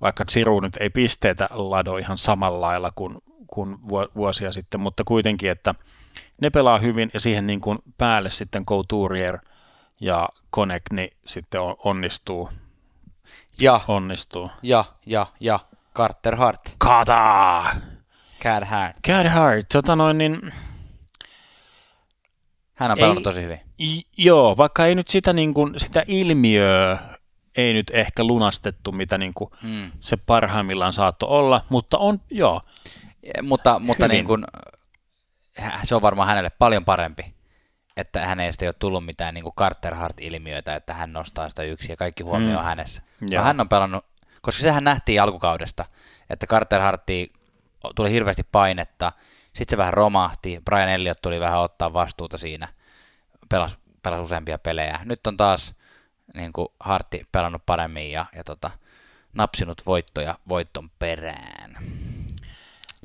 vaikka 0.00 0.24
Siru 0.28 0.60
nyt 0.60 0.76
ei 0.80 0.90
pisteitä 0.90 1.48
lado 1.50 1.96
ihan 1.96 2.18
samalla 2.18 2.60
lailla 2.60 2.92
kuin, 2.94 3.18
kuin 3.50 3.78
vuosia 4.16 4.52
sitten, 4.52 4.80
mutta 4.80 5.04
kuitenkin, 5.04 5.50
että 5.50 5.74
ne 6.42 6.50
pelaa 6.50 6.78
hyvin 6.78 7.10
ja 7.14 7.20
siihen 7.20 7.46
niin 7.46 7.60
kuin 7.60 7.78
päälle 7.98 8.30
sitten 8.30 8.66
Couturier 8.66 9.38
ja 10.00 10.28
Konekni 10.50 11.10
sitten 11.24 11.60
onnistuu. 11.84 12.50
Ja, 13.60 13.80
onnistuu. 13.88 14.50
ja, 14.62 14.84
ja, 15.06 15.26
ja 15.40 15.60
Carter 15.94 16.36
Hart. 16.36 16.74
Kata! 16.78 17.64
Cad 18.42 18.64
Hart. 18.64 18.96
Cad 19.06 19.28
Hart, 19.28 19.66
tota 19.72 19.96
noin 19.96 20.18
niin... 20.18 20.52
Hän 22.74 22.90
on 22.90 22.98
pelannut 22.98 23.24
tosi 23.24 23.42
hyvin. 23.42 23.60
I, 23.80 24.02
joo, 24.16 24.56
vaikka 24.56 24.86
ei 24.86 24.94
nyt 24.94 25.08
sitä, 25.08 25.32
niin 25.32 25.54
kuin, 25.54 25.80
sitä 25.80 26.04
ilmiöä 26.06 26.98
ei 27.56 27.72
nyt 27.72 27.90
ehkä 27.90 28.24
lunastettu, 28.24 28.92
mitä 28.92 29.18
niin 29.18 29.34
kuin 29.34 29.50
hmm. 29.62 29.92
se 30.00 30.16
parhaimmillaan 30.16 30.92
saattoi 30.92 31.28
olla, 31.28 31.64
mutta 31.68 31.98
on, 31.98 32.20
joo. 32.30 32.60
Mutta, 33.42 33.78
mutta 33.78 34.08
niin 34.08 34.24
kuin, 34.24 34.44
se 35.82 35.94
on 35.94 36.02
varmaan 36.02 36.28
hänelle 36.28 36.50
paljon 36.50 36.84
parempi, 36.84 37.34
että 37.96 38.26
hänestä 38.26 38.64
ei 38.64 38.68
ole 38.68 38.74
tullut 38.78 39.04
mitään 39.04 39.34
niin 39.34 39.44
kuin 39.44 39.54
Carter 39.54 39.94
Hart-ilmiöitä, 39.94 40.76
että 40.76 40.94
hän 40.94 41.12
nostaa 41.12 41.48
sitä 41.48 41.62
yksin 41.62 41.90
ja 41.90 41.96
kaikki 41.96 42.22
huomio 42.22 42.58
mm. 42.58 42.64
hänessä. 42.64 43.02
No, 43.30 43.42
hän 43.42 43.60
on 43.60 43.68
pelannut, 43.68 44.04
koska 44.42 44.62
sehän 44.62 44.84
nähtiin 44.84 45.22
alkukaudesta, 45.22 45.84
että 46.30 46.46
Carter 46.46 46.80
Hartti 46.80 47.32
tuli 47.94 48.10
hirveästi 48.10 48.42
painetta, 48.52 49.12
sitten 49.46 49.70
se 49.70 49.76
vähän 49.76 49.94
romahti, 49.94 50.60
Brian 50.64 50.88
Elliott 50.88 51.22
tuli 51.22 51.40
vähän 51.40 51.60
ottaa 51.60 51.92
vastuuta 51.92 52.38
siinä, 52.38 52.68
pelasi, 53.48 53.78
pelasi 54.02 54.22
useampia 54.22 54.58
pelejä. 54.58 55.00
Nyt 55.04 55.26
on 55.26 55.36
taas 55.36 55.74
niin 56.34 56.52
kuin 56.52 56.68
Hartti 56.80 57.26
pelannut 57.32 57.62
paremmin 57.66 58.12
ja, 58.12 58.26
ja 58.36 58.44
tota, 58.44 58.70
napsinut 59.32 59.86
voittoja 59.86 60.38
voiton 60.48 60.90
perään. 60.98 61.78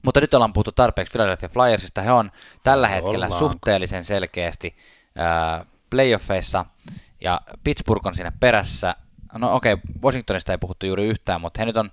Mutta 0.03 0.21
nyt 0.21 0.33
ollaan 0.33 0.53
puhuttu 0.53 0.71
tarpeeksi 0.71 1.11
Philadelphia 1.11 1.49
Flyersista. 1.49 2.01
He 2.01 2.11
on 2.11 2.31
tällä 2.63 2.87
hetkellä 2.87 3.25
Ollaanko? 3.25 3.49
suhteellisen 3.49 4.03
selkeästi 4.03 4.75
äh, 5.19 5.65
playoffeissa 5.89 6.65
ja 7.21 7.41
Pittsburgh 7.63 8.07
on 8.07 8.15
siinä 8.15 8.31
perässä. 8.39 8.95
No 9.37 9.55
okei, 9.55 9.73
okay, 9.73 9.85
Washingtonista 10.03 10.51
ei 10.51 10.57
puhuttu 10.57 10.85
juuri 10.85 11.05
yhtään, 11.05 11.41
mutta 11.41 11.61
he 11.61 11.65
nyt 11.65 11.77
on, 11.77 11.91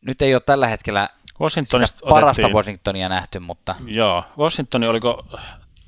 nyt 0.00 0.22
ei 0.22 0.34
ole 0.34 0.42
tällä 0.46 0.68
hetkellä 0.68 1.08
Washingtonista 1.40 1.98
parasta 2.08 2.40
otettiin, 2.42 2.56
Washingtonia 2.56 3.08
nähty, 3.08 3.38
mutta... 3.38 3.74
Joo, 3.86 4.24
Washingtoni 4.38 4.86
oliko 4.86 5.26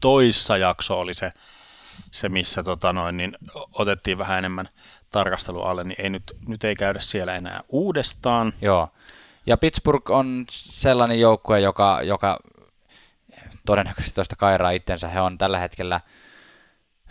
toissa 0.01 0.57
jakso 0.57 1.01
oli 1.01 1.15
se, 1.15 1.33
se 2.11 2.29
missä 2.29 2.63
tota 2.63 2.93
noin, 2.93 3.17
niin 3.17 3.37
otettiin 3.73 4.19
vähän 4.19 4.39
enemmän 4.39 4.69
tarkastelu 5.11 5.63
alle, 5.63 5.85
niin 5.85 6.01
ei 6.01 6.11
nyt, 6.11 6.33
nyt 6.49 6.65
ei 6.65 6.75
käydä 6.75 7.01
siellä 7.01 7.37
enää 7.37 7.61
uudestaan. 7.69 8.53
Joo, 8.63 8.89
ja 9.47 9.57
Pittsburgh 9.57 10.11
on 10.11 10.45
sellainen 10.51 11.21
joukkue, 11.21 11.61
joka, 11.61 12.01
joka 12.03 12.39
todennäköisesti 13.67 14.15
tuosta 14.15 14.37
kairaa 14.37 14.71
itsensä. 14.71 15.09
He 15.09 15.21
on 15.21 15.39
tällä 15.39 15.59
hetkellä 15.59 16.01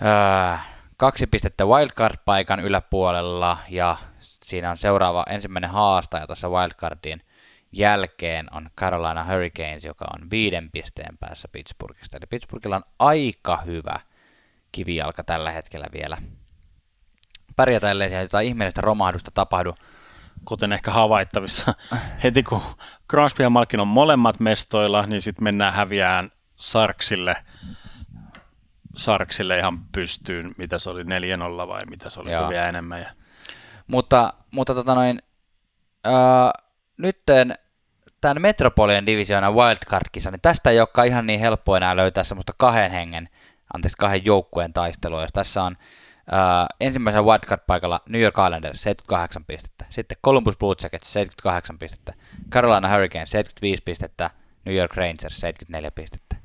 öö, 0.02 0.58
kaksi 0.98 1.28
pistettä 1.28 1.64
wildcard-paikan 1.64 2.60
yläpuolella 2.60 3.58
ja 3.70 3.98
siinä 4.20 4.72
on 4.72 4.78
seuraava 4.78 5.26
ensimmäinen 5.30 5.70
haastaja 5.70 6.28
tuossa 6.28 6.50
wildcardin 6.50 7.22
jälkeen 7.72 8.48
on 8.52 8.70
Carolina 8.78 9.24
Hurricanes, 9.24 9.86
joka 9.86 10.06
on 10.14 10.30
viiden 10.32 10.72
pisteen 10.72 11.18
päässä 11.18 11.48
Pittsburghista. 11.52 12.18
Eli 12.18 12.26
Pittsburghilla 12.30 12.76
on 12.76 12.84
aika 13.00 13.58
hyvä 13.58 14.00
kivijalka 14.72 15.24
tällä 15.24 15.52
hetkellä 15.52 15.88
vielä. 15.94 16.18
Pärjätä, 17.56 17.92
ellei 17.92 18.10
siellä 18.10 18.24
jotain 18.24 18.48
ihmeellistä 18.48 18.82
romahdusta 18.82 19.32
tapahdu 19.34 19.76
kuten 20.46 20.74
ehkä 20.74 20.92
havaittavissa. 20.92 21.74
Heti 22.24 22.44
kun 22.44 22.62
Crosby 23.10 23.44
ja 23.44 23.50
Malkin 23.50 23.80
on 23.80 23.88
molemmat 23.88 24.40
mestoilla, 24.40 25.06
niin 25.06 25.22
sitten 25.22 25.44
mennään 25.44 25.74
häviään 25.74 26.32
Sarksille, 26.56 27.36
Sarksille 28.98 29.58
ihan 29.58 29.86
pystyyn, 29.86 30.52
mitä 30.58 30.80
se 30.80 30.90
oli 30.90 31.04
4-0 31.04 31.06
vai 31.68 31.86
mitä 31.86 32.10
se 32.10 32.20
oli 32.20 32.32
Joo. 32.32 32.50
vielä 32.50 32.70
enemmän. 32.70 33.02
Ja... 33.02 33.10
Mutta, 33.88 34.34
mutta 34.52 34.76
tota 34.76 34.96
noin, 34.96 35.22
äh, 36.08 36.14
nytten 36.98 37.56
tämän 38.22 38.42
Metropolian 38.42 39.06
divisioonan 39.06 39.54
wildcard-kisa, 39.54 40.32
niin 40.32 40.42
tästä 40.42 40.70
ei 40.70 40.80
olekaan 40.80 41.08
ihan 41.08 41.28
niin 41.28 41.40
helppo 41.40 41.76
enää 41.76 41.96
löytää 41.96 42.24
semmoista 42.24 42.54
kahden 42.58 42.92
hengen, 42.92 43.30
anteeksi 43.74 43.98
kahden 43.98 44.26
joukkueen 44.26 44.74
taistelua, 44.74 45.22
jos 45.22 45.34
tässä 45.34 45.64
on 45.64 45.78
Uh, 46.32 46.76
ensimmäisellä 46.80 47.26
wildcard-paikalla 47.26 48.00
New 48.10 48.22
York 48.22 48.36
Islanders 48.46 48.84
78 48.84 49.46
pistettä, 49.46 49.86
sitten 49.90 50.18
Columbus 50.26 50.58
Blue 50.58 50.76
Jackets 50.84 51.14
78 51.14 51.80
pistettä, 51.80 52.14
Carolina 52.52 52.90
Hurricanes 52.90 53.32
75 53.32 53.82
pistettä, 53.86 54.30
New 54.66 54.76
York 54.76 54.96
Rangers 54.96 55.40
74 55.40 55.92
pistettä. 55.92 56.36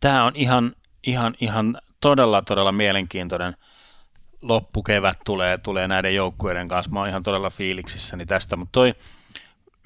Tämä 0.00 0.24
on 0.24 0.32
ihan, 0.36 0.72
ihan, 1.06 1.34
ihan 1.40 1.80
todella, 2.00 2.42
todella 2.42 2.72
mielenkiintoinen 2.72 3.56
loppukevät 4.42 5.18
tulee, 5.24 5.58
tulee 5.58 5.88
näiden 5.88 6.14
joukkueiden 6.14 6.68
kanssa. 6.68 6.92
Mä 6.92 6.98
oon 6.98 7.08
ihan 7.08 7.22
todella 7.22 7.50
fiiliksissäni 7.50 8.26
tästä, 8.26 8.56
mutta 8.56 8.72
toi 8.72 8.94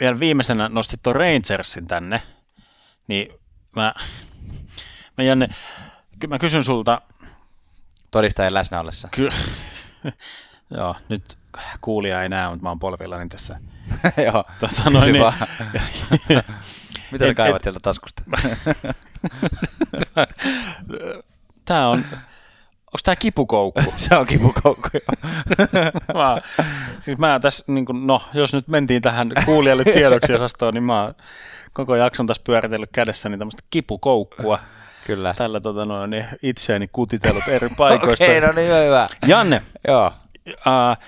vielä 0.01 0.21
viimeisenä 0.21 0.69
nostit 0.69 1.03
tuon 1.03 1.16
Rangersin 1.16 1.87
tänne, 1.87 2.23
niin 3.09 3.29
mä, 3.77 3.95
mä 5.19 5.25
Janne, 5.25 5.49
mä 6.29 6.39
kysyn 6.39 6.64
sulta, 6.64 7.01
todistajan 8.11 8.55
läsnä 8.55 8.81
ollessa. 8.81 9.09
Kyllä. 9.11 9.35
Joo, 10.77 10.97
nyt 11.09 11.39
kuulija 11.81 12.23
ei 12.23 12.29
näe, 12.29 12.49
mutta 12.49 12.63
mä 12.63 12.69
oon 12.69 12.79
polvillani 12.79 13.29
tässä. 13.29 13.61
Joo, 14.27 14.45
tota, 14.61 14.91
noin, 14.91 15.13
niin, 15.13 15.25
Mitä 17.13 17.27
sä 17.27 17.35
kaivat 17.35 17.63
sieltä 17.63 17.81
taskusta? 17.83 18.23
Tää 21.65 21.89
on, 21.89 21.99
onko 21.99 22.99
tää 23.05 23.17
kipukoukku? 23.17 23.95
Se 23.97 24.17
on 24.17 24.27
kipukoukku, 24.27 24.89
mä, 26.15 26.39
siis 26.99 27.19
mä 27.19 27.41
tässä, 27.41 27.65
niin 27.67 27.87
kun, 27.87 28.07
no, 28.07 28.23
jos 28.35 28.53
nyt 28.53 28.69
mentiin 28.69 29.03
tähän 29.03 29.33
kuulijalle 29.45 29.85
tiedoksi 29.85 30.35
osastoon, 30.35 30.75
niin 30.75 30.85
mä 30.85 31.03
oon 31.03 31.15
koko 31.73 31.97
jakson 31.97 32.27
tässä 32.27 32.43
pyöritellyt 32.47 32.91
kädessäni 32.93 33.39
tämmöistä 33.39 33.63
kipukoukkua. 33.71 34.59
Kyllä. 35.09 35.35
Tällä 35.35 35.61
tota, 35.61 35.85
noin, 35.85 36.11
niin 36.11 36.27
itseäni 36.43 36.89
kutitellut 36.93 37.49
eri 37.49 37.69
paikoista. 37.77 38.25
Okei, 38.25 38.39
okay, 38.39 38.49
no 38.49 38.55
niin 38.55 38.87
hyvä. 38.87 39.09
Janne. 39.27 39.63
Joo. 39.89 40.13
Uh, 40.47 41.05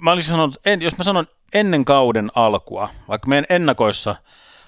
mä 0.00 0.12
olisin 0.12 0.30
sanonut, 0.30 0.56
en, 0.64 0.82
jos 0.82 0.98
mä 0.98 1.04
sanon 1.04 1.26
ennen 1.54 1.84
kauden 1.84 2.30
alkua, 2.34 2.90
vaikka 3.08 3.28
meidän 3.28 3.46
ennakoissa 3.48 4.16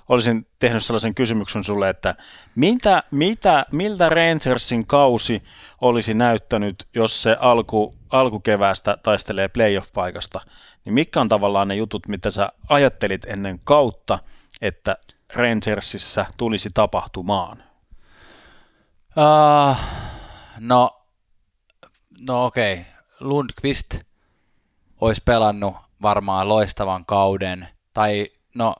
olisin 0.08 0.46
tehnyt 0.58 0.84
sellaisen 0.84 1.14
kysymyksen 1.14 1.64
sulle, 1.64 1.88
että 1.90 2.14
mitä, 2.54 3.02
mitä, 3.10 3.66
miltä 3.72 4.08
Rangersin 4.08 4.86
kausi 4.86 5.42
olisi 5.80 6.14
näyttänyt, 6.14 6.88
jos 6.94 7.22
se 7.22 7.36
alku, 7.40 7.90
alkukeväästä 8.10 8.96
taistelee 9.02 9.48
playoff-paikasta, 9.48 10.40
niin 10.84 10.94
mitkä 10.94 11.20
on 11.20 11.28
tavallaan 11.28 11.68
ne 11.68 11.74
jutut, 11.74 12.08
mitä 12.08 12.30
sä 12.30 12.52
ajattelit 12.68 13.24
ennen 13.24 13.60
kautta, 13.64 14.18
että 14.62 14.96
Rangersissa 15.34 16.26
tulisi 16.36 16.68
tapahtumaan? 16.74 17.63
Uh, 19.16 19.76
no, 20.60 21.02
no 22.18 22.44
okei. 22.44 22.72
Okay. 22.72 22.84
Lundqvist 23.20 24.00
olisi 25.00 25.22
pelannut 25.24 25.76
varmaan 26.02 26.48
loistavan 26.48 27.06
kauden. 27.06 27.68
Tai 27.94 28.28
no, 28.54 28.74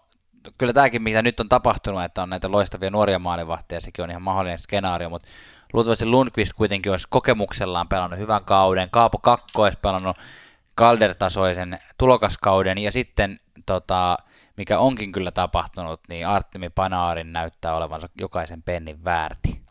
kyllä 0.59 0.72
tämäkin, 0.72 1.03
mitä 1.03 1.22
nyt 1.22 1.41
on 1.41 1.49
tapahtunut, 1.49 2.05
että 2.05 2.22
on 2.22 2.30
näitä 2.30 2.51
loistavia 2.51 2.91
nuoria 2.91 3.18
maalivahteja, 3.18 3.80
sekin 3.80 4.05
on 4.05 4.11
ihan 4.11 4.22
mahdollinen 4.22 4.59
skenaario, 4.59 5.11
mutta 5.11 5.28
luultavasti 5.72 6.07
Lundqvist 6.07 6.53
kuitenkin 6.53 6.93
olisi 6.93 7.07
kokemuksellaan 7.11 7.89
pelannut 7.89 8.18
hyvän 8.18 8.45
kauden. 8.45 8.91
Kaapo 8.91 9.18
Kakko 9.18 9.62
olisi 9.62 9.78
pelannut 9.82 10.16
Calder-tasoisen 10.80 11.78
tulokaskauden, 11.99 12.78
ja 12.78 12.93
sitten 12.93 13.41
tota, 13.66 14.16
mikä 14.57 14.78
onkin 14.78 15.12
kyllä 15.12 15.30
tapahtunut, 15.30 16.01
niin 16.09 16.26
Artemi 16.26 16.70
Panaarin 16.70 17.32
näyttää 17.32 17.74
olevansa 17.74 18.09
jokaisen 18.18 18.62
pennin 18.62 19.05
väärti. 19.05 19.63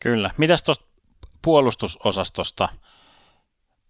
Kyllä. 0.00 0.30
Mitäs 0.36 0.62
tuosta 0.62 0.84
puolustusosastosta? 1.42 2.68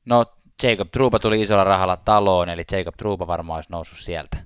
No 0.05 0.25
Jacob 0.63 0.91
Truba 0.91 1.19
tuli 1.19 1.43
isolla 1.43 1.65
rahalla 1.65 1.97
taloon, 1.97 2.49
eli 2.49 2.65
Jacob 2.73 2.95
Truba 2.97 3.27
varmaan 3.27 3.57
olisi 3.57 3.73
noussut 3.73 3.99
sieltä. 3.99 4.37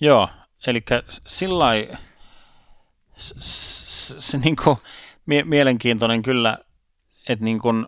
Joo, 0.00 0.28
eli 0.66 0.80
sillä 1.26 1.66
se 3.16 4.38
niinku, 4.38 4.78
mie- 5.26 5.44
mielenkiintoinen 5.44 6.22
kyllä, 6.22 6.58
että 7.28 7.44
niin 7.44 7.58
kuin, 7.58 7.86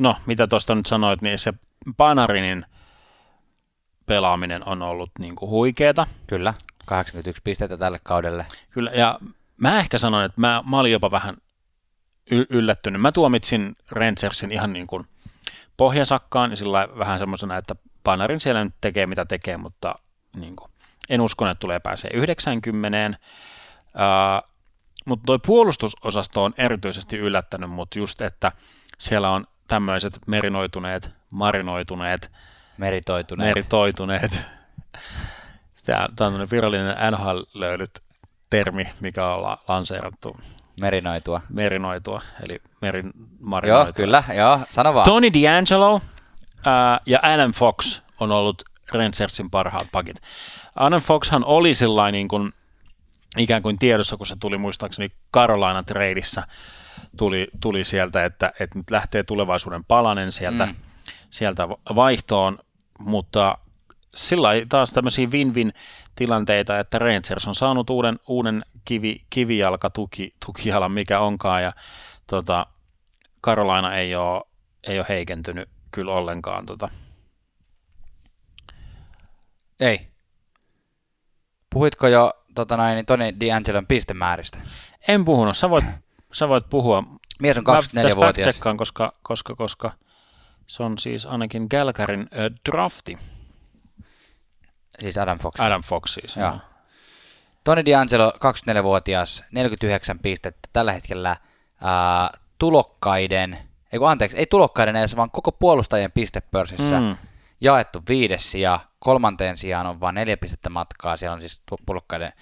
no 0.00 0.16
mitä 0.26 0.46
tuosta 0.46 0.74
nyt 0.74 0.86
sanoit, 0.86 1.22
niin 1.22 1.38
se 1.38 1.52
Panarinin 1.96 2.66
pelaaminen 4.06 4.68
on 4.68 4.82
ollut 4.82 5.10
niin 5.18 5.36
kuin 5.36 5.50
huikeeta. 5.50 6.06
Kyllä, 6.26 6.54
81 6.86 7.42
pistettä 7.44 7.76
tälle 7.76 8.00
kaudelle. 8.02 8.46
Kyllä, 8.70 8.90
ja 8.90 9.18
mä 9.60 9.78
ehkä 9.78 9.98
sanon, 9.98 10.24
että 10.24 10.40
mä, 10.40 10.62
mä 10.70 10.80
olin 10.80 10.92
jopa 10.92 11.10
vähän 11.10 11.36
y- 12.30 12.46
yllättynyt. 12.50 13.00
Mä 13.00 13.12
tuomitsin 13.12 13.76
Rangersin 13.90 14.52
ihan 14.52 14.72
niin 14.72 14.86
kuin 14.86 15.06
pohjasakkaan 15.76 16.50
ja 16.50 16.56
sillä 16.56 16.88
vähän 16.98 17.18
semmoisena, 17.18 17.56
että 17.56 17.74
Panarin 18.04 18.40
siellä 18.40 18.64
nyt 18.64 18.74
tekee 18.80 19.06
mitä 19.06 19.24
tekee, 19.24 19.56
mutta 19.56 19.94
niin 20.36 20.56
kuin, 20.56 20.70
en 21.08 21.20
usko, 21.20 21.46
että 21.46 21.60
tulee 21.60 21.80
pääsee 21.80 22.10
90. 22.14 23.18
Uh, 23.94 24.50
mutta 25.06 25.26
tuo 25.26 25.38
puolustusosasto 25.38 26.44
on 26.44 26.54
erityisesti 26.58 27.16
yllättänyt 27.16 27.70
mut 27.70 27.94
just, 27.96 28.20
että 28.20 28.52
siellä 28.98 29.30
on 29.30 29.44
tämmöiset 29.68 30.18
merinoituneet, 30.26 31.10
marinoituneet, 31.32 32.30
Meritoituneet. 32.78 33.48
meritoituneet. 33.54 34.44
Tämä 35.84 36.04
on 36.04 36.16
tämmöinen 36.16 36.50
virallinen 36.50 36.96
NHL-löylyt 37.12 38.02
termi, 38.50 38.88
mikä 39.00 39.26
on 39.26 39.42
la- 39.42 39.58
lanseerattu 39.68 40.36
Merinoitua. 40.80 41.40
merinoitua, 41.48 42.22
eli 42.42 42.60
merimarinoitua. 42.82 43.84
Joo, 43.86 43.92
kyllä, 43.92 44.24
joo, 44.36 44.60
sano 44.70 44.94
vaan. 44.94 45.04
Tony 45.04 45.28
D'Angelo 45.28 46.00
ää, 46.66 47.00
ja 47.06 47.18
Adam 47.22 47.52
Fox 47.52 48.00
on 48.20 48.32
ollut 48.32 48.62
Rangersin 48.92 49.50
parhaat 49.50 49.86
pakit. 49.92 50.22
Adam 50.76 51.02
Foxhan 51.02 51.44
oli 51.44 51.74
sellainen 51.74 52.18
niin 52.18 52.28
kuin, 52.28 52.52
ikään 53.36 53.62
kuin 53.62 53.78
tiedossa, 53.78 54.16
kun 54.16 54.26
se 54.26 54.36
tuli 54.40 54.58
muistaakseni 54.58 55.12
Carolina 55.34 55.82
treidissä, 55.82 56.46
tuli, 57.16 57.48
tuli 57.60 57.84
sieltä, 57.84 58.24
että, 58.24 58.52
että 58.60 58.78
nyt 58.78 58.90
lähtee 58.90 59.22
tulevaisuuden 59.22 59.84
palanen 59.84 60.32
sieltä, 60.32 60.66
mm. 60.66 60.74
sieltä 61.30 61.68
vaihtoon, 61.68 62.58
mutta 62.98 63.58
sillä 64.14 64.48
taas 64.68 64.92
tämmöisiä 64.92 65.26
win-win 65.26 65.72
tilanteita, 66.14 66.78
että 66.78 66.98
Rangers 66.98 67.46
on 67.48 67.54
saanut 67.54 67.90
uuden, 67.90 68.18
uuden 68.28 68.64
kivi, 68.84 69.24
kivijalka, 69.30 69.90
tuki, 69.90 70.34
tukijalan, 70.46 70.92
mikä 70.92 71.20
onkaan, 71.20 71.62
ja 71.62 71.72
tota, 72.26 72.66
Carolina 73.44 73.96
ei 73.96 74.14
ole, 74.14 74.42
ei 74.86 74.98
ole 74.98 75.06
heikentynyt 75.08 75.68
kyllä 75.92 76.12
ollenkaan. 76.12 76.66
Tota. 76.66 76.88
Ei. 79.80 80.08
Puhuitko 81.70 82.08
jo 82.08 82.32
tota 82.54 82.76
noin, 82.76 83.06
Toni 83.06 83.30
D'Angelon 83.30 83.84
pistemääristä? 83.88 84.58
En 85.08 85.24
puhunut, 85.24 85.56
sä 85.56 85.70
voit, 85.70 85.84
sä 86.32 86.48
voit 86.48 86.64
puhua. 86.70 87.02
Mies 87.40 87.58
on 87.58 87.64
Mä 87.66 87.74
tässä 87.74 87.90
24-vuotias. 88.08 88.46
fact-checkaan, 88.46 88.76
koska, 88.76 89.12
koska, 89.22 89.54
koska 89.56 89.92
se 90.66 90.82
on 90.82 90.98
siis 90.98 91.26
ainakin 91.26 91.66
Galgarin 91.70 92.20
äh, 92.20 92.28
drafti, 92.70 93.18
Siis 95.00 95.18
Adam 95.18 95.38
Fox. 95.38 95.60
Adam 95.60 95.82
Fox 95.82 96.14
siis. 96.14 96.36
Joo. 96.36 96.58
Toni 97.64 97.82
D'Angelo, 97.82 98.38
24-vuotias, 98.80 99.44
49 99.52 100.18
pistettä 100.18 100.68
tällä 100.72 100.92
hetkellä 100.92 101.36
ää, 101.82 102.30
tulokkaiden, 102.58 103.58
ei 103.92 103.98
kun 103.98 104.10
anteeksi, 104.10 104.38
ei 104.38 104.46
tulokkaiden 104.46 104.96
edes, 104.96 105.16
vaan 105.16 105.30
koko 105.30 105.52
puolustajien 105.52 106.12
pistepörssissä 106.12 107.00
Mm. 107.00 107.16
jaettu 107.60 108.02
viides 108.08 108.52
sija, 108.52 108.80
kolmanteen 108.98 109.56
sijaan 109.56 109.86
on 109.86 110.00
vain 110.00 110.14
neljä 110.14 110.36
pistettä 110.36 110.70
matkaa, 110.70 111.16
siellä 111.16 111.34
on 111.34 111.40
siis 111.40 111.60
tu- 111.66 111.78
tulokkaiden, 111.86 112.32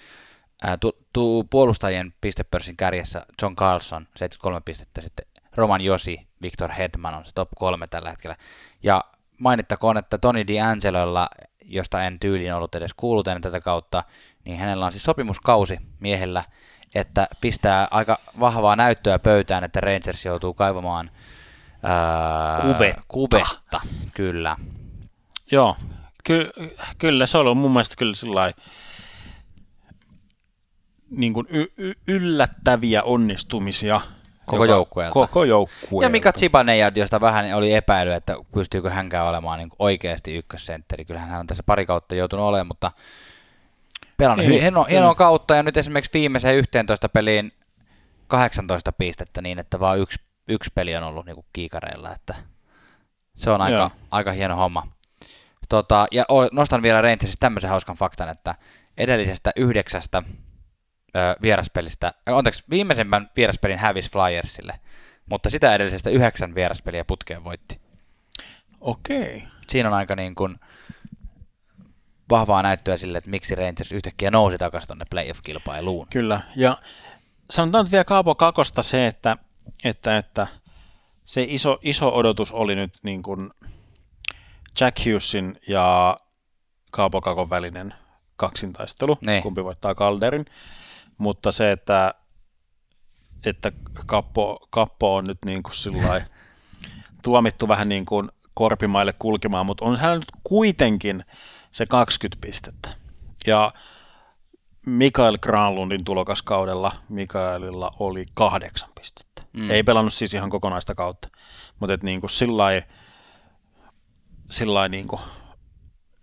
ää, 0.63 0.77
tu, 0.77 0.91
tu, 1.13 1.43
puolustajien 1.49 2.13
pistepörssin 2.21 2.77
kärjessä 2.77 3.25
John 3.41 3.55
Carlson, 3.55 4.07
73 4.15 4.61
pistettä, 4.65 5.01
sitten 5.01 5.25
Roman 5.55 5.81
Josi, 5.81 6.27
Victor 6.41 6.71
Hedman 6.71 7.13
on 7.15 7.25
se 7.25 7.31
top 7.35 7.49
kolme 7.55 7.87
tällä 7.87 8.09
hetkellä, 8.09 8.35
ja 8.83 9.03
mainittakoon, 9.39 9.97
että 9.97 10.17
Toni 10.17 10.43
D'Angelolla, 10.43 11.47
josta 11.69 12.03
en 12.03 12.19
tyyliin 12.19 12.53
ollut 12.53 12.75
edes 12.75 12.93
kuullut 12.93 13.27
ennen 13.27 13.41
tätä 13.41 13.59
kautta, 13.61 14.03
niin 14.45 14.57
hänellä 14.59 14.85
on 14.85 14.91
siis 14.91 15.03
sopimuskausi 15.03 15.77
miehellä, 15.99 16.43
että 16.95 17.27
pistää 17.41 17.87
aika 17.91 18.19
vahvaa 18.39 18.75
näyttöä 18.75 19.19
pöytään, 19.19 19.63
että 19.63 19.79
Rangers 19.81 20.25
joutuu 20.25 20.53
kaivamaan 20.53 21.11
ää, 21.83 22.61
Kuvetta. 22.61 23.01
kuvetta. 23.07 23.81
Kyllä. 24.13 24.55
Joo, 25.51 25.75
ky- 26.23 26.49
kyllä 26.97 27.25
se 27.25 27.37
on 27.37 27.41
ollut 27.41 27.57
mun 27.57 27.71
mielestä 27.71 27.95
kyllä 27.97 28.15
sillä 28.15 28.53
niin 31.09 31.33
kuin 31.33 31.47
y- 31.49 31.71
y- 31.77 31.93
yllättäviä 32.07 33.03
onnistumisia. 33.03 34.01
Koko 34.49 34.65
joukkueelta. 34.65 35.13
Koko 35.13 35.43
joukkueelta. 35.43 36.05
Ja 36.05 36.09
Mika 36.09 36.31
Zibanejad, 36.31 36.97
josta 36.97 37.21
vähän 37.21 37.53
oli 37.53 37.73
epäily, 37.73 38.13
että 38.13 38.35
pystyykö 38.51 38.89
hänkään 38.89 39.27
olemaan 39.27 39.59
niin 39.59 39.69
oikeasti 39.79 40.35
ykkössentteri. 40.35 41.05
Kyllähän 41.05 41.29
hän 41.29 41.39
on 41.39 41.47
tässä 41.47 41.63
pari 41.63 41.85
kautta 41.85 42.15
joutunut 42.15 42.45
olemaan, 42.45 42.67
mutta 42.67 42.91
pelannut 44.17 44.45
hy- 44.47 44.61
hieno, 44.61 44.83
hienoa 44.83 45.15
kautta 45.15 45.55
ja 45.55 45.63
nyt 45.63 45.77
esimerkiksi 45.77 46.13
viimeiseen 46.13 46.55
11 46.55 47.09
peliin 47.09 47.51
18 48.27 48.91
pistettä 48.91 49.41
niin, 49.41 49.59
että 49.59 49.79
vaan 49.79 49.99
yksi, 49.99 50.19
yksi 50.49 50.71
peli 50.75 50.95
on 50.95 51.03
ollut 51.03 51.25
niin 51.25 51.35
kuin 51.35 51.45
kiikareilla, 51.53 52.11
että 52.15 52.35
se 53.35 53.51
on 53.51 53.61
aika, 53.61 53.77
Joo. 53.77 53.91
aika 54.11 54.31
hieno 54.31 54.55
homma. 54.55 54.87
Tota, 55.69 56.07
ja 56.11 56.25
nostan 56.51 56.81
vielä 56.81 57.01
Rangersista 57.01 57.39
tämmöisen 57.39 57.69
hauskan 57.69 57.95
faktan, 57.95 58.29
että 58.29 58.55
edellisestä 58.97 59.51
yhdeksästä 59.55 60.23
ö, 61.15 61.35
vieraspelistä, 61.41 62.13
anteeksi, 62.25 62.63
viimeisemmän 62.69 63.29
vieraspelin 63.37 63.79
hävisi 63.79 64.11
Flyersille, 64.11 64.79
mutta 65.25 65.49
sitä 65.49 65.75
edellisestä 65.75 66.09
yhdeksän 66.09 66.55
vieraspeliä 66.55 67.05
putkeen 67.05 67.43
voitti. 67.43 67.81
Okei. 68.81 69.43
Siinä 69.67 69.89
on 69.89 69.95
aika 69.95 70.15
niin 70.15 70.35
kuin 70.35 70.59
vahvaa 72.29 72.63
näyttöä 72.63 72.97
sille, 72.97 73.17
että 73.17 73.29
miksi 73.29 73.55
Rangers 73.55 73.91
yhtäkkiä 73.91 74.31
nousi 74.31 74.57
takaisin 74.57 74.87
tuonne 74.87 75.05
playoff-kilpailuun. 75.09 76.07
Kyllä, 76.09 76.41
ja 76.55 76.77
sanotaan 77.49 77.85
nyt 77.85 77.91
vielä 77.91 78.03
Kaapo 78.03 78.35
Kakosta 78.35 78.83
se, 78.83 79.07
että, 79.07 79.37
että, 79.83 80.17
että 80.17 80.47
se 81.25 81.45
iso, 81.47 81.79
iso 81.81 82.15
odotus 82.15 82.51
oli 82.51 82.75
nyt 82.75 82.93
niin 83.03 83.23
kuin 83.23 83.49
Jack 84.79 85.05
Hughesin 85.05 85.59
ja 85.67 86.17
Kaapo 86.91 87.21
Kakon 87.21 87.49
välinen 87.49 87.93
kaksintaistelu, 88.35 89.17
Niin. 89.21 89.43
kumpi 89.43 89.63
voittaa 89.63 89.95
Calderin, 89.95 90.45
mutta 91.19 91.51
se, 91.51 91.71
että, 91.71 92.13
että 93.45 93.71
Kappo, 94.05 94.67
Kappo 94.69 95.15
on 95.15 95.23
nyt 95.23 95.37
niin 95.45 95.63
kuin 95.63 95.75
sillai, 95.75 96.21
tuomittu 97.23 97.67
vähän 97.67 97.89
niin 97.89 98.05
kuin 98.05 98.29
korpimaille 98.53 99.13
kulkemaan, 99.19 99.65
mutta 99.65 99.85
on 99.85 99.97
hän 99.97 100.19
nyt 100.19 100.31
kuitenkin 100.43 101.23
se 101.71 101.85
20 101.85 102.41
pistettä. 102.41 102.89
Ja 103.47 103.73
Mikael 104.85 105.37
Granlundin 105.37 106.03
tulokaskaudella 106.03 106.91
Mikaelilla 107.09 107.91
oli 107.99 108.25
kahdeksan 108.33 108.89
pistettä. 108.99 109.43
Mm. 109.53 109.71
Ei 109.71 109.83
pelannut 109.83 110.13
siis 110.13 110.33
ihan 110.33 110.49
kokonaista 110.49 110.95
kautta, 110.95 111.29
mutta 111.79 111.93
et 111.93 112.03
niinku 112.03 112.27
sillai, 112.27 112.83
sillai 114.51 114.89
niinku 114.89 115.19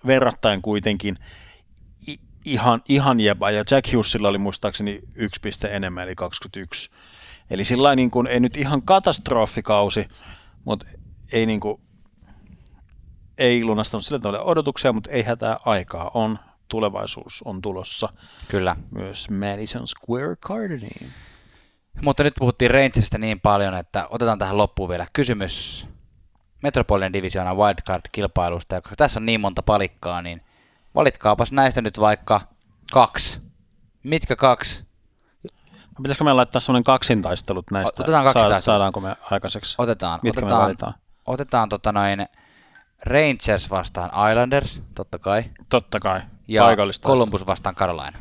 verrattain 0.07 0.63
kuitenkin 0.63 1.17
ihan, 2.47 2.83
ihan 2.89 3.21
jäbä. 3.21 3.51
Ja 3.51 3.65
Jack 3.71 3.93
Hughesilla 3.93 4.29
oli 4.29 4.39
muistaakseni 4.39 5.01
yksi 5.15 5.41
piste 5.41 5.69
enemmän, 5.77 6.05
eli 6.05 6.15
21. 6.15 6.91
Eli 7.51 7.65
sillä 7.65 7.97
niin 7.97 8.11
kuin, 8.11 8.27
ei 8.27 8.41
nyt 8.41 8.57
ihan 8.57 8.83
katastrofikausi, 8.83 10.09
mutta 10.65 10.87
ei, 11.33 11.47
niin 11.47 11.61
kuin, 11.61 11.81
ei 13.39 13.65
lunastanut 13.65 14.05
sillä 14.05 14.19
tavalla 14.19 14.45
odotuksia, 14.45 14.93
mutta 14.93 15.11
ei 15.11 15.23
hätää 15.23 15.59
aikaa 15.65 16.11
on. 16.15 16.39
Tulevaisuus 16.69 17.43
on 17.45 17.63
tulossa 17.63 18.09
Kyllä. 18.49 18.77
myös 18.91 19.31
Madison 19.31 19.89
Square 19.89 20.37
Gardeniin. 20.41 21.09
Mutta 22.03 22.23
nyt 22.23 22.35
puhuttiin 22.39 22.71
Rangersista 22.71 23.19
niin 23.19 23.41
paljon, 23.41 23.75
että 23.75 24.07
otetaan 24.11 24.39
tähän 24.39 24.59
loppuun 24.59 24.89
vielä 24.89 25.07
kysymys 25.13 25.87
Metropolitan 26.63 27.13
Divisioonan 27.13 27.57
wildcard-kilpailusta. 27.57 28.75
Ja 28.75 28.81
koska 28.81 28.97
tässä 28.97 29.21
on 29.21 29.27
niin 29.27 29.41
monta 29.41 29.63
palikkaa, 29.63 30.23
niin 30.23 30.41
valitkaapas 30.97 31.53
näistä 31.53 31.83
nyt 31.83 32.01
vaikka 32.01 32.41
kaksi. 32.93 33.41
Mitkä 34.03 34.37
kaksi? 34.37 34.87
Pitäisikö 35.97 36.25
me 36.25 36.33
laittaa 36.33 36.61
semmoinen 36.61 36.85
kaksintaistelut 36.85 37.71
näistä? 37.71 38.03
Otetaan 38.03 38.25
kaksintaistelut. 38.25 38.65
Saadaanko 38.65 39.01
me 39.01 39.17
aikaiseksi? 39.31 39.75
Otetaan. 39.79 40.21
Mitkä 40.23 40.41
me 40.41 40.47
otetaan, 40.47 40.63
valitaan? 40.63 40.95
Otetaan 41.27 41.69
tota 41.69 41.93
noin 41.93 42.27
Rangers 43.07 43.71
vastaan 43.71 44.31
Islanders, 44.31 44.83
totta 44.95 45.19
kai. 45.19 45.45
Totta 45.69 46.01
kai. 46.01 46.21
Ja. 46.49 46.63
Columbus 47.03 47.47
vastaan 47.47 47.75
Carolina. 47.75 48.19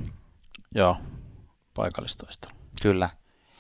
Joo, 0.76 0.97
paikallistaistelu. 1.73 2.53
Kyllä. 2.82 3.09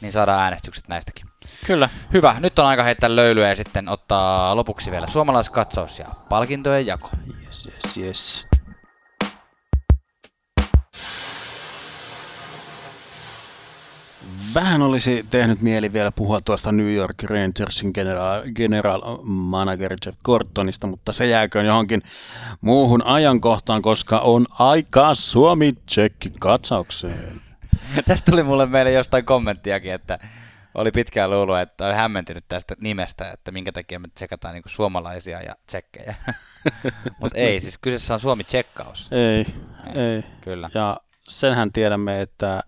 Niin 0.01 0.11
saadaan 0.11 0.41
äänestykset 0.41 0.87
näistäkin. 0.87 1.25
Kyllä. 1.65 1.89
Hyvä, 2.13 2.35
nyt 2.39 2.59
on 2.59 2.65
aika 2.65 2.83
heittää 2.83 3.15
löylyä 3.15 3.49
ja 3.49 3.55
sitten 3.55 3.89
ottaa 3.89 4.55
lopuksi 4.55 4.91
vielä 4.91 5.07
suomalaiskatsaus 5.07 5.99
ja 5.99 6.07
palkintojen 6.29 6.85
jako. 6.85 7.09
Yes, 7.45 7.65
yes, 7.65 7.97
yes. 7.97 8.47
Vähän 14.55 14.81
olisi 14.81 15.25
tehnyt 15.29 15.61
mieli 15.61 15.93
vielä 15.93 16.11
puhua 16.11 16.41
tuosta 16.41 16.71
New 16.71 16.93
York 16.93 17.23
Rangersin 17.23 17.91
general, 17.93 18.41
general 18.55 19.01
manager 19.23 19.95
Jeff 20.05 20.19
Gortonista, 20.23 20.87
mutta 20.87 21.13
se 21.13 21.27
jääköön 21.27 21.65
johonkin 21.65 22.01
muuhun 22.61 23.05
ajankohtaan, 23.05 23.81
koska 23.81 24.19
on 24.19 24.45
aika 24.59 25.15
Suomi-tsekki 25.15 26.33
katsaukseen. 26.39 27.41
Tästä 28.07 28.31
tuli 28.31 28.43
mulle 28.43 28.65
meille 28.65 28.91
jostain 28.91 29.25
kommenttiakin, 29.25 29.93
että 29.93 30.19
oli 30.75 30.91
pitkään 30.91 31.29
luullut, 31.29 31.59
että 31.59 31.85
oli 31.85 31.93
hämmentynyt 31.93 32.45
tästä 32.47 32.75
nimestä, 32.79 33.31
että 33.31 33.51
minkä 33.51 33.71
takia 33.71 33.99
me 33.99 34.07
tsekataan 34.07 34.53
niin 34.53 34.63
suomalaisia 34.65 35.41
ja 35.41 35.55
tsekkejä. 35.65 36.15
Mutta 37.19 37.37
ei, 37.37 37.59
siis 37.59 37.77
kyseessä 37.77 38.13
on 38.13 38.19
Suomi-tsekkaus. 38.19 39.09
Ei, 39.11 39.45
ei, 39.95 40.01
ei. 40.01 40.23
Kyllä. 40.41 40.69
Ja 40.73 40.97
senhän 41.27 41.71
tiedämme, 41.71 42.21
että 42.21 42.63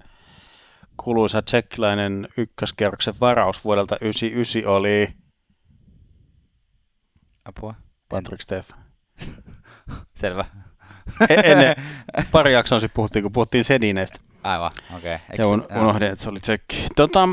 kuuluisa 1.04 1.42
tsekkiläinen 1.42 2.28
ykköskerroksen 2.38 3.14
varaus 3.22 3.64
vuodelta 3.64 3.98
99 4.02 4.72
oli 4.72 5.14
Apua. 7.46 7.76
Patrick 8.10 8.42
Stefan. 8.42 8.80
Selvä. 10.22 10.46
E- 11.30 11.52
ennen 11.52 11.76
pari 12.32 12.54
jaksoa 12.54 12.80
sitten 12.80 12.96
puhuttiin, 12.96 13.24
kun 13.24 13.32
puhuttiin 13.32 13.64
Sedineistä. 13.64 14.20
Aivan, 14.44 14.72
okei. 14.98 15.16
Okay. 15.16 15.36
Ja 15.38 15.48
un, 15.48 15.68
unohdin, 15.76 16.12
että 16.12 16.24
se 16.24 16.30
oli 16.30 16.40
tsekki. 16.40 16.88
Tota, 16.96 17.30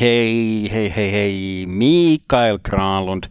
hei, 0.00 0.68
hei, 0.72 0.96
hei, 0.96 1.12
hei, 1.12 1.66
Mikael 1.68 2.58
Granlund. 2.58 3.24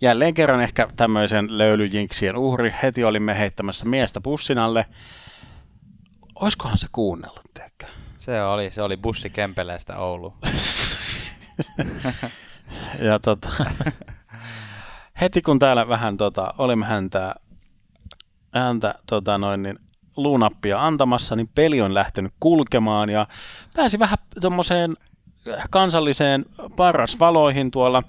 Jälleen 0.00 0.34
kerran 0.34 0.60
ehkä 0.60 0.88
tämmöisen 0.96 1.58
löylyjinksien 1.58 2.36
uhri. 2.36 2.74
Heti 2.82 3.04
olimme 3.04 3.38
heittämässä 3.38 3.86
miestä 3.86 4.20
pussin 4.20 4.58
alle. 4.58 4.86
Oiskohan 6.34 6.78
se 6.78 6.86
kuunnellut, 6.92 7.44
teekö? 7.54 7.86
Se 8.24 8.42
oli, 8.42 8.70
se 8.70 8.82
oli 8.82 8.96
bussi 8.96 9.30
Kempeleestä 9.30 9.98
Oulu. 9.98 10.34
ja 13.08 13.18
tota, 13.18 13.48
heti 15.20 15.42
kun 15.42 15.58
täällä 15.58 15.88
vähän 15.88 16.16
tota, 16.16 16.54
olimme 16.58 16.86
häntä, 16.86 17.34
häntä 18.54 18.94
tota 19.06 19.38
noin, 19.38 19.62
niin 19.62 19.76
luunappia 20.16 20.86
antamassa, 20.86 21.36
niin 21.36 21.50
peli 21.54 21.80
on 21.80 21.94
lähtenyt 21.94 22.32
kulkemaan 22.40 23.10
ja 23.10 23.26
pääsi 23.76 23.98
vähän 23.98 24.18
tuommoiseen 24.40 24.96
kansalliseen 25.70 26.44
parasvaloihin 26.76 27.70
tuolla 27.70 28.02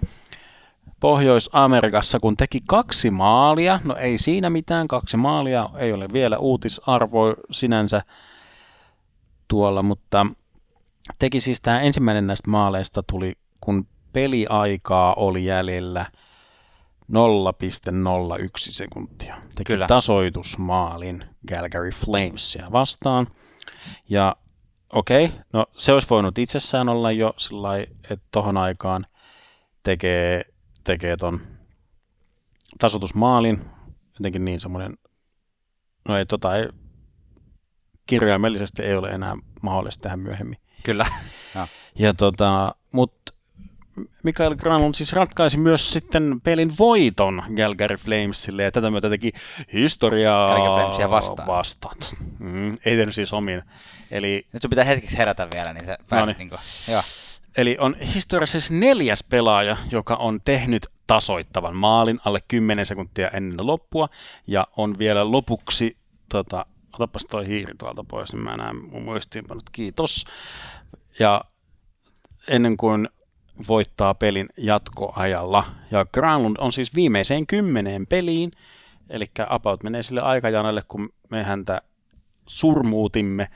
Pohjois-Amerikassa, 0.99 2.19
kun 2.19 2.37
teki 2.37 2.61
kaksi 2.67 3.09
maalia. 3.09 3.79
No 3.83 3.95
ei 3.95 4.17
siinä 4.17 4.49
mitään, 4.49 4.87
kaksi 4.87 5.17
maalia 5.17 5.69
ei 5.77 5.93
ole 5.93 6.07
vielä 6.13 6.37
uutisarvo 6.37 7.35
sinänsä 7.51 8.01
tuolla, 9.47 9.83
mutta 9.83 10.25
teki 11.19 11.39
siis 11.39 11.61
tämä 11.61 11.81
ensimmäinen 11.81 12.27
näistä 12.27 12.49
maaleista 12.49 13.03
tuli, 13.03 13.33
kun 13.61 13.87
peliaikaa 14.13 15.13
oli 15.13 15.45
jäljellä 15.45 16.05
0,01 17.11 18.49
sekuntia. 18.55 19.35
Teki 19.55 19.63
Kyllä. 19.63 19.87
tasoitusmaalin 19.87 21.23
Calgary 21.51 21.91
Flamesia 21.91 22.67
vastaan. 22.71 23.27
Ja 24.09 24.35
okei, 24.93 25.25
okay, 25.25 25.39
no 25.53 25.65
se 25.77 25.93
olisi 25.93 26.09
voinut 26.09 26.37
itsessään 26.37 26.89
olla 26.89 27.11
jo 27.11 27.33
sillä 27.37 27.77
että 27.77 28.25
tohon 28.31 28.57
aikaan 28.57 29.05
tekee, 29.83 30.41
tekee 30.83 31.17
ton 31.17 31.39
tasoitusmaalin, 32.79 33.65
jotenkin 34.19 34.45
niin 34.45 34.59
semmoinen, 34.59 34.97
no 36.07 36.17
ei 36.17 36.25
tota 36.25 36.55
ei, 36.55 36.67
kirjaimellisesti 38.05 38.83
ei 38.83 38.95
ole 38.95 39.09
enää 39.09 39.35
mahdollista 39.61 40.01
tehdä 40.01 40.17
myöhemmin. 40.17 40.57
Kyllä. 40.83 41.05
Ja, 41.55 41.67
ja 41.99 42.13
tota, 42.13 42.75
mutta 42.93 43.33
Mikael 44.23 44.55
Granlund 44.55 44.95
siis 44.95 45.13
ratkaisi 45.13 45.57
myös 45.57 45.93
sitten 45.93 46.41
pelin 46.43 46.73
voiton 46.79 47.43
Calgary 47.55 47.95
Flamesille 47.97 48.63
ja 48.63 48.71
tätä 48.71 48.89
myötä 48.89 49.09
teki 49.09 49.31
historiaa 49.73 50.47
Calgary 50.47 50.81
Flamesia 50.81 51.09
vastaan. 51.09 51.47
vastaan. 51.47 51.97
Mm, 52.39 52.71
ei 52.85 52.95
tehnyt 52.95 53.15
siis 53.15 53.33
omiin. 53.33 53.61
Eli, 54.11 54.47
Nyt 54.53 54.61
sun 54.61 54.69
pitää 54.69 54.83
hetkeksi 54.83 55.17
herätä 55.17 55.47
vielä, 55.53 55.73
niin 55.73 55.85
se 55.85 55.97
pääset 56.09 56.37
no 56.37 56.43
niin. 56.43 56.49
Niin 56.49 56.59
joo. 56.93 57.01
Eli 57.57 57.77
on 57.79 57.95
historiassa 58.15 58.59
siis 58.59 58.79
neljäs 58.79 59.23
pelaaja, 59.23 59.77
joka 59.91 60.15
on 60.15 60.39
tehnyt 60.45 60.87
tasoittavan 61.07 61.75
maalin 61.75 62.19
alle 62.25 62.39
10 62.47 62.85
sekuntia 62.85 63.29
ennen 63.29 63.67
loppua 63.67 64.09
ja 64.47 64.67
on 64.77 64.99
vielä 64.99 65.31
lopuksi 65.31 65.97
tota, 66.29 66.65
otapas 66.95 67.25
toi 67.25 67.47
hiiri 67.47 67.73
tuolta 67.77 68.03
pois, 68.03 68.33
niin 68.33 68.43
mä 68.43 68.57
näen 68.57 68.75
mun 68.75 69.03
muistiinpanot, 69.03 69.69
kiitos. 69.71 70.25
Ja 71.19 71.41
ennen 72.47 72.77
kuin 72.77 73.09
voittaa 73.67 74.13
pelin 74.13 74.49
jatkoajalla. 74.57 75.63
Ja 75.91 76.05
Granlund 76.05 76.55
on 76.59 76.73
siis 76.73 76.95
viimeiseen 76.95 77.47
kymmeneen 77.47 78.07
peliin, 78.07 78.51
eli 79.09 79.25
about 79.49 79.83
menee 79.83 80.03
sille 80.03 80.21
aikajanalle, 80.21 80.83
kun 80.87 81.09
me 81.31 81.43
häntä 81.43 81.81
surmuutimme, 82.47 83.47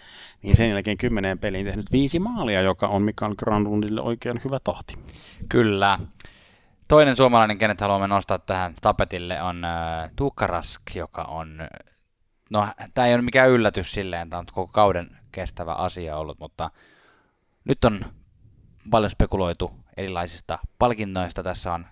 niin 0.41 0.57
sen 0.57 0.69
jälkeen 0.69 0.97
kymmeneen 0.97 1.39
peliin 1.39 1.65
tehnyt 1.65 1.91
viisi 1.91 2.19
maalia, 2.19 2.61
joka 2.61 2.87
on 2.87 3.01
Mikael 3.01 3.35
Granlundille 3.35 4.01
oikein 4.01 4.41
hyvä 4.45 4.59
tahti. 4.63 4.93
Kyllä. 5.49 5.99
Toinen 6.87 7.15
suomalainen, 7.15 7.57
kenet 7.57 7.81
haluamme 7.81 8.07
nostaa 8.07 8.39
tähän 8.39 8.73
tapetille, 8.81 9.41
on 9.41 9.65
äh, 9.65 10.09
Tuukka 10.15 10.47
Rask, 10.47 10.81
joka 10.95 11.21
on 11.21 11.67
no 12.49 12.67
tämä 12.93 13.07
ei 13.07 13.13
ole 13.13 13.21
mikään 13.21 13.49
yllätys 13.49 13.91
silleen, 13.91 14.29
tämä 14.29 14.39
on 14.39 14.45
koko 14.45 14.71
kauden 14.73 15.17
kestävä 15.31 15.73
asia 15.73 16.17
ollut, 16.17 16.39
mutta 16.39 16.71
nyt 17.63 17.85
on 17.85 18.05
paljon 18.91 19.09
spekuloitu 19.09 19.71
erilaisista 19.97 20.59
palkinnoista. 20.79 21.43
Tässä 21.43 21.73
on 21.73 21.87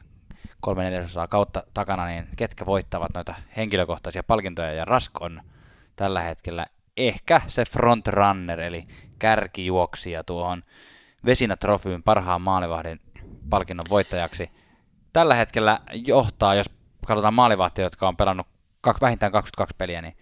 kolme 0.59 0.83
neljäsosaa 0.83 1.27
kautta 1.27 1.63
takana, 1.73 2.05
niin 2.05 2.27
ketkä 2.37 2.65
voittavat 2.65 3.13
noita 3.13 3.35
henkilökohtaisia 3.57 4.23
palkintoja, 4.23 4.73
ja 4.73 4.85
Rask 4.85 5.21
on 5.21 5.41
tällä 5.95 6.21
hetkellä 6.21 6.65
ehkä 6.97 7.41
se 7.47 7.65
frontrunner, 7.65 8.59
eli 8.59 8.87
kärkijuoksija 9.19 10.23
tuohon 10.23 10.63
Vesina 11.25 11.57
Trofyyn 11.57 12.03
parhaan 12.03 12.41
maalivahdin 12.41 13.01
palkinnon 13.49 13.85
voittajaksi. 13.89 14.51
Tällä 15.13 15.35
hetkellä 15.35 15.79
johtaa, 15.91 16.55
jos 16.55 16.69
katsotaan 17.07 17.33
maalivahtia, 17.33 17.83
jotka 17.83 18.07
on 18.07 18.17
pelannut 18.17 18.47
vähintään 19.01 19.31
22 19.31 19.75
peliä, 19.77 20.01
niin 20.01 20.17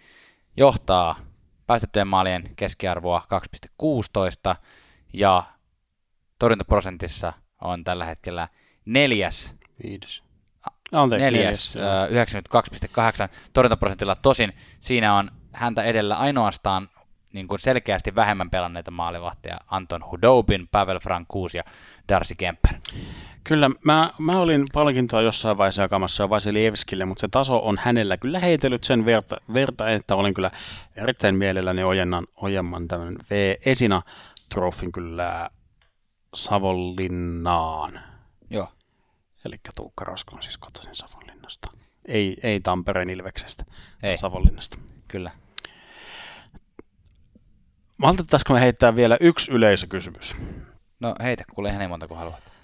johtaa 0.56 1.18
päästettyjen 1.66 2.08
maalien 2.08 2.50
keskiarvoa 2.56 3.26
2,16 4.52 4.56
ja 5.12 5.42
torjuntaprosentissa 6.38 7.32
on 7.60 7.84
tällä 7.84 8.04
hetkellä 8.04 8.48
neljäs. 8.84 9.54
Viides. 9.82 10.22
Anteeksi, 10.92 11.24
neljäs, 11.24 11.74
neljäs 12.10 12.30
92,8 13.28 13.36
torjuntaprosentilla. 13.52 14.14
Tosin 14.14 14.52
siinä 14.80 15.14
on 15.14 15.30
häntä 15.52 15.82
edellä 15.82 16.16
ainoastaan 16.16 16.88
niin 17.32 17.48
kuin 17.48 17.58
selkeästi 17.58 18.14
vähemmän 18.14 18.50
pelanneita 18.50 18.90
maalivahtia 18.90 19.56
Anton 19.66 20.04
Hudobin, 20.10 20.68
Pavel 20.68 21.00
Frankuus 21.00 21.54
ja 21.54 21.62
Darcy 22.08 22.34
Kemper. 22.34 22.72
Kyllä, 23.48 23.70
mä, 23.84 24.10
mä 24.18 24.40
olin 24.40 24.66
palkintoa 24.72 25.22
jossain 25.22 25.58
vaiheessa 25.58 25.82
jakamassa 25.82 26.30
Vasilievskille, 26.30 27.04
mutta 27.04 27.20
se 27.20 27.28
taso 27.28 27.58
on 27.58 27.76
hänellä 27.80 28.16
kyllä 28.16 28.38
heitellyt 28.38 28.84
sen 28.84 29.04
verta, 29.04 29.36
verta 29.54 29.90
että 29.90 30.14
olen 30.14 30.34
kyllä 30.34 30.50
erittäin 30.96 31.34
mielelläni 31.34 31.84
ojennan, 31.84 32.26
ojemman 32.36 32.88
tämän 32.88 33.16
V-esina 33.30 34.02
trofin 34.48 34.92
kyllä 34.92 35.50
Savonlinnaan. 36.34 38.00
Joo. 38.50 38.68
Eli 39.44 39.56
Tuukka 39.76 40.04
Rasko 40.04 40.36
on 40.36 40.42
siis 40.42 40.58
kotoisin 40.58 40.96
Savonlinnasta. 40.96 41.70
Ei, 42.04 42.36
ei 42.42 42.60
Tampereen 42.60 43.10
Ilveksestä, 43.10 43.64
ei. 44.02 44.18
Savonlinnasta. 44.18 44.78
Kyllä. 45.08 45.30
Maltettaisiko 47.98 48.54
me 48.54 48.60
heittää 48.60 48.96
vielä 48.96 49.16
yksi 49.20 49.52
yleisökysymys? 49.52 50.34
No 51.00 51.14
heitä, 51.22 51.44
kuule 51.54 51.68
ihan 51.68 51.78
niin 51.78 51.90
monta 51.90 52.08
kuin 52.08 52.18
haluat. 52.18 52.55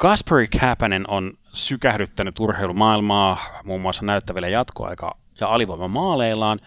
Kasperi 0.00 0.48
Kapanen 0.48 1.10
on 1.10 1.32
sykähdyttänyt 1.52 2.40
urheilumaailmaa 2.40 3.38
muun 3.64 3.80
muassa 3.80 4.04
näyttävillä 4.04 4.48
jatkoaika- 4.48 5.16
ja 5.40 5.48
alivoimamaaleillaan, 5.48 6.60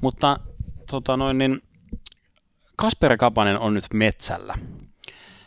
mutta 0.00 0.40
tota 0.90 1.16
noin, 1.16 1.38
niin 1.38 1.62
Kasperi 2.76 3.16
Kapanen 3.16 3.58
on 3.58 3.74
nyt 3.74 3.84
metsällä. 3.94 4.54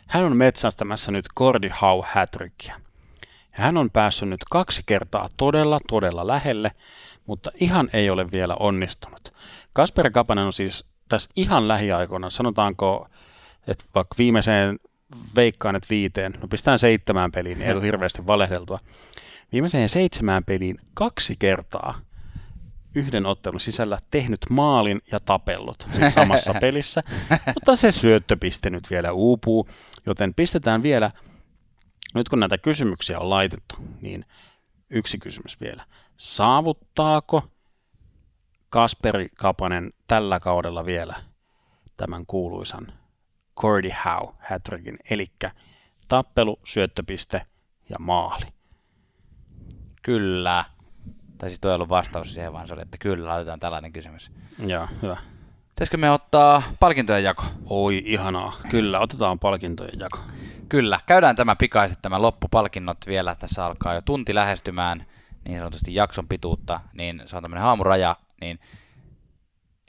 Hän 0.06 0.24
on 0.24 0.36
metsästämässä 0.36 1.12
nyt 1.12 1.24
Cordy 1.38 1.70
Howe 1.82 2.06
Hatrickia. 2.06 2.74
Ja 3.26 3.64
hän 3.64 3.76
on 3.76 3.90
päässyt 3.90 4.28
nyt 4.28 4.44
kaksi 4.50 4.82
kertaa 4.86 5.28
todella, 5.36 5.78
todella 5.88 6.26
lähelle, 6.26 6.72
mutta 7.26 7.50
ihan 7.60 7.88
ei 7.92 8.10
ole 8.10 8.26
vielä 8.32 8.56
onnistunut. 8.60 9.32
Kasper 9.72 10.10
Kapanen 10.10 10.44
on 10.44 10.52
siis 10.52 10.84
tässä 11.08 11.30
ihan 11.36 11.68
lähiaikoina, 11.68 12.30
sanotaanko, 12.30 13.08
että 13.66 13.84
vaikka 13.94 14.14
viimeiseen 14.18 14.78
veikkaan, 15.36 15.76
että 15.76 15.86
viiteen, 15.90 16.32
no 16.42 16.48
pistään 16.48 16.78
seitsemään 16.78 17.32
peliin, 17.32 17.58
niin 17.58 17.68
ei 17.68 17.74
ole 17.74 17.82
hirveästi 17.82 18.26
valehdeltua. 18.26 18.78
Viimeiseen 19.52 19.88
seitsemään 19.88 20.44
peliin 20.44 20.76
kaksi 20.94 21.36
kertaa 21.38 22.00
yhden 22.94 23.26
ottelun 23.26 23.60
sisällä 23.60 23.98
tehnyt 24.10 24.40
maalin 24.50 25.00
ja 25.12 25.20
tapellut 25.20 25.86
siis 25.92 26.14
samassa 26.14 26.54
pelissä, 26.60 27.02
mutta 27.54 27.76
se 27.76 27.90
syöttöpiste 27.90 28.70
nyt 28.70 28.90
vielä 28.90 29.12
uupuu, 29.12 29.68
joten 30.06 30.34
pistetään 30.34 30.82
vielä, 30.82 31.10
nyt 32.14 32.28
kun 32.28 32.40
näitä 32.40 32.58
kysymyksiä 32.58 33.18
on 33.18 33.30
laitettu, 33.30 33.74
niin 34.00 34.24
yksi 34.90 35.18
kysymys 35.18 35.60
vielä. 35.60 35.84
Saavuttaako 36.16 37.48
Kasperi 38.70 39.28
Kapanen 39.38 39.90
tällä 40.06 40.40
kaudella 40.40 40.86
vielä 40.86 41.14
tämän 41.96 42.26
kuuluisan 42.26 42.99
Cordy 43.60 43.90
Howe 44.04 44.34
hätrickin, 44.38 44.96
eli 45.10 45.26
tappelu, 46.08 46.60
syöttöpiste 46.64 47.42
ja 47.88 47.96
maali? 47.98 48.46
Kyllä. 50.02 50.64
Tai 51.38 51.48
siis 51.48 51.60
toi 51.60 51.70
ei 51.70 51.74
ollut 51.74 51.88
vastaus 51.88 52.34
siihen, 52.34 52.52
vaan 52.52 52.68
se 52.68 52.74
oli, 52.74 52.82
että 52.82 52.98
kyllä, 52.98 53.28
laitetaan 53.28 53.60
tällainen 53.60 53.92
kysymys. 53.92 54.32
Joo, 54.66 54.88
hyvä. 55.02 55.16
Pitäisikö 55.68 55.96
me 55.96 56.10
ottaa 56.10 56.62
palkintojen 56.80 57.24
jako? 57.24 57.44
Oi, 57.66 58.02
ihanaa. 58.04 58.56
Kyllä, 58.70 59.00
otetaan 59.00 59.38
palkintojen 59.38 59.98
jako. 59.98 60.18
Kyllä, 60.68 61.00
käydään 61.06 61.36
tämä 61.36 61.56
pikaiset, 61.56 61.98
tämä 62.02 62.22
loppupalkinnot 62.22 62.98
vielä. 63.06 63.34
Tässä 63.34 63.66
alkaa 63.66 63.94
jo 63.94 64.00
tunti 64.00 64.34
lähestymään 64.34 65.06
niin 65.44 65.58
sanotusti 65.58 65.94
jakson 65.94 66.28
pituutta, 66.28 66.80
niin 66.92 67.22
se 67.24 67.36
on 67.36 67.42
tämmöinen 67.42 67.64
haamuraja, 67.64 68.16
niin 68.40 68.60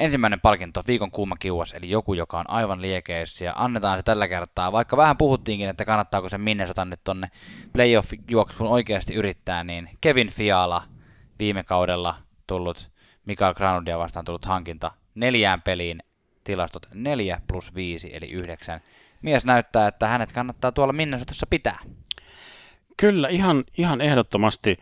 ensimmäinen 0.02 0.40
palkinto, 0.40 0.82
viikon 0.88 1.12
kuuma 1.12 1.36
kiuas, 1.36 1.74
eli 1.74 1.90
joku, 1.90 2.14
joka 2.14 2.40
on 2.40 2.50
aivan 2.50 2.82
liekeissä, 2.82 3.46
ja 3.46 3.54
annetaan 3.56 4.00
se 4.00 4.04
tällä 4.04 4.28
kertaa, 4.28 4.72
vaikka 4.72 4.98
vähän 4.98 5.18
puhuttiinkin, 5.18 5.70
että 5.70 5.86
kannattaako 5.86 6.30
se 6.30 6.38
Minnesota 6.38 6.86
nyt 6.86 7.00
tonne 7.04 7.28
playoff-juoksuun 7.74 8.70
oikeasti 8.70 9.14
yrittää, 9.14 9.64
niin 9.64 9.90
Kevin 10.02 10.30
Fiala, 10.30 10.84
viime 11.40 11.64
kaudella 11.64 12.16
tullut 12.48 12.92
Mikael 13.26 13.54
Granuldia 13.54 13.98
vastaan 13.98 14.26
tullut 14.26 14.46
hankinta, 14.46 14.92
neljään 15.16 15.62
peliin 15.62 16.00
tilastot 16.44 16.88
4 16.94 17.42
plus 17.48 17.76
5, 17.76 18.10
eli 18.14 18.30
9. 18.30 18.82
Mies 19.22 19.46
näyttää, 19.46 19.88
että 19.88 20.08
hänet 20.08 20.32
kannattaa 20.32 20.72
tuolla 20.72 20.94
Minnesotassa 20.94 21.48
pitää. 21.50 21.80
Kyllä, 22.98 23.30
ihan, 23.30 23.64
ihan 23.78 24.02
ehdottomasti 24.02 24.78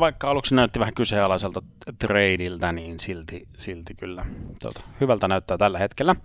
vaikka 0.00 0.30
aluksi 0.30 0.54
näytti 0.54 0.78
vähän 0.78 0.94
kyseenalaiselta 0.94 1.62
tradeiltä, 1.98 2.72
niin 2.72 3.00
silti, 3.00 3.48
silti 3.58 3.94
kyllä 3.94 4.24
tota, 4.60 4.80
hyvältä 5.00 5.28
näyttää 5.28 5.58
tällä 5.58 5.78
hetkellä. 5.78 6.16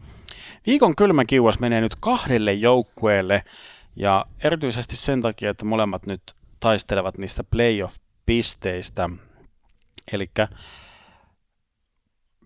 Viikon 0.67 0.95
kylmä 0.95 1.25
kiuas 1.25 1.59
menee 1.59 1.81
nyt 1.81 1.95
kahdelle 1.99 2.53
joukkueelle 2.53 3.43
ja 3.95 4.25
erityisesti 4.43 4.95
sen 4.95 5.21
takia, 5.21 5.49
että 5.49 5.65
molemmat 5.65 6.05
nyt 6.05 6.21
taistelevat 6.59 7.17
niistä 7.17 7.43
playoff-pisteistä. 7.43 9.09
Eli 10.13 10.31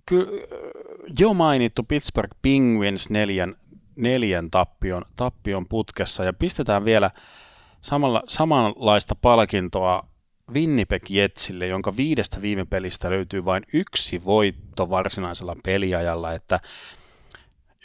ky- 0.06 0.48
jo 1.20 1.34
mainittu 1.34 1.84
Pittsburgh 1.84 2.38
Penguins 2.42 3.10
neljän, 3.10 3.56
neljän 3.96 4.52
tappion, 4.52 5.06
tappion 5.16 5.68
putkessa 5.68 6.24
ja 6.24 6.34
pistetään 6.34 6.86
vielä 6.86 7.12
samalla, 7.82 8.24
samanlaista 8.28 9.16
palkintoa 9.16 10.08
Winnipeg 10.54 11.04
Jetsille, 11.10 11.68
jonka 11.68 11.98
viidestä 11.98 12.42
viime 12.42 12.66
pelistä 12.66 13.10
löytyy 13.10 13.46
vain 13.46 13.64
yksi 13.74 14.26
voitto 14.26 14.90
varsinaisella 14.90 15.56
peliajalla, 15.66 16.34
että 16.34 16.60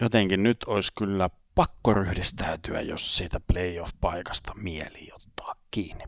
jotenkin 0.00 0.42
nyt 0.42 0.64
olisi 0.66 0.92
kyllä 0.98 1.30
pakko 1.54 1.94
ryhdistäytyä, 1.94 2.80
jos 2.80 3.16
siitä 3.16 3.40
playoff-paikasta 3.52 4.54
mieli 4.54 5.10
ottaa 5.14 5.54
kiinni. 5.70 6.04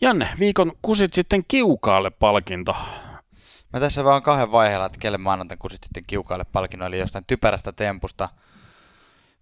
Janne, 0.00 0.28
viikon 0.38 0.72
kusit 0.82 1.14
sitten 1.14 1.42
kiukaalle 1.48 2.10
palkinto. 2.10 2.76
Mä 3.72 3.80
tässä 3.80 4.04
vaan 4.04 4.22
kahden 4.22 4.52
vaiheella, 4.52 4.86
että 4.86 4.98
kelle 4.98 5.18
mä 5.18 5.32
annan 5.32 5.48
kusit 5.58 5.84
sitten 5.84 6.04
kiukaalle 6.06 6.44
palkinnon, 6.52 6.88
eli 6.88 6.98
jostain 6.98 7.24
typerästä 7.26 7.72
tempusta. 7.72 8.28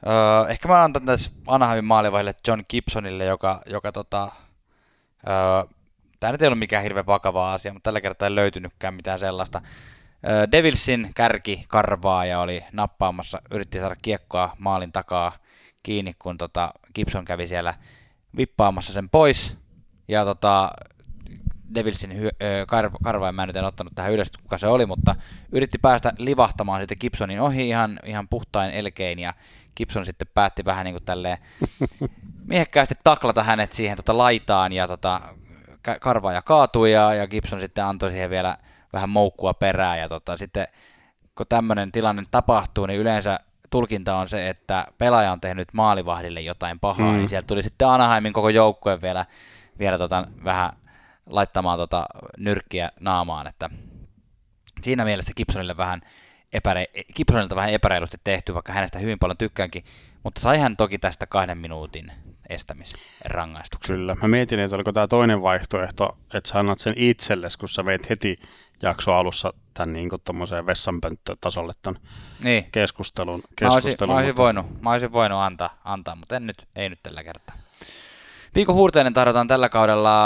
Öö, 0.07 0.49
ehkä 0.49 0.69
mä 0.69 0.85
annan 0.85 1.07
tässä 1.07 1.31
Anaheimin 1.47 1.85
maalivahille 1.85 2.35
John 2.49 2.63
Gibsonille, 2.71 3.25
joka, 3.25 3.63
joka 3.67 3.93
tota, 3.93 4.33
Tämä 6.21 6.33
nyt 6.33 6.43
ei 6.43 6.47
ollut 6.47 6.59
mikään 6.59 6.83
hirveän 6.83 7.07
vakava 7.07 7.53
asia, 7.55 7.73
mutta 7.73 7.89
tällä 7.89 8.01
kertaa 8.01 8.29
ei 8.29 8.35
löytynytkään 8.35 8.95
mitään 8.95 9.19
sellaista. 9.19 9.63
Devilsin 10.53 11.11
kärki 11.15 11.65
karvaa 11.69 12.25
ja 12.25 12.41
oli 12.41 12.65
nappaamassa, 12.73 13.43
yritti 13.51 13.79
saada 13.79 13.97
kiekkoa 14.03 14.57
maalin 14.59 14.93
takaa 14.93 15.33
kiinni, 15.83 16.15
kun 16.19 16.39
tota 16.39 16.73
Gibson 16.95 17.25
kävi 17.25 17.47
siellä 17.47 17.75
vippaamassa 18.37 18.93
sen 18.93 19.11
pois. 19.11 19.59
Ja 20.09 20.25
tota, 20.25 20.73
Devilsin 21.75 22.11
hy- 22.11 22.37
öö, 22.43 22.67
karva, 23.03 23.33
mä 23.33 23.47
nyt 23.47 23.57
en 23.57 23.65
ottanut 23.65 23.93
tähän 23.95 24.13
ylös, 24.13 24.31
kuka 24.43 24.59
se 24.59 24.67
oli, 24.67 24.87
mutta 24.87 25.15
yritti 25.53 25.79
päästä 25.79 26.13
livahtamaan 26.19 26.83
sitten 26.83 26.97
Gibsonin 27.01 27.41
ohi 27.41 27.69
ihan, 27.69 28.01
ihan 28.05 28.29
puhtain 28.29 28.71
elkein 28.71 29.19
ja 29.19 29.35
Gibson 29.77 30.07
sitten 30.07 30.29
päätti 30.35 30.65
vähän 30.65 30.85
niin 30.85 30.95
kuin 30.95 31.05
tälleen 31.05 31.39
miehekkäästi 32.49 32.95
taklata 33.05 33.43
hänet 33.43 33.73
siihen 33.73 33.97
tota 33.97 34.19
laitaan 34.19 34.73
ja 34.73 34.89
tota, 34.89 35.21
karvaaja 36.01 36.43
kaatui 36.43 36.93
ja, 36.93 37.15
ja 37.15 37.27
Gibson 37.27 37.61
sitten 37.61 37.85
antoi 37.85 38.11
siihen 38.11 38.31
vielä 38.31 38.59
vähän 38.93 39.09
moukkua 39.09 39.55
perään 39.55 39.99
ja 39.99 40.09
tota, 40.09 40.37
sitten 40.37 40.67
kun 41.35 41.47
tämmöinen 41.49 41.93
tilanne 41.93 42.23
tapahtuu, 42.31 42.87
niin 42.87 43.01
yleensä 43.01 43.41
tulkinta 43.71 44.17
on 44.17 44.29
se, 44.29 44.49
että 44.49 44.87
pelaaja 44.99 45.33
on 45.33 45.41
tehnyt 45.41 45.69
maalivahdille 45.73 46.41
jotain 46.41 46.81
pahaa, 46.81 47.13
mm. 47.13 47.17
niin 47.17 47.29
sieltä 47.29 47.47
tuli 47.47 47.63
sitten 47.63 47.89
Anaheimin 47.89 48.33
koko 48.33 48.49
joukkue 48.49 49.03
vielä, 49.03 49.27
vielä 49.79 49.99
tota, 49.99 50.27
vähän 50.45 50.73
laittamaan 51.27 51.79
tota 51.79 52.07
nyrkkiä 52.39 52.91
naamaan, 53.01 53.47
että 53.47 53.71
siinä 54.83 55.05
mielessä 55.05 55.33
Gibsonille 55.37 55.77
vähän 55.77 56.01
epärei, 56.55 56.87
Gibsonilta 57.15 57.57
vähän 57.57 57.71
epäreilusti 57.71 58.17
tehty, 58.25 58.55
vaikka 58.55 58.73
hänestä 58.73 58.99
hyvin 58.99 59.19
paljon 59.19 59.37
tykkäänkin, 59.37 59.85
mutta 60.23 60.41
sai 60.41 60.59
hän 60.59 60.77
toki 60.77 60.99
tästä 60.99 61.27
kahden 61.27 61.59
minuutin 61.59 62.13
estämisrangaistuksen. 62.49 63.97
Kyllä. 63.97 64.17
Mä 64.23 64.29
mietin, 64.29 64.61
että 64.61 64.77
oliko 64.77 64.93
tämä 64.93 65.07
toinen 65.07 65.43
vaihtoehto, 65.43 66.17
että 66.35 66.51
sä 66.51 66.59
annat 66.59 66.79
sen 66.79 66.95
itsellesi, 66.97 67.59
kun 67.59 67.69
sä 67.69 67.85
veit 67.85 68.11
heti 68.11 68.39
jakso 68.83 69.13
alussa 69.13 69.53
tämän 69.75 69.93
niin 69.93 70.09
kuin 70.09 70.23
vessanpönttötasolle 70.67 71.73
tämän 71.83 72.01
niin. 72.41 72.67
keskustelun. 72.73 73.43
keskustelun 73.57 73.69
mä, 73.69 73.75
olisin, 73.75 74.09
mä, 74.09 74.15
olisin 74.17 74.37
voinut, 74.37 74.83
mä 74.83 74.93
olisin 74.93 75.13
voinut 75.13 75.39
antaa, 75.39 75.81
antaa, 75.85 76.17
mutta 76.17 76.37
en 76.37 76.47
nyt, 76.47 76.69
ei 76.77 76.89
nyt 76.89 77.03
tällä 77.03 77.25
kertaa. 77.25 77.57
Viikon 78.55 78.75
huurteinen 78.75 79.15
tarjotaan 79.15 79.49
tällä 79.49 79.69
kaudella, 79.69 80.21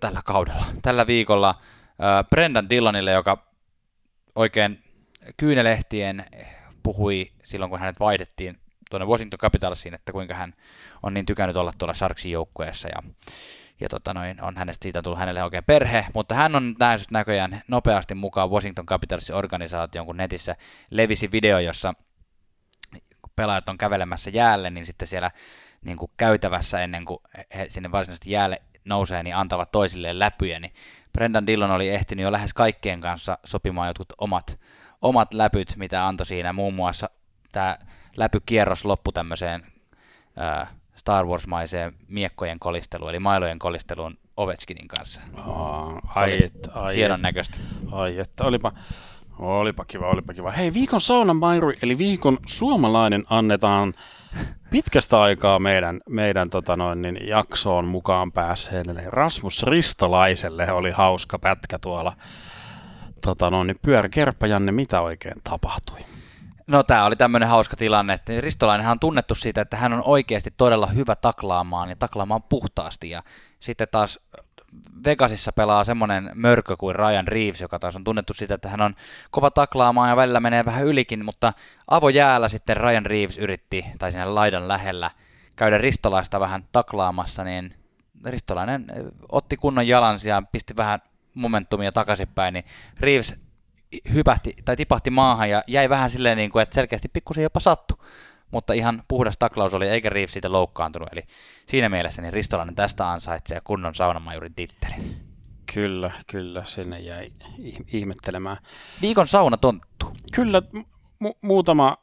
tällä 0.00 0.20
kaudella, 0.24 0.64
tällä 0.82 1.06
viikolla 1.06 1.48
äh, 1.48 2.28
Brendan 2.30 2.70
Dillonille, 2.70 3.10
joka 3.10 3.46
oikein 4.34 4.87
kyynelehtien 5.36 6.26
puhui 6.82 7.32
silloin, 7.44 7.70
kun 7.70 7.80
hänet 7.80 8.00
vaihdettiin 8.00 8.58
tuonne 8.90 9.06
Washington 9.06 9.38
Capitalsiin, 9.38 9.94
että 9.94 10.12
kuinka 10.12 10.34
hän 10.34 10.54
on 11.02 11.14
niin 11.14 11.26
tykännyt 11.26 11.56
olla 11.56 11.72
tuolla 11.78 11.94
Sharksin 11.94 12.32
joukkueessa 12.32 12.88
ja, 12.88 13.02
ja 13.80 13.88
tota 13.88 14.14
noin, 14.14 14.42
on 14.42 14.56
hänestä 14.56 14.82
siitä 14.82 15.02
tullut 15.02 15.18
hänelle 15.18 15.42
oikein 15.42 15.64
perhe, 15.64 16.06
mutta 16.14 16.34
hän 16.34 16.56
on 16.56 16.74
nähnyt 16.78 17.10
näköjään 17.10 17.62
nopeasti 17.68 18.14
mukaan 18.14 18.50
Washington 18.50 18.86
Capitalsin 18.86 19.34
organisaation, 19.34 20.06
kun 20.06 20.16
netissä 20.16 20.56
levisi 20.90 21.32
video, 21.32 21.58
jossa 21.58 21.94
pelaajat 23.36 23.68
on 23.68 23.78
kävelemässä 23.78 24.30
jäälle, 24.30 24.70
niin 24.70 24.86
sitten 24.86 25.08
siellä 25.08 25.30
niin 25.84 25.96
kuin 25.96 26.10
käytävässä 26.16 26.82
ennen 26.82 27.04
kuin 27.04 27.18
he 27.54 27.66
sinne 27.68 27.92
varsinaisesti 27.92 28.30
jäälle 28.30 28.62
nousee, 28.84 29.22
niin 29.22 29.36
antavat 29.36 29.72
toisilleen 29.72 30.18
läpyjä, 30.18 30.60
niin 30.60 30.74
Brendan 31.12 31.46
Dillon 31.46 31.70
oli 31.70 31.88
ehtinyt 31.88 32.22
jo 32.22 32.32
lähes 32.32 32.54
kaikkien 32.54 33.00
kanssa 33.00 33.38
sopimaan 33.44 33.88
jotkut 33.88 34.12
omat, 34.18 34.60
omat 35.02 35.34
läpyt, 35.34 35.74
mitä 35.76 36.06
antoi 36.06 36.26
siinä, 36.26 36.52
muun 36.52 36.74
muassa 36.74 37.10
tämä 37.52 37.78
läpykierros 38.16 38.84
loppu 38.84 39.12
tämmöiseen 39.12 39.66
ää, 40.36 40.66
Star 40.96 41.26
Wars-maiseen 41.26 41.92
miekkojen 42.08 42.58
kolisteluun, 42.58 43.10
eli 43.10 43.18
mailojen 43.18 43.58
kolisteluun 43.58 44.18
Ovechkinin 44.36 44.88
kanssa. 44.88 45.20
Oh, 45.46 45.98
ai, 46.14 46.44
et, 46.44 46.68
ai 46.74 46.96
hienon 46.96 47.22
näköistä. 47.22 47.58
Ai 47.92 48.18
että, 48.18 48.44
olipa, 48.44 48.72
olipa 49.38 49.84
kiva, 49.84 50.06
olipa 50.06 50.34
kiva. 50.34 50.50
Hei, 50.50 50.74
viikon 50.74 51.00
sauna 51.00 51.34
mairi, 51.34 51.78
eli 51.82 51.98
viikon 51.98 52.38
suomalainen 52.46 53.24
annetaan 53.30 53.94
pitkästä 54.70 55.20
aikaa 55.20 55.58
meidän, 55.58 56.00
meidän 56.08 56.50
tota 56.50 56.76
noin, 56.76 57.02
niin 57.02 57.28
jaksoon 57.28 57.84
mukaan 57.84 58.32
päässeelle 58.32 59.02
Rasmus 59.06 59.62
Ristolaiselle 59.62 60.72
oli 60.72 60.90
hauska 60.90 61.38
pätkä 61.38 61.78
tuolla 61.78 62.16
tota 63.22 63.50
noin, 63.50 63.66
niin 63.66 63.78
pyöräkerppa, 63.82 64.46
Janne, 64.46 64.72
mitä 64.72 65.00
oikein 65.00 65.34
tapahtui? 65.44 65.98
No 66.66 66.82
tämä 66.82 67.04
oli 67.04 67.16
tämmöinen 67.16 67.48
hauska 67.48 67.76
tilanne, 67.76 68.12
että 68.12 68.40
Ristolainenhan 68.40 68.92
on 68.92 69.00
tunnettu 69.00 69.34
siitä, 69.34 69.60
että 69.60 69.76
hän 69.76 69.92
on 69.92 70.02
oikeasti 70.04 70.50
todella 70.56 70.86
hyvä 70.86 71.16
taklaamaan 71.16 71.88
ja 71.88 71.96
taklaamaan 71.96 72.42
puhtaasti 72.42 73.10
ja 73.10 73.22
sitten 73.60 73.88
taas 73.90 74.18
Vegasissa 75.04 75.52
pelaa 75.52 75.84
semmoinen 75.84 76.30
mörkö 76.34 76.76
kuin 76.76 76.96
Ryan 76.96 77.28
Reeves, 77.28 77.60
joka 77.60 77.78
taas 77.78 77.96
on 77.96 78.04
tunnettu 78.04 78.34
siitä, 78.34 78.54
että 78.54 78.68
hän 78.68 78.80
on 78.80 78.94
kova 79.30 79.50
taklaamaan 79.50 80.08
ja 80.08 80.16
välillä 80.16 80.40
menee 80.40 80.64
vähän 80.64 80.84
ylikin, 80.84 81.24
mutta 81.24 81.52
avojäällä 81.90 82.48
sitten 82.48 82.76
Ryan 82.76 83.06
Reeves 83.06 83.38
yritti, 83.38 83.84
tai 83.98 84.12
siinä 84.12 84.34
laidan 84.34 84.68
lähellä, 84.68 85.10
käydä 85.56 85.78
ristolaista 85.78 86.40
vähän 86.40 86.64
taklaamassa, 86.72 87.44
niin 87.44 87.74
Ristolainen 88.24 88.86
otti 89.32 89.56
kunnon 89.56 89.88
jalansia, 89.88 90.42
pisti 90.52 90.76
vähän 90.76 91.00
momentumia 91.38 91.92
takaisinpäin, 91.92 92.54
niin 92.54 92.64
Reeves 93.00 93.34
hypähti 94.14 94.54
tai 94.64 94.76
tipahti 94.76 95.10
maahan 95.10 95.50
ja 95.50 95.62
jäi 95.66 95.88
vähän 95.88 96.10
silleen, 96.10 96.36
niin 96.36 96.50
kuin, 96.50 96.62
että 96.62 96.74
selkeästi 96.74 97.08
pikkusen 97.08 97.42
jopa 97.42 97.60
sattu. 97.60 98.04
Mutta 98.50 98.72
ihan 98.72 99.02
puhdas 99.08 99.38
taklaus 99.38 99.74
oli, 99.74 99.88
eikä 99.88 100.08
Reeves 100.08 100.32
siitä 100.32 100.52
loukkaantunut. 100.52 101.08
Eli 101.12 101.22
siinä 101.66 101.88
mielessä 101.88 102.22
niin 102.22 102.32
Ristolainen 102.32 102.74
tästä 102.74 103.10
ansaitsee 103.10 103.60
kunnon 103.64 103.94
saunamajurin 103.94 104.54
tittelin. 104.54 105.28
Kyllä, 105.74 106.10
kyllä, 106.26 106.64
sinne 106.64 107.00
jäi 107.00 107.32
ihmettelemään. 107.86 108.56
Viikon 109.02 109.26
sauna 109.26 109.56
tonttu. 109.56 110.16
Kyllä, 110.34 110.62
mu- 111.24 111.38
muutama, 111.42 111.96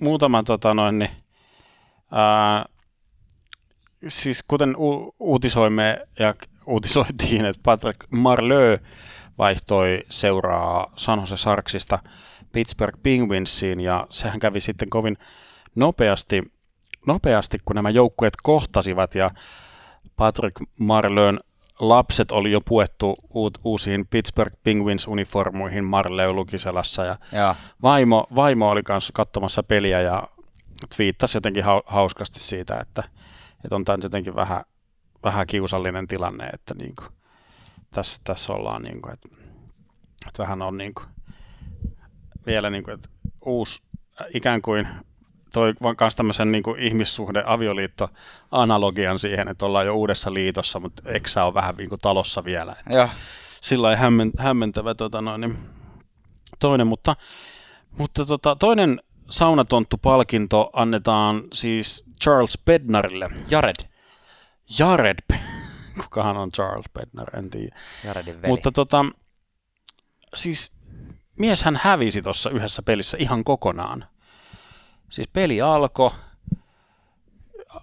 muutama 0.00 0.42
tota 0.42 0.74
noin, 0.74 0.98
niin, 0.98 1.10
ää, 2.12 2.64
siis 4.08 4.42
kuten 4.48 4.76
u- 4.76 5.14
uutisoimme 5.18 6.06
ja 6.18 6.34
uutisoitiin, 6.70 7.44
että 7.44 7.60
Patrick 7.64 8.00
Marleux 8.10 8.82
vaihtoi 9.38 10.04
seuraa 10.10 10.92
San 10.96 11.20
Jose 11.20 11.36
Sarksista 11.36 11.98
Pittsburgh 12.52 12.98
Penguinsiin 13.02 13.80
ja 13.80 14.06
sehän 14.10 14.40
kävi 14.40 14.60
sitten 14.60 14.90
kovin 14.90 15.16
nopeasti, 15.76 16.42
nopeasti 17.06 17.58
kun 17.64 17.76
nämä 17.76 17.90
joukkueet 17.90 18.34
kohtasivat 18.42 19.14
ja 19.14 19.30
Patrick 20.16 20.56
Marleun 20.78 21.40
lapset 21.80 22.32
oli 22.32 22.52
jo 22.52 22.60
puettu 22.60 23.16
uut, 23.30 23.58
uusiin 23.64 24.06
Pittsburgh 24.06 24.56
Penguins-uniformuihin 24.56 25.84
Marleu 25.84 26.34
Lukiselassa 26.34 27.04
ja, 27.04 27.16
ja. 27.32 27.54
Vaimo, 27.82 28.26
vaimo 28.34 28.70
oli 28.70 28.82
kanssa 28.82 29.12
katsomassa 29.14 29.62
peliä 29.62 30.00
ja 30.00 30.28
twiittasi 30.96 31.36
jotenkin 31.36 31.64
hauskasti 31.86 32.40
siitä, 32.40 32.80
että, 32.80 33.02
että 33.64 33.76
on 33.76 33.84
tämä 33.84 33.98
jotenkin 34.02 34.34
vähän, 34.34 34.64
vähän 35.24 35.46
kiusallinen 35.46 36.08
tilanne, 36.08 36.46
että 36.46 36.74
niin 36.74 36.96
kuin, 36.96 37.08
tässä, 37.90 38.20
tässä 38.24 38.52
ollaan 38.52 38.82
niin 38.82 39.02
kuin, 39.02 39.12
että, 39.12 39.28
että 40.28 40.42
vähän 40.42 40.62
on 40.62 40.78
niin 40.78 40.94
kuin, 40.94 41.06
vielä 42.46 42.70
niin 42.70 42.84
kuin, 42.84 42.94
että 42.94 43.08
uusi 43.44 43.82
ikään 44.34 44.62
kuin 44.62 44.88
toi 45.52 45.74
myös 46.00 46.16
tämmöisen 46.16 46.52
niin 46.52 46.62
kuin 46.62 46.80
ihmissuhde 46.80 47.42
avioliitto 47.46 48.08
analogian 48.50 49.18
siihen, 49.18 49.48
että 49.48 49.66
ollaan 49.66 49.86
jo 49.86 49.94
uudessa 49.94 50.34
liitossa, 50.34 50.80
mutta 50.80 51.02
eksä 51.06 51.44
on 51.44 51.54
vähän 51.54 51.74
niin 51.76 51.88
kuin 51.88 51.98
talossa 52.02 52.44
vielä. 52.44 52.72
Että 52.72 52.94
Sillä 53.60 53.90
ei 53.90 53.96
hämmen, 53.96 54.30
hämmentävä 54.38 54.94
tota 54.94 55.20
noin, 55.20 55.40
niin 55.40 55.58
toinen, 56.58 56.86
mutta, 56.86 57.16
mutta 57.98 58.26
tota, 58.26 58.56
toinen 58.56 59.00
saunatonttu-palkinto 59.30 60.70
annetaan 60.72 61.42
siis 61.52 62.04
Charles 62.22 62.58
Bednarille. 62.64 63.30
Jared. 63.50 63.89
Jared. 64.78 65.18
Kukahan 66.02 66.36
on 66.36 66.52
Charles 66.52 66.86
Bednar, 66.92 67.36
en 67.36 67.50
tiedä. 67.50 67.76
Jaredin 68.04 68.42
veli. 68.42 68.50
Mutta 68.50 68.72
tota, 68.72 69.04
siis 70.34 70.72
mieshän 71.38 71.80
hävisi 71.82 72.22
tuossa 72.22 72.50
yhdessä 72.50 72.82
pelissä 72.82 73.16
ihan 73.20 73.44
kokonaan. 73.44 74.04
Siis 75.10 75.28
peli 75.28 75.60
alkoi, 75.60 76.10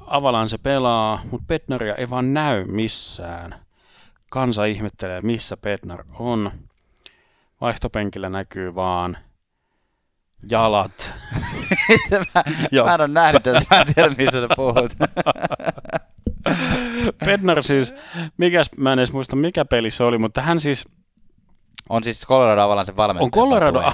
Avalan 0.08 0.50
se 0.50 0.58
pelaa, 0.58 1.22
mutta 1.32 1.46
Petnaria 1.48 1.96
ei 1.96 2.10
vaan 2.10 2.34
näy 2.34 2.66
missään. 2.66 3.66
Kansa 4.32 4.66
ihmettelee, 4.66 5.22
missä 5.22 5.58
Petnar 5.58 6.04
on. 6.20 6.52
Vaihtopenkillä 7.62 8.30
näkyy 8.30 8.76
vaan 8.76 9.18
jalat. 10.50 11.14
mä, 12.12 12.44
mä 12.86 12.94
en 12.94 13.02
ole 13.02 13.08
nähnyt 13.08 13.48
että 13.48 13.76
mä 13.76 13.82
en 13.82 13.94
tiedä, 13.94 14.10
missä 14.10 14.42
sä 14.42 14.48
puhut. 14.56 14.94
Petnar 17.26 17.64
siis, 17.64 17.94
mikäs, 18.38 18.70
mä 18.78 18.94
en 18.94 19.00
edes 19.00 19.14
muista 19.14 19.36
mikä 19.36 19.66
peli 19.66 19.92
se 19.92 20.04
oli, 20.04 20.18
mutta 20.18 20.42
hän 20.42 20.60
siis... 20.60 20.86
On 21.90 22.04
siis 22.04 22.22
Colorado 22.28 22.62
Avalan 22.62 22.86
se 22.86 22.96
valmentaja. 22.96 23.26
On 23.26 23.32
Colorado 23.32 23.94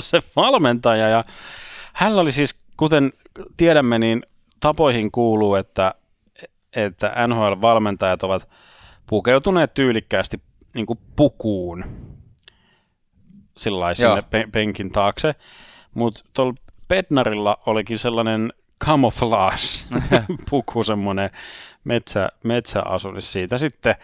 se 0.00 0.22
valmentaja 0.36 1.08
ja 1.08 1.24
hän 1.92 2.18
oli 2.18 2.32
siis, 2.32 2.60
kuten 2.76 3.12
tiedämme, 3.56 3.98
niin 3.98 4.22
tapoihin 4.60 5.10
kuuluu, 5.10 5.54
että, 5.54 5.94
että 6.76 7.14
NHL-valmentajat 7.26 8.22
ovat 8.22 8.48
pukeutuneet 9.06 9.74
tyylikkäästi 9.74 10.40
niin 10.74 10.86
pukuun 11.16 11.84
sillä 13.56 13.94
sinne 13.94 14.22
pe- 14.22 14.48
penkin 14.52 14.92
taakse. 14.92 15.34
Mutta 15.94 16.24
tuolla 16.32 16.54
Bednarilla 16.88 17.58
olikin 17.66 17.98
sellainen 17.98 18.52
camouflage-puku, 18.84 20.84
semmoinen 20.92 21.30
metsä, 21.84 22.28
metsäasunis. 22.44 23.32
Siitä 23.32 23.58
sitten 23.58 23.94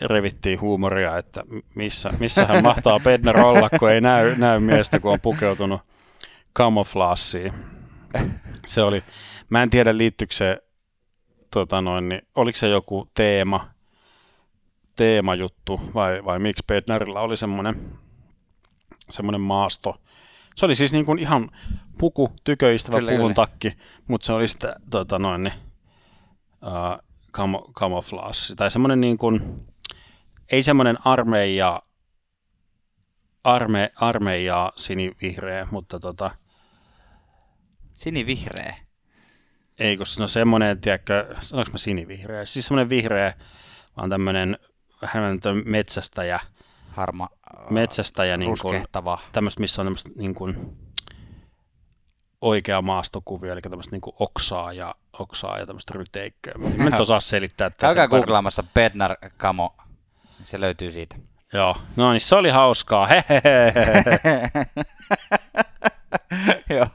revittiin 0.00 0.60
huumoria, 0.60 1.18
että 1.18 1.42
missä, 1.74 2.10
missä 2.18 2.46
hän 2.46 2.62
mahtaa 2.70 3.00
Bednar 3.00 3.40
olla, 3.40 3.68
kun 3.78 3.90
ei 3.90 4.00
näy, 4.00 4.34
näy 4.36 4.60
miestä, 4.60 5.00
kun 5.00 5.12
on 5.12 5.20
pukeutunut 5.20 5.80
camouflagea. 6.56 7.52
Se 8.66 8.82
oli, 8.82 9.04
mä 9.50 9.62
en 9.62 9.70
tiedä 9.70 9.98
liittyykö 9.98 10.34
se, 10.34 10.62
tota 11.50 11.80
noin, 11.80 12.08
niin, 12.08 12.22
oliko 12.34 12.58
se 12.58 12.68
joku 12.68 13.10
teema, 13.14 13.70
teemajuttu 14.96 15.80
vai, 15.94 16.24
vai 16.24 16.38
miksi 16.38 16.64
Bednarilla 16.68 17.20
oli 17.20 17.36
semmoinen, 17.36 17.74
semmoinen 19.10 19.40
maasto. 19.40 19.96
Se 20.54 20.66
oli 20.66 20.74
siis 20.74 20.92
niin 20.92 21.06
kuin 21.06 21.18
ihan 21.18 21.50
puku, 21.98 22.32
tyköistävä 22.44 22.98
kyllä, 22.98 23.10
puvun 23.10 23.34
kyllä. 23.34 23.34
takki, 23.34 23.72
mutta 24.08 24.26
se 24.26 24.32
oli 24.32 24.48
sitten 24.48 24.74
tota 24.90 25.18
noin, 25.18 25.42
niin, 25.42 25.54
uh, 26.62 27.04
camo, 27.32 27.72
camouflage, 27.78 28.54
tai 28.56 28.70
semmoinen 28.70 29.00
niin 29.00 29.18
kuin, 29.18 29.66
ei 30.52 30.62
semmoinen 30.62 30.98
armeija, 31.04 31.82
arme, 33.44 33.92
armeija 33.96 34.72
sinivihreä, 34.76 35.66
mutta 35.70 36.00
tota, 36.00 36.30
Sinivihreä. 37.94 38.76
Ei, 39.78 39.96
kun 39.96 40.06
on 40.22 40.28
semmoinen, 40.28 40.80
tiedätkö, 40.80 41.34
sanoinko 41.40 41.72
mä 41.72 41.78
sinivihreä? 41.78 42.44
Siis 42.44 42.66
semmoinen 42.66 42.90
vihreä, 42.90 43.34
vaan 43.96 44.10
tämmöinen 44.10 44.58
vähän 45.02 45.40
metsästäjä. 45.64 46.40
Harma. 46.90 47.28
Metsästäjä. 47.70 48.36
Niin 48.36 48.48
ruskehtava. 48.48 49.18
Tämmöistä, 49.32 49.60
missä 49.60 49.82
on 49.82 49.86
tämmöistä 49.86 50.10
niin 50.16 50.34
kuin, 50.34 50.76
oikea 52.44 52.82
maastokuvio, 52.82 53.52
eli 53.52 53.60
tämmöistä 53.60 53.94
niin 53.94 54.00
kuin 54.00 54.16
oksaa 54.18 54.72
ja, 54.72 54.94
oksaa 55.18 55.58
ja 55.58 55.66
tämmöistä 55.66 55.94
ryteikköä. 55.96 56.54
Mä 56.76 56.86
en 56.86 57.00
osaa 57.00 57.20
selittää. 57.20 57.70
Käykää 57.70 58.08
googlaamassa 58.08 58.64
Bednar 58.74 59.16
Kamo, 59.36 59.76
se 60.44 60.60
löytyy 60.60 60.90
siitä. 60.90 61.16
Joo, 61.52 61.76
no 61.96 62.12
niin, 62.12 62.20
se 62.20 62.36
oli 62.36 62.50
hauskaa. 62.50 63.08
Joo, 66.70 66.86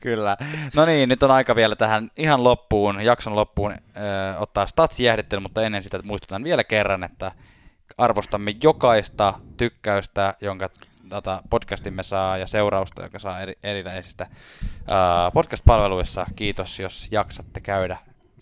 kyllä. 0.00 0.36
No 0.74 0.86
niin, 0.86 1.08
nyt 1.08 1.22
on 1.22 1.30
aika 1.30 1.56
vielä 1.56 1.76
tähän 1.76 2.10
ihan 2.16 2.44
loppuun, 2.44 3.00
jakson 3.00 3.36
loppuun 3.36 3.72
ö, 3.72 3.76
ottaa 4.38 4.66
statsijäähdittely, 4.66 5.40
mutta 5.40 5.62
ennen 5.62 5.82
sitä 5.82 6.00
muistutan 6.02 6.44
vielä 6.44 6.64
kerran, 6.64 7.04
että 7.04 7.32
arvostamme 7.98 8.54
jokaista 8.62 9.34
tykkäystä, 9.56 10.34
jonka 10.40 10.70
tota, 11.08 11.42
podcastimme 11.50 12.02
saa 12.02 12.36
ja 12.36 12.46
seurausta, 12.46 13.02
joka 13.02 13.18
saa 13.18 13.40
eri, 13.40 13.54
erilaisista 13.62 14.26
uh, 14.70 15.32
podcast-palveluissa. 15.34 16.26
Kiitos, 16.36 16.80
jos 16.80 17.08
jaksatte 17.10 17.60
käydä 17.60 17.96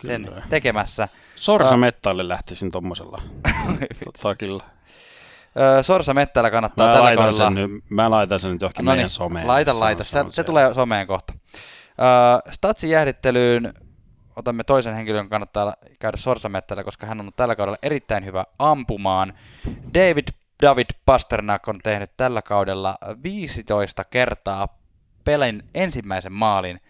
sen 0.05 0.25
kyllä. 0.25 0.43
tekemässä. 0.51 1.09
Sorsa 1.37 1.77
Mettalle 1.77 2.29
lähtisin 2.29 2.71
tuommoisella 2.71 3.23
takilla. 4.23 4.65
Sorsa 5.83 6.15
Mettällä 6.15 6.51
kannattaa 6.51 6.87
mä 6.87 6.93
tällä 6.93 7.05
laitan 7.05 7.25
kaudella... 7.25 7.45
Sen 7.45 7.55
nyt, 7.55 7.91
mä 7.91 8.11
laitan 8.11 8.41
sen 8.41 8.53
nyt 8.53 8.61
johonkin 8.61 8.85
no 8.85 8.91
meidän 8.91 9.05
niin, 9.05 9.11
someen. 9.11 9.47
Laita, 9.47 9.81
laita. 9.81 10.05
Se, 10.05 10.11
se, 10.11 10.25
se 10.31 10.45
tulee 10.45 10.75
someen 10.75 11.07
kohta. 11.07 11.33
Uh, 11.37 12.53
Statsin 12.53 12.91
jäähdittelyyn 12.91 13.73
otamme 14.37 14.65
toisen 14.65 14.95
henkilön, 14.95 15.19
joka 15.19 15.31
kannattaa 15.31 15.75
käydä 15.99 16.17
Sorsamettällä, 16.17 16.85
koska 16.85 17.07
hän 17.07 17.19
on 17.19 17.21
ollut 17.21 17.37
tällä 17.37 17.57
kaudella 17.57 17.79
erittäin 17.83 18.25
hyvä 18.25 18.45
ampumaan. 18.59 19.35
David 19.95 20.29
David 20.63 20.87
Pasternak 21.07 21.69
on 21.69 21.81
tehnyt 21.83 22.11
tällä 22.17 22.43
kaudella 22.43 22.99
15 23.23 24.05
kertaa 24.05 24.79
pelin 25.25 25.63
ensimmäisen 25.75 26.33
maalin, 26.33 26.81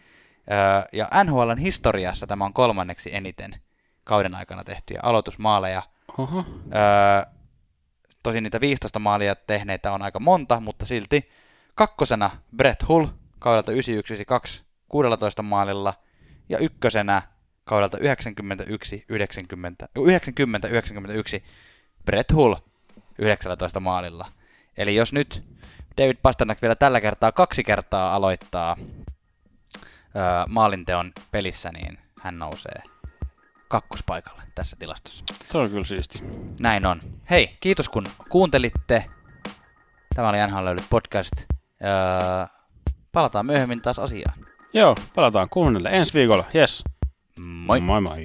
ja 0.93 1.09
NHLn 1.25 1.59
historiassa 1.59 2.27
tämä 2.27 2.45
on 2.45 2.53
kolmanneksi 2.53 3.15
eniten 3.15 3.61
kauden 4.05 4.35
aikana 4.35 4.65
tehtyjä 4.65 5.01
aloitusmaaleja. 5.03 5.83
Uh-huh. 6.19 6.47
Tosin 8.23 8.43
niitä 8.43 8.61
15 8.61 8.99
maalia 8.99 9.35
tehneitä 9.35 9.93
on 9.93 10.03
aika 10.03 10.21
monta, 10.21 10.61
mutta 10.61 10.87
silti 10.87 11.31
kakkosena 11.75 12.31
Brett 12.57 12.89
Hull 12.89 13.07
kaudelta 13.39 13.73
91 13.73 14.67
16 14.89 15.43
maalilla 15.43 15.95
ja 16.49 16.59
ykkösenä 16.59 17.23
kaudelta 17.67 17.99
91 17.99 19.05
90 19.09 19.89
90 19.99 20.69
91 20.69 21.45
Brett 22.05 22.33
Hull 22.33 22.55
19 23.19 23.81
maalilla. 23.81 24.33
Eli 24.77 24.95
jos 24.95 25.13
nyt 25.13 25.43
David 26.01 26.17
Pasternak 26.23 26.63
vielä 26.63 26.75
tällä 26.75 27.01
kertaa 27.01 27.33
kaksi 27.33 27.65
kertaa 27.65 28.15
aloittaa 28.15 28.77
öö, 30.17 30.23
maalinteon 30.49 31.13
pelissä, 31.31 31.71
niin 31.73 31.99
hän 32.21 32.39
nousee 32.39 32.83
kakkospaikalle 33.69 34.43
tässä 34.55 34.77
tilastossa. 34.79 35.25
Se 35.53 35.59
on 35.59 35.71
kyllä 35.71 35.85
siisti. 35.85 36.23
Näin 36.59 36.87
on. 36.87 37.01
Hei, 37.31 37.57
kiitos 37.61 37.89
kun 37.89 38.07
kuuntelitte. 38.29 39.05
Tämä 40.15 40.29
oli 40.29 40.39
NHL 40.47 40.65
Löydyt 40.65 40.87
podcast. 40.91 41.33
Öö, 41.51 42.47
palataan 43.13 43.47
myöhemmin 43.47 43.83
taas 43.83 43.99
asiaan. 43.99 44.39
Joo, 44.73 44.97
palataan 45.15 45.47
kuunnelle 45.51 45.89
ensi 45.89 46.15
viikolla. 46.15 46.45
Yes. 46.55 46.85
Moi 47.39 47.81
moi! 47.81 48.01
moi. 48.01 48.17